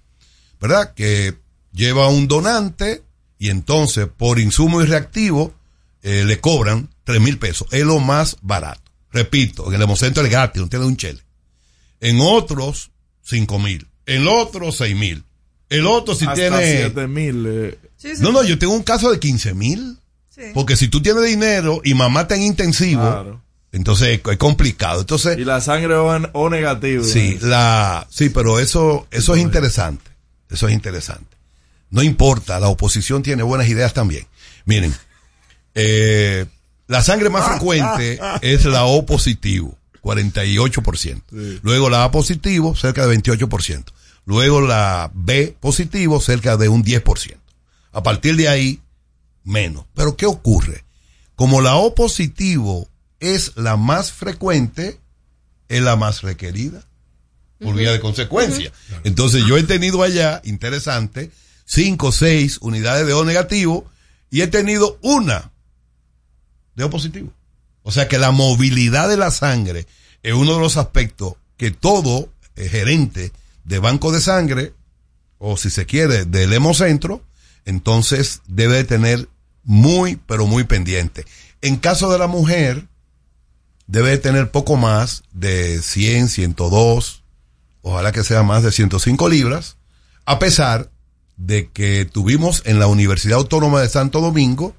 [0.60, 0.92] ¿verdad?
[0.94, 1.34] Que
[1.72, 3.02] lleva un donante
[3.38, 5.54] y entonces por insumo y reactivo
[6.02, 7.68] eh, le cobran tres mil pesos.
[7.70, 8.82] Es lo más barato.
[9.10, 11.22] Repito, en el Hemocentro es gratis, no tiene un chele.
[12.00, 12.90] En otros,
[13.22, 13.87] cinco mil.
[14.08, 15.22] El otro seis mil.
[15.70, 16.76] El otro si Hasta tiene...
[16.78, 17.44] siete mil.
[17.46, 17.78] eh,
[18.20, 19.98] No, no, yo tengo un caso de 15 mil.
[20.54, 23.42] Porque si tú tienes dinero y mamá está en intensivo, Claro.
[23.72, 25.00] entonces es complicado.
[25.00, 27.02] Entonces, y la sangre O, o negativo.
[27.04, 30.10] sí, la, sí, pero eso, eso es interesante.
[30.48, 31.36] Eso es interesante.
[31.90, 34.26] No importa, la oposición tiene buenas ideas también.
[34.64, 34.94] Miren,
[35.74, 36.46] eh,
[36.86, 39.76] la sangre más frecuente es la O positivo,
[40.08, 41.60] 48%.
[41.62, 43.84] Luego la A positivo, cerca de 28%.
[44.24, 47.36] Luego la B positivo, cerca de un 10%.
[47.92, 48.80] A partir de ahí,
[49.44, 49.84] menos.
[49.94, 50.84] Pero ¿qué ocurre?
[51.34, 52.88] Como la O positivo
[53.20, 54.98] es la más frecuente,
[55.68, 56.84] es la más requerida.
[57.60, 58.72] Por vía de consecuencia.
[59.04, 61.32] Entonces yo he tenido allá, interesante,
[61.64, 63.90] cinco o seis unidades de O negativo
[64.30, 65.50] y he tenido una
[66.76, 67.32] de O positivo.
[67.82, 69.86] O sea que la movilidad de la sangre
[70.22, 73.32] es uno de los aspectos que todo eh, gerente
[73.64, 74.74] de banco de sangre,
[75.38, 77.22] o si se quiere, del hemocentro,
[77.64, 79.28] entonces debe de tener
[79.62, 81.26] muy, pero muy pendiente.
[81.60, 82.88] En caso de la mujer,
[83.86, 87.22] debe de tener poco más de 100, 102,
[87.82, 89.76] ojalá que sea más de 105 libras,
[90.24, 90.90] a pesar
[91.36, 94.74] de que tuvimos en la Universidad Autónoma de Santo Domingo,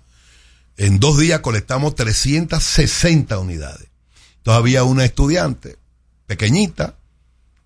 [0.77, 3.88] en dos días colectamos 360 unidades.
[4.49, 5.77] Todavía una estudiante
[6.25, 6.95] pequeñita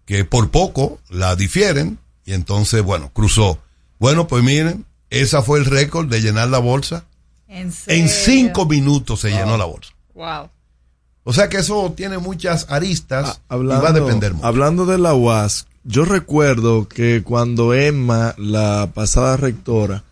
[0.05, 3.57] que por poco la difieren y entonces, bueno, cruzó.
[3.99, 7.05] Bueno, pues miren, esa fue el récord de llenar la bolsa.
[7.47, 9.93] En, En cinco minutos se llenó la bolsa.
[10.13, 10.49] Wow.
[11.23, 14.45] O sea que eso tiene muchas aristas y Hablando, va a depender mucho.
[14.45, 20.03] hablando de la UAS, yo recuerdo que cuando Emma, la pasada rectora,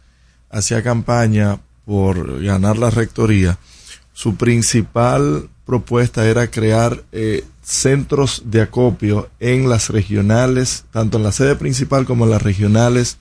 [0.49, 3.57] hacía campaña por ganar la rectoría,
[4.13, 11.31] su principal propuesta era crear eh, centros de acopio en las regionales, tanto en la
[11.31, 13.19] sede principal como en las regionales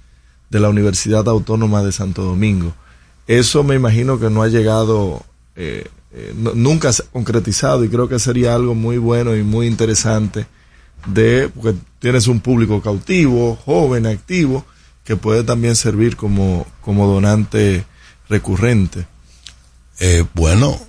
[0.51, 2.75] de la Universidad Autónoma de Santo Domingo.
[3.29, 5.25] Eso me imagino que no ha llegado,
[5.55, 9.69] eh, eh, nunca se ha concretizado y creo que sería algo muy bueno y muy
[9.69, 10.49] interesante
[11.07, 14.65] de, porque tienes un público cautivo, joven, activo,
[15.05, 17.85] que puede también servir como, como donante
[18.29, 19.07] recurrente.
[20.35, 20.81] Bueno,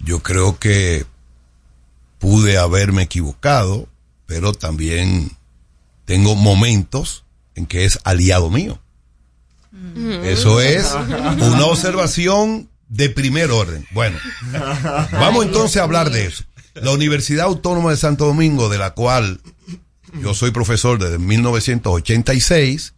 [0.00, 1.06] yo creo que
[2.18, 3.88] pude haberme equivocado,
[4.26, 5.32] pero también
[6.04, 7.24] tengo momentos
[7.54, 8.80] en que es aliado mío.
[10.24, 13.86] Eso es una observación de primer orden.
[13.92, 14.18] Bueno,
[15.12, 16.44] vamos entonces a hablar de eso.
[16.74, 19.40] La Universidad Autónoma de Santo Domingo, de la cual
[20.20, 22.94] yo soy profesor desde 1986,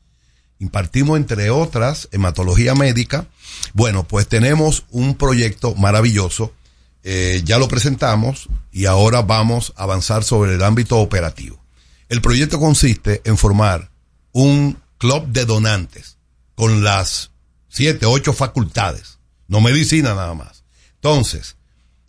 [0.59, 3.27] impartimos entre otras hematología médica.
[3.75, 6.53] Bueno, pues tenemos un proyecto maravilloso,
[7.05, 11.63] eh, ya lo presentamos y ahora vamos a avanzar sobre el ámbito operativo.
[12.09, 13.91] El proyecto consiste en formar
[14.33, 16.19] un club de donantes
[16.55, 17.31] con las
[17.69, 19.19] siete, ocho facultades,
[19.49, 20.65] no medicina nada más.
[20.95, 21.57] Entonces,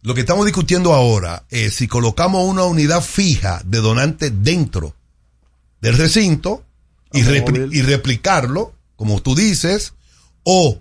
[0.02, 4.96] lo que estamos discutiendo ahora es si colocamos una unidad fija de donantes dentro
[5.82, 6.66] del recinto
[7.12, 9.94] y, repli- y replicarlo, como tú dices,
[10.44, 10.80] o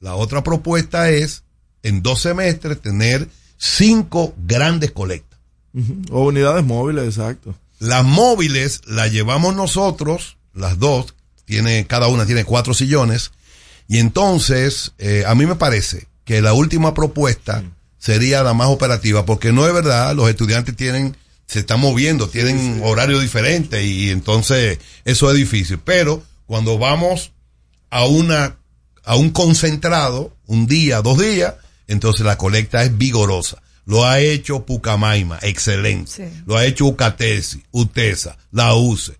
[0.00, 1.43] la otra propuesta es
[1.84, 5.38] en dos semestres tener cinco grandes colectas.
[6.10, 7.54] O unidades móviles, exacto.
[7.78, 13.32] Las móviles las llevamos nosotros, las dos, tiene, cada una tiene cuatro sillones,
[13.86, 17.62] y entonces eh, a mí me parece que la última propuesta
[17.98, 21.16] sería la más operativa, porque no es verdad, los estudiantes tienen,
[21.46, 25.78] se están moviendo, tienen horario diferente y entonces eso es difícil.
[25.84, 27.32] Pero cuando vamos
[27.90, 28.56] a una,
[29.04, 31.54] a un concentrado, un día, dos días,
[31.88, 33.62] entonces la colecta es vigorosa.
[33.86, 36.32] Lo ha hecho Pucamaima, excelente.
[36.46, 39.18] Lo ha hecho Ucatesi, UTESA, la UCE,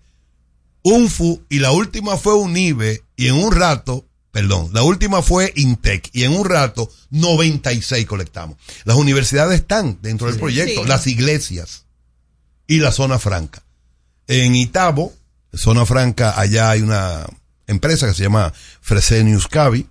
[0.83, 6.09] UNFU y la última fue UNIBE y en un rato, perdón, la última fue INTEC
[6.13, 8.57] y en un rato 96 colectamos.
[8.83, 10.87] Las universidades están dentro del proyecto, Sí.
[10.89, 11.85] las iglesias
[12.67, 13.63] y la zona franca.
[14.27, 15.13] En Itabo,
[15.53, 17.25] zona franca, allá hay una
[17.67, 18.51] empresa que se llama
[18.81, 19.87] Fresenius Cavi.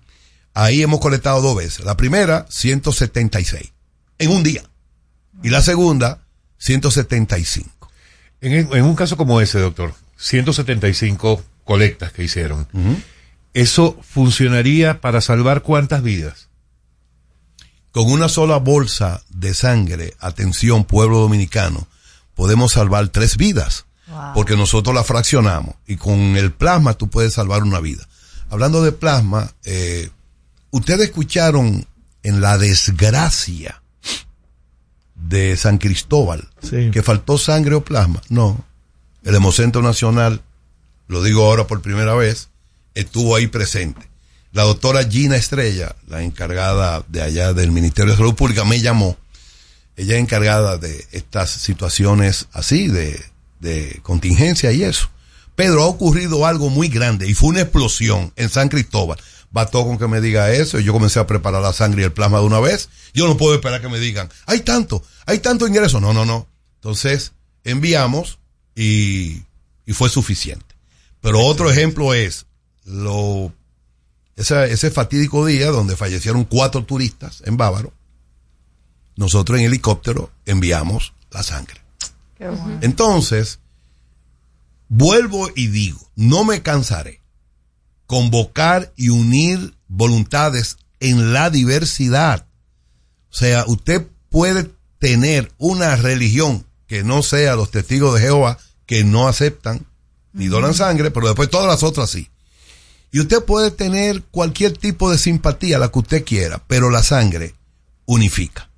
[0.55, 1.85] Ahí hemos colectado dos veces.
[1.85, 3.71] La primera, 176
[4.17, 4.63] en un día.
[5.43, 6.21] Y la segunda,
[6.57, 7.91] 175.
[8.41, 12.67] En, en un caso como ese, doctor, 175 colectas que hicieron,
[13.53, 16.47] ¿eso funcionaría para salvar cuántas vidas?
[17.91, 21.87] Con una sola bolsa de sangre, atención pueblo dominicano,
[22.33, 23.85] podemos salvar tres vidas.
[24.35, 25.75] Porque nosotros la fraccionamos.
[25.87, 28.07] Y con el plasma tú puedes salvar una vida.
[28.49, 30.09] Hablando de plasma, eh,
[30.75, 31.87] ustedes escucharon
[32.23, 33.81] en la desgracia
[35.15, 36.49] de San Cristóbal
[36.91, 38.21] que faltó sangre o plasma.
[38.27, 38.65] No.
[39.23, 40.41] El Hemocentro Nacional
[41.07, 42.49] lo digo ahora por primera vez,
[42.93, 44.01] estuvo ahí presente.
[44.51, 49.17] La doctora Gina Estrella, la encargada de allá del Ministerio de Salud Pública, me llamó.
[49.95, 53.23] Ella es encargada de estas situaciones así, de,
[53.61, 55.09] de contingencia y eso.
[55.55, 59.17] Pedro, ha ocurrido algo muy grande y fue una explosión en San Cristóbal.
[59.55, 62.11] Bastó con que me diga eso y yo comencé a preparar la sangre y el
[62.11, 62.89] plasma de una vez.
[63.13, 66.01] Yo no puedo esperar que me digan, hay tanto, hay tanto ingreso.
[66.01, 66.45] No, no, no.
[66.75, 67.31] Entonces,
[67.63, 68.37] enviamos
[68.75, 69.43] y,
[69.85, 70.75] y fue suficiente.
[71.21, 72.47] Pero otro ejemplo es
[72.83, 73.53] lo,
[74.35, 77.93] ese, ese fatídico día donde fallecieron cuatro turistas en Bávaro.
[79.15, 81.79] Nosotros en helicóptero enviamos la sangre.
[82.81, 83.59] Entonces,
[84.89, 87.21] vuelvo y digo, no me cansaré
[88.07, 92.47] convocar y unir voluntades en la diversidad.
[93.31, 99.03] O sea, usted puede tener una religión que no sea los testigos de Jehová, que
[99.03, 99.85] no aceptan
[100.33, 102.29] ni donan sangre, pero después todas las otras sí.
[103.11, 107.55] Y usted puede tener cualquier tipo de simpatía, la que usted quiera, pero la sangre
[108.05, 108.69] unifica.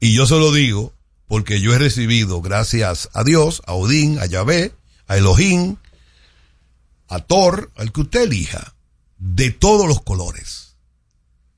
[0.00, 0.94] Y yo se lo digo
[1.28, 4.72] porque yo he recibido, gracias a Dios, a Odín, a Yahvé,
[5.06, 5.76] a Elohim,
[7.08, 8.74] a Thor, al que usted elija,
[9.18, 10.76] de todos los colores.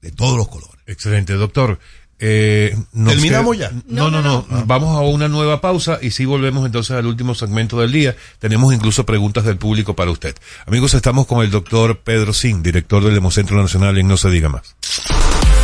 [0.01, 0.77] De todos los colores.
[0.87, 1.79] Excelente, doctor.
[2.21, 3.83] Eh, nos ¿Terminamos queda- ya?
[3.87, 4.45] No, no, no.
[4.67, 8.17] Vamos a una nueva pausa y sí volvemos entonces al último segmento del día.
[8.41, 10.35] Tenemos incluso preguntas del público para usted.
[10.67, 14.49] Amigos, estamos con el doctor Pedro Sin, director del Hemocentro Nacional en No Se Diga
[14.49, 14.75] Más.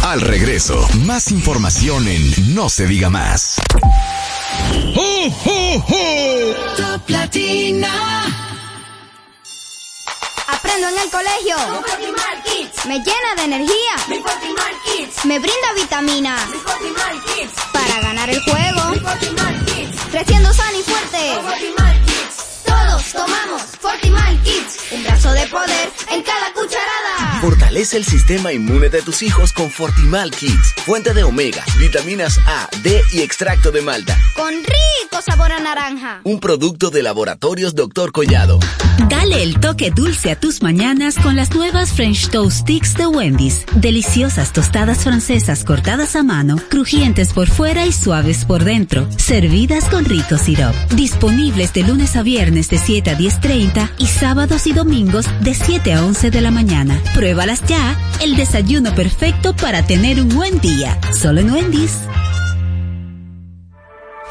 [0.05, 3.57] Al regreso, más información en No se diga más.
[6.77, 8.44] Top Latina.
[10.75, 11.57] Aprendo en el colegio.
[12.89, 13.95] Me llena de energía.
[15.23, 16.37] Me brinda vitamina.
[17.73, 18.83] Para ganar el juego.
[20.11, 21.33] Creciendo sano y fuerte.
[22.67, 24.79] Todos tomamos Fortimal Kids.
[24.91, 26.94] Un brazo de poder en cada cucharada.
[27.41, 32.69] Fortalece el sistema inmune de tus hijos con Fortimal Kids, fuente de omega, vitaminas A,
[32.83, 34.17] D y extracto de malta.
[34.35, 36.21] Con rico sabor a naranja.
[36.25, 38.13] Un producto de laboratorios Dr.
[38.13, 38.59] Collado.
[39.09, 43.67] Dale el toque dulce a tus mañanas con las nuevas French Toast Sticks de Wendy's.
[43.75, 49.07] Deliciosas tostadas francesas cortadas a mano, crujientes por fuera y suaves por dentro.
[49.19, 50.75] Servidas con rico sirop.
[50.93, 55.93] Disponibles de lunes a viernes de 7 a 10.30 y sábados y domingos de 7
[55.93, 57.01] a 11 de la mañana.
[57.25, 57.99] Pruébalas ya.
[58.21, 60.99] El desayuno perfecto para tener un buen día.
[61.19, 62.01] Solo en Wendy's.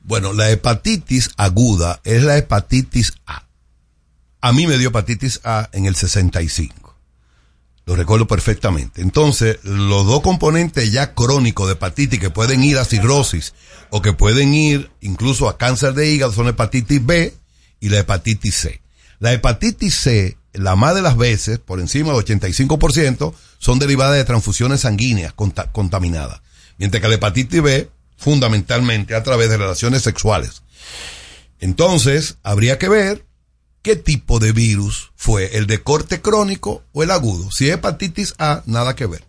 [0.00, 3.44] Bueno, la hepatitis aguda es la hepatitis A.
[4.40, 6.94] A mí me dio hepatitis A en el 65.
[7.84, 9.00] Lo recuerdo perfectamente.
[9.02, 13.54] Entonces, los dos componentes ya crónicos de hepatitis que pueden ir a cirrosis
[13.90, 17.34] o que pueden ir incluso a cáncer de hígado son la hepatitis B
[17.80, 18.80] y la hepatitis C.
[19.20, 24.24] La hepatitis C, la más de las veces, por encima del 85%, son derivadas de
[24.24, 26.40] transfusiones sanguíneas conta- contaminadas.
[26.78, 30.62] Mientras que la hepatitis B, fundamentalmente a través de relaciones sexuales.
[31.60, 33.24] Entonces, habría que ver
[33.82, 37.50] qué tipo de virus fue, el de corte crónico o el agudo.
[37.50, 39.28] Si es hepatitis A, nada que ver.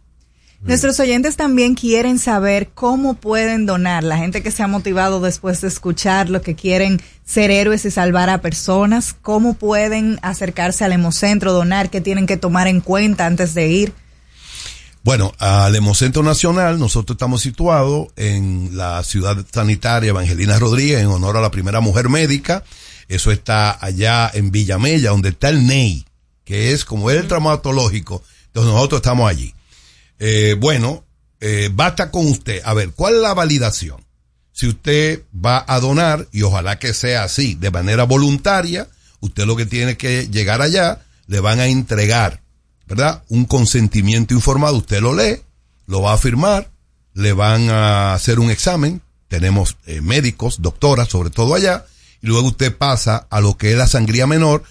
[0.61, 4.03] Nuestros oyentes también quieren saber cómo pueden donar.
[4.03, 7.91] La gente que se ha motivado después de escuchar lo que quieren ser héroes y
[7.91, 13.25] salvar a personas, cómo pueden acercarse al Hemocentro, donar, qué tienen que tomar en cuenta
[13.25, 13.93] antes de ir.
[15.09, 21.35] Bueno, al Hemocentro Nacional nosotros estamos situados en la ciudad sanitaria Evangelina Rodríguez en honor
[21.35, 22.63] a la primera mujer médica.
[23.07, 26.05] Eso está allá en Villamella, donde está el NEI,
[26.45, 28.21] que es como el traumatológico.
[28.45, 29.51] Entonces nosotros estamos allí.
[30.19, 31.03] Eh, bueno,
[31.39, 32.61] eh, basta con usted.
[32.63, 34.05] A ver, ¿cuál es la validación?
[34.51, 38.87] Si usted va a donar, y ojalá que sea así, de manera voluntaria,
[39.21, 42.43] usted lo que tiene que llegar allá, le van a entregar,
[42.89, 43.23] ¿verdad?
[43.29, 45.41] Un consentimiento informado, usted lo lee,
[45.85, 46.71] lo va a firmar,
[47.13, 51.85] le van a hacer un examen, tenemos eh, médicos, doctoras, sobre todo allá,
[52.21, 54.63] y luego usted pasa a lo que es la sangría menor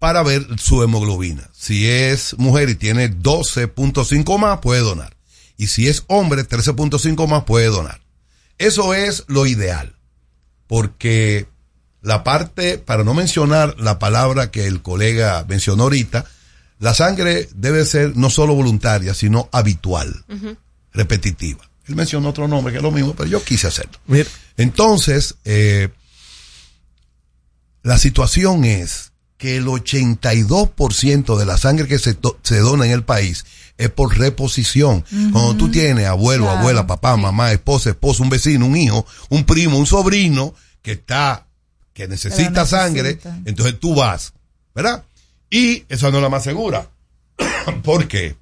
[0.00, 1.48] para ver su hemoglobina.
[1.52, 5.16] Si es mujer y tiene 12.5 más, puede donar.
[5.56, 8.00] Y si es hombre, 13.5 más, puede donar.
[8.58, 9.94] Eso es lo ideal.
[10.66, 11.46] Porque
[12.02, 16.26] la parte, para no mencionar la palabra que el colega mencionó ahorita,
[16.78, 20.24] la sangre debe ser no solo voluntaria, sino habitual,
[20.92, 21.68] repetitiva.
[21.86, 23.98] Él mencionó otro nombre que es lo mismo, pero yo quise hacerlo.
[24.56, 25.88] Entonces, eh,
[27.82, 33.02] la situación es que el 82% de la sangre que se, se dona en el
[33.02, 33.44] país
[33.76, 35.04] es por reposición.
[35.32, 36.58] Cuando tú tienes abuelo, Claro.
[36.60, 41.46] abuela, papá, mamá, esposa, esposo, un vecino, un hijo, un primo, un sobrino que está,
[41.92, 42.66] que necesita necesita.
[42.66, 44.32] sangre, entonces tú vas,
[44.74, 45.04] ¿verdad?
[45.50, 46.88] Y esa no es la más segura.
[47.84, 48.36] Porque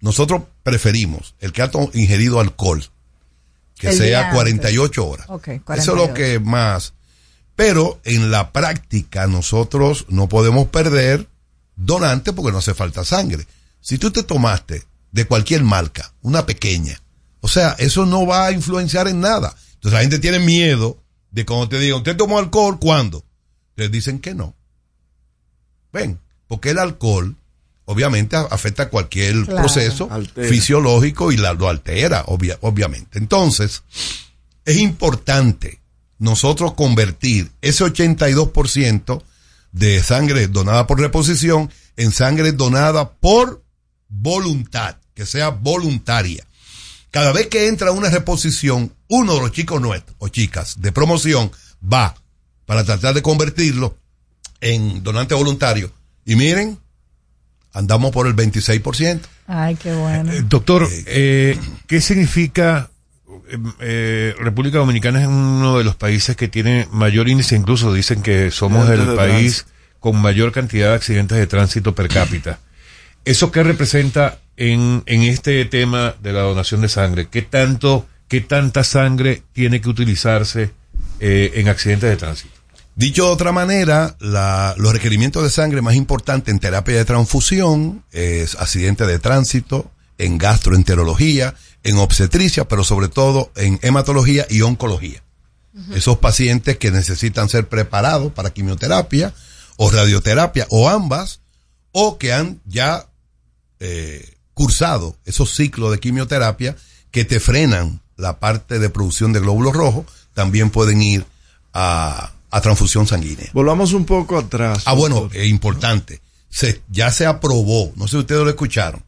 [0.00, 2.84] nosotros preferimos el que ha ingerido alcohol,
[3.76, 4.34] que El sea antes.
[4.34, 5.26] 48 horas.
[5.28, 5.96] Ok, Eso es 48.
[5.96, 6.94] lo que más.
[7.56, 11.26] Pero en la práctica nosotros no podemos perder
[11.76, 13.46] donante porque no hace falta sangre.
[13.80, 17.00] Si tú te tomaste de cualquier marca, una pequeña,
[17.40, 19.54] o sea, eso no va a influenciar en nada.
[19.74, 20.98] Entonces la gente tiene miedo
[21.30, 22.78] de cuando te digan, ¿usted tomó alcohol?
[22.78, 23.24] ¿Cuándo?
[23.76, 24.54] Les dicen que no.
[25.92, 26.18] Ven,
[26.48, 27.36] porque el alcohol
[27.84, 29.56] obviamente a- afecta cualquier Claro.
[29.60, 30.48] proceso Altera.
[30.48, 33.18] fisiológico y la, lo altera, obvia- obviamente.
[33.18, 33.82] Entonces,
[34.64, 35.80] es importante
[36.18, 39.22] nosotros convertir ese 82%
[39.72, 43.62] de sangre donada por reposición en sangre donada por
[44.08, 46.44] voluntad, que sea voluntaria.
[47.10, 51.50] Cada vez que entra una reposición, uno de los chicos nuestros o chicas de promoción
[51.82, 52.14] va
[52.66, 53.96] para tratar de convertirlo
[54.60, 55.90] en donante voluntario.
[56.28, 56.78] Y miren,
[57.72, 59.22] andamos por el 26%.
[59.46, 60.30] Ay, qué bueno.
[60.46, 62.90] Doctor, eh, ¿qué significa
[63.48, 68.20] eh, eh, República Dominicana es uno de los países que tiene mayor índice, incluso dicen
[68.20, 69.64] que somos el país
[70.00, 72.58] con mayor cantidad de accidentes de tránsito per cápita.
[73.24, 77.28] ¿Eso qué representa en, en este tema de la donación de sangre?
[77.30, 80.72] ¿Qué tanto, qué tanta sangre tiene que utilizarse
[81.20, 82.57] eh, en accidentes de tránsito?
[82.98, 88.04] Dicho de otra manera, la- los requerimientos de sangre más importantes en terapia de transfusión
[88.10, 89.88] es accidente de tránsito,
[90.18, 91.54] en gastroenterología,
[91.84, 95.22] en obstetricia, pero sobre todo en hematología y oncología.
[95.94, 99.32] Esos pacientes que necesitan ser preparados para quimioterapia
[99.76, 101.38] o radioterapia o ambas,
[101.92, 103.06] o que han ya
[103.78, 106.74] eh, cursado esos ciclos de quimioterapia
[107.12, 110.04] que te frenan la parte de producción de glóbulos rojos,
[110.34, 111.24] también pueden ir
[111.72, 113.50] a, a transfusión sanguínea.
[113.52, 114.82] Volvamos un poco atrás.
[114.86, 116.20] Ah, bueno, es importante.
[116.48, 119.02] Se, ya se aprobó, no sé si ustedes lo escucharon,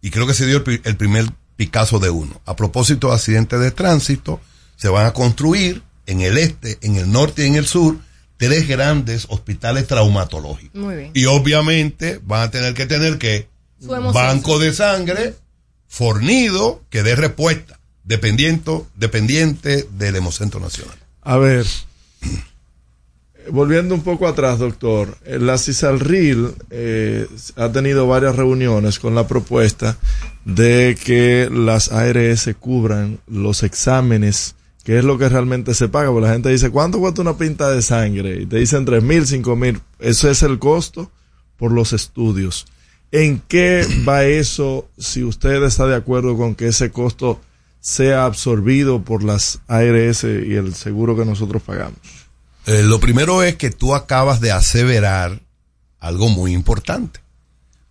[0.00, 1.26] y creo que se dio el, pri- el primer
[1.56, 2.40] Picasso de uno.
[2.46, 4.40] A propósito de accidentes de tránsito,
[4.76, 7.98] se van a construir en el este, en el norte y en el sur
[8.38, 10.80] tres grandes hospitales traumatológicos.
[10.80, 11.10] Muy bien.
[11.12, 13.48] Y obviamente van a tener que tener que
[13.80, 15.34] banco de sangre
[15.88, 20.96] fornido que dé respuesta, dependiendo, dependiente del Hemocentro Nacional.
[21.22, 21.66] A ver,
[23.50, 27.26] volviendo un poco atrás, doctor, eh, la CISALRIL eh,
[27.56, 29.96] ha tenido varias reuniones con la propuesta
[30.44, 34.54] de que las ARS cubran los exámenes,
[34.84, 37.70] que es lo que realmente se paga, porque la gente dice, ¿cuánto cuesta una pinta
[37.70, 38.42] de sangre?
[38.42, 41.10] Y te dicen tres mil, cinco mil, eso es el costo
[41.56, 42.66] por los estudios.
[43.12, 47.40] ¿En qué va eso si usted está de acuerdo con que ese costo
[47.80, 52.19] sea absorbido por las ARS y el seguro que nosotros pagamos?
[52.70, 55.40] Eh, lo primero es que tú acabas de aseverar
[55.98, 57.20] algo muy importante.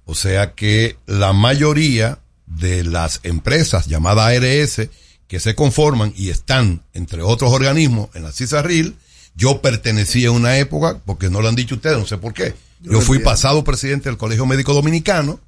[0.06, 4.90] O sea que la mayoría de las empresas llamadas ARS
[5.28, 8.96] que se conforman y están, entre otros organismos, en la CISARRIL,
[9.36, 12.56] Yo pertenecí en una época, porque no lo han dicho ustedes, no sé por qué.
[12.82, 15.40] Yo Yo, fui pasado presidente del Colegio Médico Dominicano,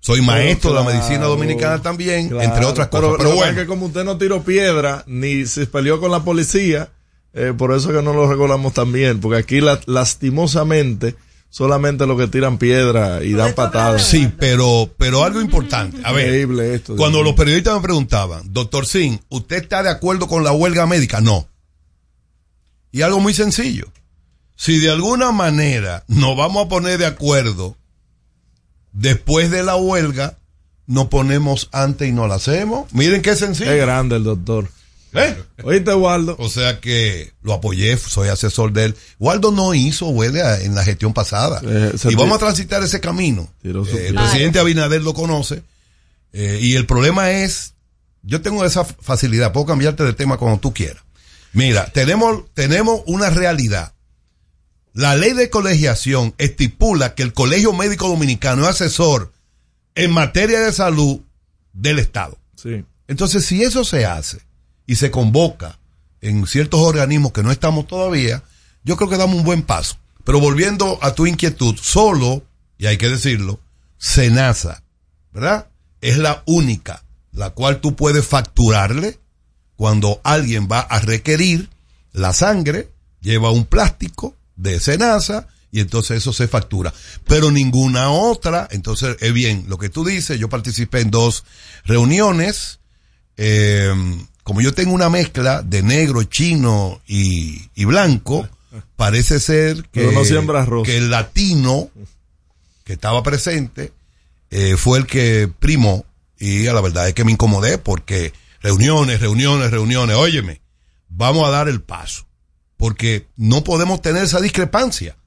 [0.00, 2.48] soy maestro de la medicina dominicana también, claro.
[2.48, 3.18] entre otras Pero, cosas.
[3.18, 6.00] Pero lo que pasa bueno, es que como usted no tiró piedra, ni se peleó
[6.00, 6.90] con la policía,
[7.38, 11.14] eh, por eso que no lo recordamos tan bien, porque aquí la- lastimosamente
[11.50, 14.06] solamente los que tiran piedra y dan patadas.
[14.06, 15.98] Sí, pero, pero algo importante.
[16.04, 16.94] A ver, Increíble esto.
[16.96, 21.20] Cuando los periodistas me preguntaban, doctor Sin, ¿usted está de acuerdo con la huelga médica?
[21.22, 21.48] No.
[22.92, 23.86] Y algo muy sencillo.
[24.56, 27.76] Si de alguna manera nos vamos a poner de acuerdo
[28.92, 30.36] después de la huelga,
[30.86, 32.92] nos ponemos antes y no la hacemos.
[32.92, 33.70] Miren qué sencillo.
[33.70, 34.68] Qué grande el doctor.
[35.14, 35.36] ¿Eh?
[35.62, 36.36] Oíste, Waldo.
[36.38, 38.96] O sea que lo apoyé, soy asesor de él.
[39.18, 41.60] Waldo no hizo huelga en la gestión pasada.
[41.64, 43.48] Eh, se y vamos a transitar ese camino.
[43.62, 43.72] Eh,
[44.08, 45.62] el presidente Abinader lo conoce.
[46.32, 47.74] eh, y el problema es,
[48.22, 51.02] yo tengo esa facilidad, puedo cambiarte de tema cuando tú quieras.
[51.52, 53.94] Mira, tenemos, tenemos una realidad.
[54.92, 59.32] La ley de colegiación estipula que el Colegio Médico Dominicano es asesor
[59.94, 61.20] en materia de salud
[61.72, 62.36] del Estado.
[62.56, 62.84] Sí.
[63.06, 64.47] Entonces, si eso se hace
[64.88, 65.78] y se convoca
[66.22, 68.42] en ciertos organismos que no estamos todavía,
[68.82, 69.98] yo creo que damos un buen paso.
[70.24, 72.42] Pero volviendo a tu inquietud, solo,
[72.78, 73.60] y hay que decirlo,
[73.98, 74.82] Senasa,
[75.30, 75.68] ¿verdad?
[76.00, 79.18] Es la única la cual tú puedes facturarle
[79.76, 81.68] cuando alguien va a requerir
[82.12, 82.88] la sangre,
[83.20, 86.94] lleva un plástico de Senasa y entonces eso se factura.
[87.26, 91.44] Pero ninguna otra, entonces es bien lo que tú dices, yo participé en dos
[91.84, 92.80] reuniones,
[93.36, 93.94] eh,
[94.48, 98.48] como yo tengo una mezcla de negro, chino y, y blanco,
[98.96, 100.24] parece ser que, no
[100.96, 101.90] el latino
[102.82, 103.92] que estaba presente
[104.48, 106.06] eh, fue el que primó.
[106.38, 110.62] Y a la verdad es que me incomodé porque reuniones, reuniones, reuniones, óyeme,
[111.10, 112.24] vamos a dar el paso.
[112.78, 115.18] Porque no podemos tener esa discrepancia.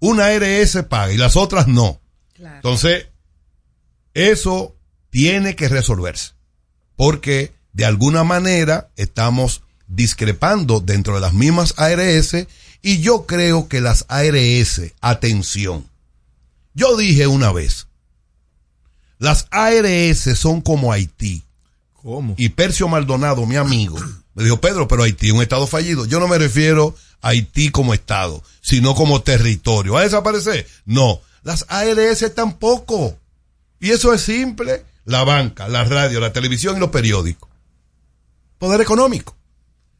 [0.00, 1.98] Una ARS paga y las otras no.
[2.36, 3.06] Entonces,
[4.12, 4.76] eso
[5.08, 6.32] tiene que resolverse.
[6.94, 12.46] Porque de alguna manera estamos discrepando dentro de las mismas ARS
[12.82, 15.86] y yo creo que las ARS, atención,
[16.74, 17.88] yo dije una vez,
[19.18, 21.42] las ARS son como Haití.
[21.92, 22.34] ¿Cómo?
[22.38, 23.98] Y Percio Maldonado, mi amigo,
[24.34, 26.06] me dijo, Pedro, pero Haití es un estado fallido.
[26.06, 29.94] Yo no me refiero a Haití como estado, sino como territorio.
[29.94, 30.66] ¿Va a desaparecer?
[30.86, 31.20] No.
[31.42, 33.18] Las ARS tampoco.
[33.78, 34.84] Y eso es simple.
[35.04, 37.49] La banca, la radio, la televisión y los periódicos.
[38.60, 39.34] Poder económico.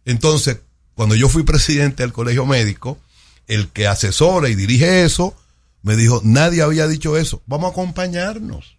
[0.05, 0.59] Entonces,
[0.95, 2.99] cuando yo fui presidente del colegio médico,
[3.47, 5.35] el que asesora y dirige eso,
[5.81, 7.43] me dijo, nadie había dicho eso.
[7.47, 8.77] Vamos a acompañarnos.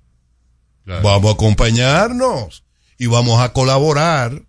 [0.86, 2.64] Vamos a acompañarnos
[2.99, 4.44] y vamos a colaborar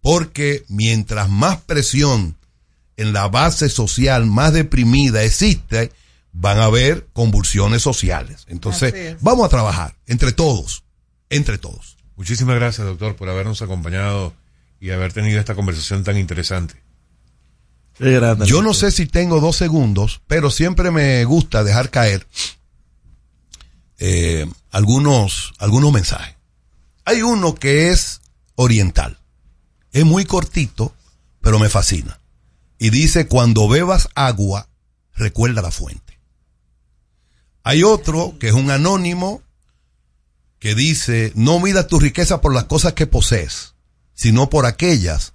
[0.00, 2.36] porque mientras más presión
[2.96, 5.92] en la base social más deprimida existe,
[6.32, 8.46] van a haber convulsiones sociales.
[8.48, 10.82] Entonces, vamos a trabajar entre todos,
[11.30, 11.98] entre todos.
[12.16, 14.34] Muchísimas gracias, doctor, por habernos acompañado
[14.82, 16.74] y haber tenido esta conversación tan interesante.
[18.46, 22.26] Yo no sé si tengo dos segundos, pero siempre me gusta dejar caer
[23.98, 26.34] eh, algunos, algunos mensajes.
[27.04, 28.22] Hay uno que es
[28.56, 29.20] oriental.
[29.92, 30.96] Es muy cortito,
[31.40, 32.18] pero me fascina.
[32.76, 34.68] Y dice, cuando bebas agua,
[35.14, 36.18] recuerda la fuente.
[37.62, 39.42] Hay otro que es un anónimo
[40.58, 43.71] que dice, no midas tu riqueza por las cosas que posees,
[44.22, 45.32] sino por aquellas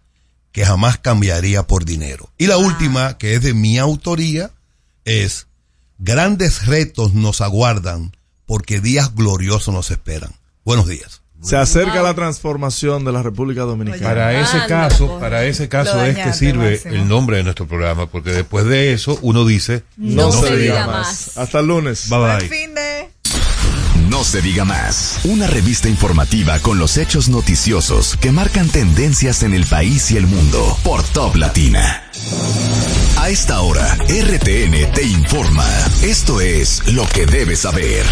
[0.54, 2.32] que jamás cambiaría por dinero.
[2.38, 4.52] Y la última, que es de mi autoría,
[5.04, 5.48] es,
[5.98, 8.16] grandes retos nos aguardan
[8.46, 10.32] porque días gloriosos nos esperan.
[10.64, 11.22] Buenos días.
[11.42, 14.08] Se acerca la transformación de la República Dominicana.
[14.08, 18.32] Para ese caso, para ese caso es que sirve el nombre de nuestro programa, porque
[18.32, 21.38] después de eso uno dice No, se, diga más.
[21.38, 22.08] Hasta el lunes.
[22.10, 22.87] Bye bye.
[24.18, 25.20] No se diga más.
[25.26, 30.26] Una revista informativa con los hechos noticiosos que marcan tendencias en el país y el
[30.26, 32.02] mundo por Top Latina.
[33.20, 35.66] A esta hora, RTN te informa.
[36.04, 38.06] Esto es lo que debes saber.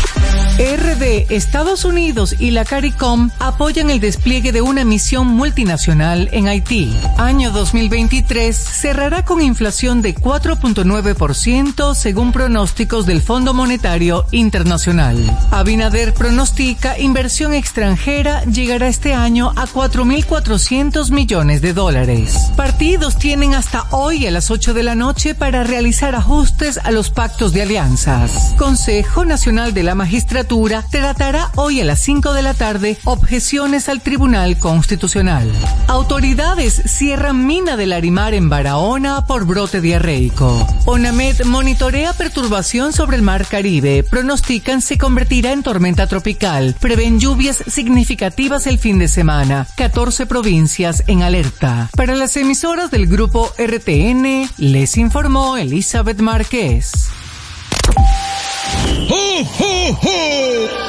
[0.57, 6.95] RD, Estados Unidos y la CARICOM apoyan el despliegue de una misión multinacional en Haití.
[7.17, 15.17] Año 2023 cerrará con inflación de 4.9% según pronósticos del Fondo Monetario Internacional.
[15.51, 22.35] Abinader pronostica inversión extranjera llegará este año a 4.400 millones de dólares.
[22.55, 27.09] Partidos tienen hasta hoy a las 8 de la noche para realizar ajustes a los
[27.09, 28.55] pactos de alianzas.
[28.57, 34.01] Consejo Nacional de la Magistratura tratará hoy a las 5 de la tarde objeciones al
[34.01, 35.51] Tribunal Constitucional.
[35.87, 40.67] Autoridades cierran mina del Arimar en Barahona por brote diarreico.
[40.85, 44.03] ONAMED monitorea perturbación sobre el Mar Caribe.
[44.03, 46.75] Pronostican se convertirá en tormenta tropical.
[46.79, 49.67] Prevén lluvias significativas el fin de semana.
[49.75, 51.89] 14 provincias en alerta.
[51.95, 56.91] Para las emisoras del grupo RTN, les informó Elizabeth Márquez.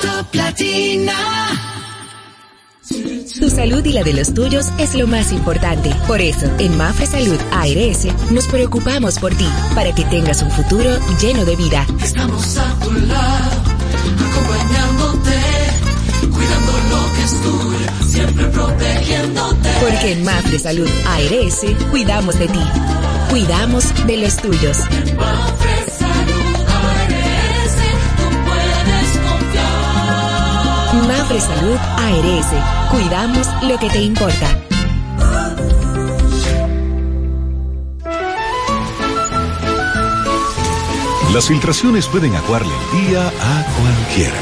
[0.02, 1.14] Top Latina.
[3.40, 5.90] Tu salud y la de los tuyos es lo más importante.
[6.06, 10.90] Por eso, en Mafre Salud ARS nos preocupamos por ti, para que tengas un futuro
[11.20, 11.86] lleno de vida.
[12.02, 13.62] Estamos a tu lado,
[14.30, 15.40] acompañándote,
[16.32, 17.85] cuidando lo que es tuyo,
[18.16, 19.68] siempre protegiéndote.
[19.80, 21.60] Porque en Mafre Salud ARS
[21.90, 22.60] cuidamos de ti,
[23.28, 24.78] cuidamos de los tuyos.
[25.18, 26.56] Mafre Salud
[26.86, 27.76] ARS,
[28.16, 30.94] tú puedes confiar.
[31.08, 31.78] Mafre Salud
[32.08, 34.48] ARS, cuidamos lo que te importa.
[41.34, 44.38] Las filtraciones pueden aguarle el día a cualquiera.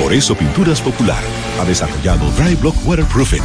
[0.00, 1.22] Por eso Pinturas Popular
[1.60, 3.42] ha desarrollado Dry Block Waterproofing,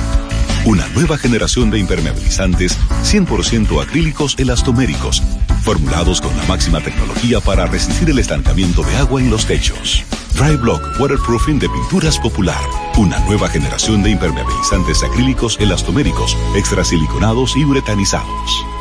[0.65, 5.21] una nueva generación de impermeabilizantes 100% acrílicos elastoméricos,
[5.63, 10.03] formulados con la máxima tecnología para resistir el estancamiento de agua en los techos.
[10.35, 12.61] Dry Block Waterproofing de Pinturas Popular,
[12.97, 18.80] una nueva generación de impermeabilizantes acrílicos elastoméricos, extrasiliconados y uretanizados.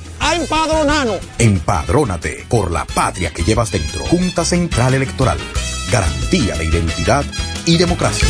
[0.21, 1.19] a empadronarnos.
[1.37, 4.05] Empadrónate por la patria que llevas dentro.
[4.05, 5.37] Junta Central Electoral.
[5.91, 7.25] Garantía de identidad
[7.65, 8.27] y democracia.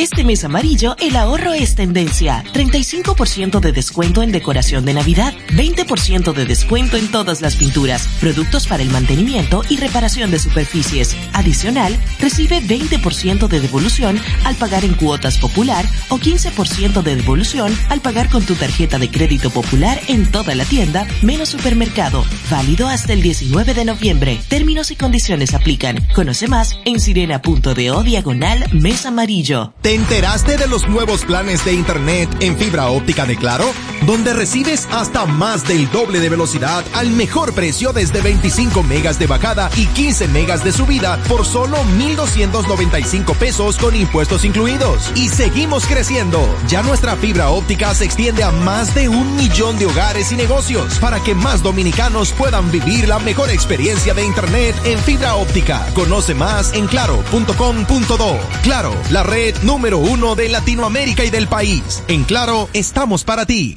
[0.00, 2.42] Este mes amarillo, el ahorro es tendencia.
[2.54, 8.66] 35% de descuento en decoración de Navidad, 20% de descuento en todas las pinturas, productos
[8.66, 11.14] para el mantenimiento y reparación de superficies.
[11.34, 18.00] Adicional, recibe 20% de devolución al pagar en cuotas popular o 15% de devolución al
[18.00, 22.24] pagar con tu tarjeta de crédito popular en toda la tienda, menos supermercado.
[22.50, 24.40] Válido hasta el 19 de noviembre.
[24.48, 25.98] Términos y condiciones aplican.
[26.14, 29.74] Conoce más en sirena.do diagonal mes amarillo.
[29.90, 33.64] ¿Te enteraste de los nuevos planes de Internet en fibra óptica de Claro?
[34.10, 39.28] Donde recibes hasta más del doble de velocidad al mejor precio desde 25 megas de
[39.28, 45.12] bajada y 15 megas de subida por solo 1,295 pesos con impuestos incluidos.
[45.14, 46.44] Y seguimos creciendo.
[46.66, 50.98] Ya nuestra fibra óptica se extiende a más de un millón de hogares y negocios
[50.98, 55.86] para que más dominicanos puedan vivir la mejor experiencia de Internet en fibra óptica.
[55.94, 58.38] Conoce más en claro.com.do.
[58.64, 62.02] Claro, la red número uno de Latinoamérica y del país.
[62.08, 63.76] En Claro, estamos para ti.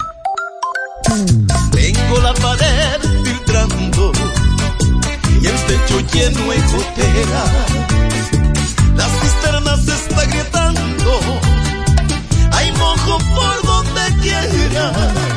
[1.71, 4.11] Tengo la pared filtrando
[5.41, 7.43] y el techo lleno de gotera.
[8.95, 11.19] Las cisternas se está agrietando.
[12.51, 15.32] Hay mojo por donde quiera.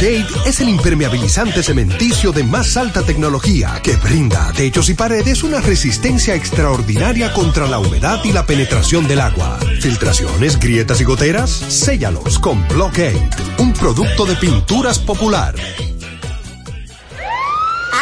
[0.00, 5.42] Blockade es el impermeabilizante cementicio de más alta tecnología que brinda a techos y paredes
[5.42, 9.58] una resistencia extraordinaria contra la humedad y la penetración del agua.
[9.80, 15.56] Filtraciones, grietas y goteras, séllalos con Blockade, un producto de pinturas popular.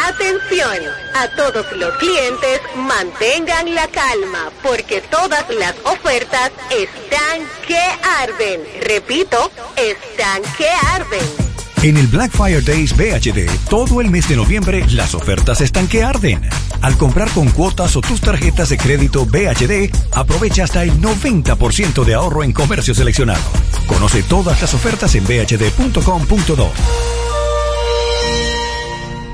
[0.07, 0.77] Atención,
[1.15, 7.81] a todos los clientes mantengan la calma porque todas las ofertas están que
[8.19, 8.61] arden.
[8.83, 11.46] Repito, están que arden.
[11.83, 16.03] En el Black Fire Days BHD, todo el mes de noviembre, las ofertas están que
[16.03, 16.41] arden.
[16.81, 22.13] Al comprar con cuotas o tus tarjetas de crédito BHD, aprovecha hasta el 90% de
[22.15, 23.43] ahorro en comercio seleccionado.
[23.85, 27.26] Conoce todas las ofertas en bhd.com.do.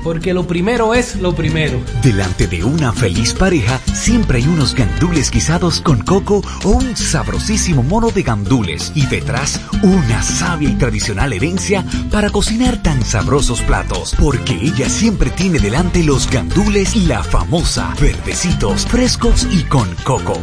[0.04, 1.80] porque lo primero es lo primero.
[2.02, 7.82] Delante de una feliz pareja siempre hay unos gandules guisados con coco o un sabrosísimo
[7.82, 14.14] mono de gandules y detrás una sabia y tradicional herencia para cocinar tan sabrosos platos,
[14.20, 20.38] porque ella siempre tiene delante los gandules y la famosa, verdecitos, frescos y con coco.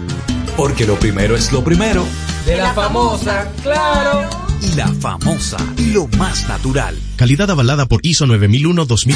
[0.57, 2.03] Porque lo primero es lo primero.
[2.45, 4.50] De la famosa, claro.
[4.61, 6.97] Y la famosa, y lo más natural.
[7.15, 9.15] Calidad avalada por ISO 9001-2015.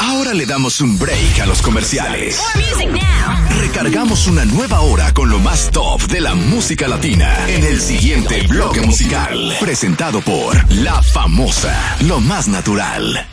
[0.00, 2.40] Ahora le damos un break a los comerciales.
[3.60, 8.46] Recargamos una nueva hora con lo más top de la música latina en el siguiente
[8.46, 9.56] bloque musical.
[9.60, 13.26] Presentado por La Famosa, lo más natural.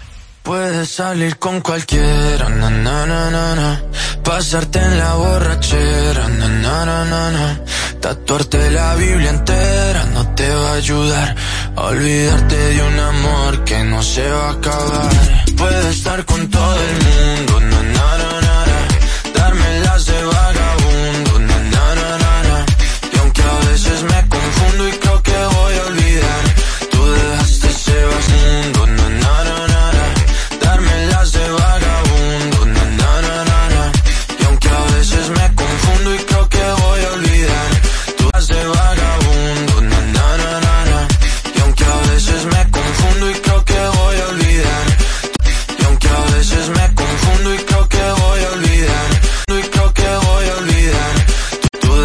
[0.45, 3.81] Puedes salir con cualquiera, na, na, na, na, na.
[4.23, 7.59] pasarte en la borrachera, na, na, na, na, na.
[7.99, 11.35] tatuarte la Biblia entera no te va a ayudar,
[11.77, 15.09] olvidarte de un amor que no se va a acabar.
[15.57, 19.34] Puedes estar con todo el mundo, na, na, na, na.
[19.34, 20.85] darme las de vagabundo.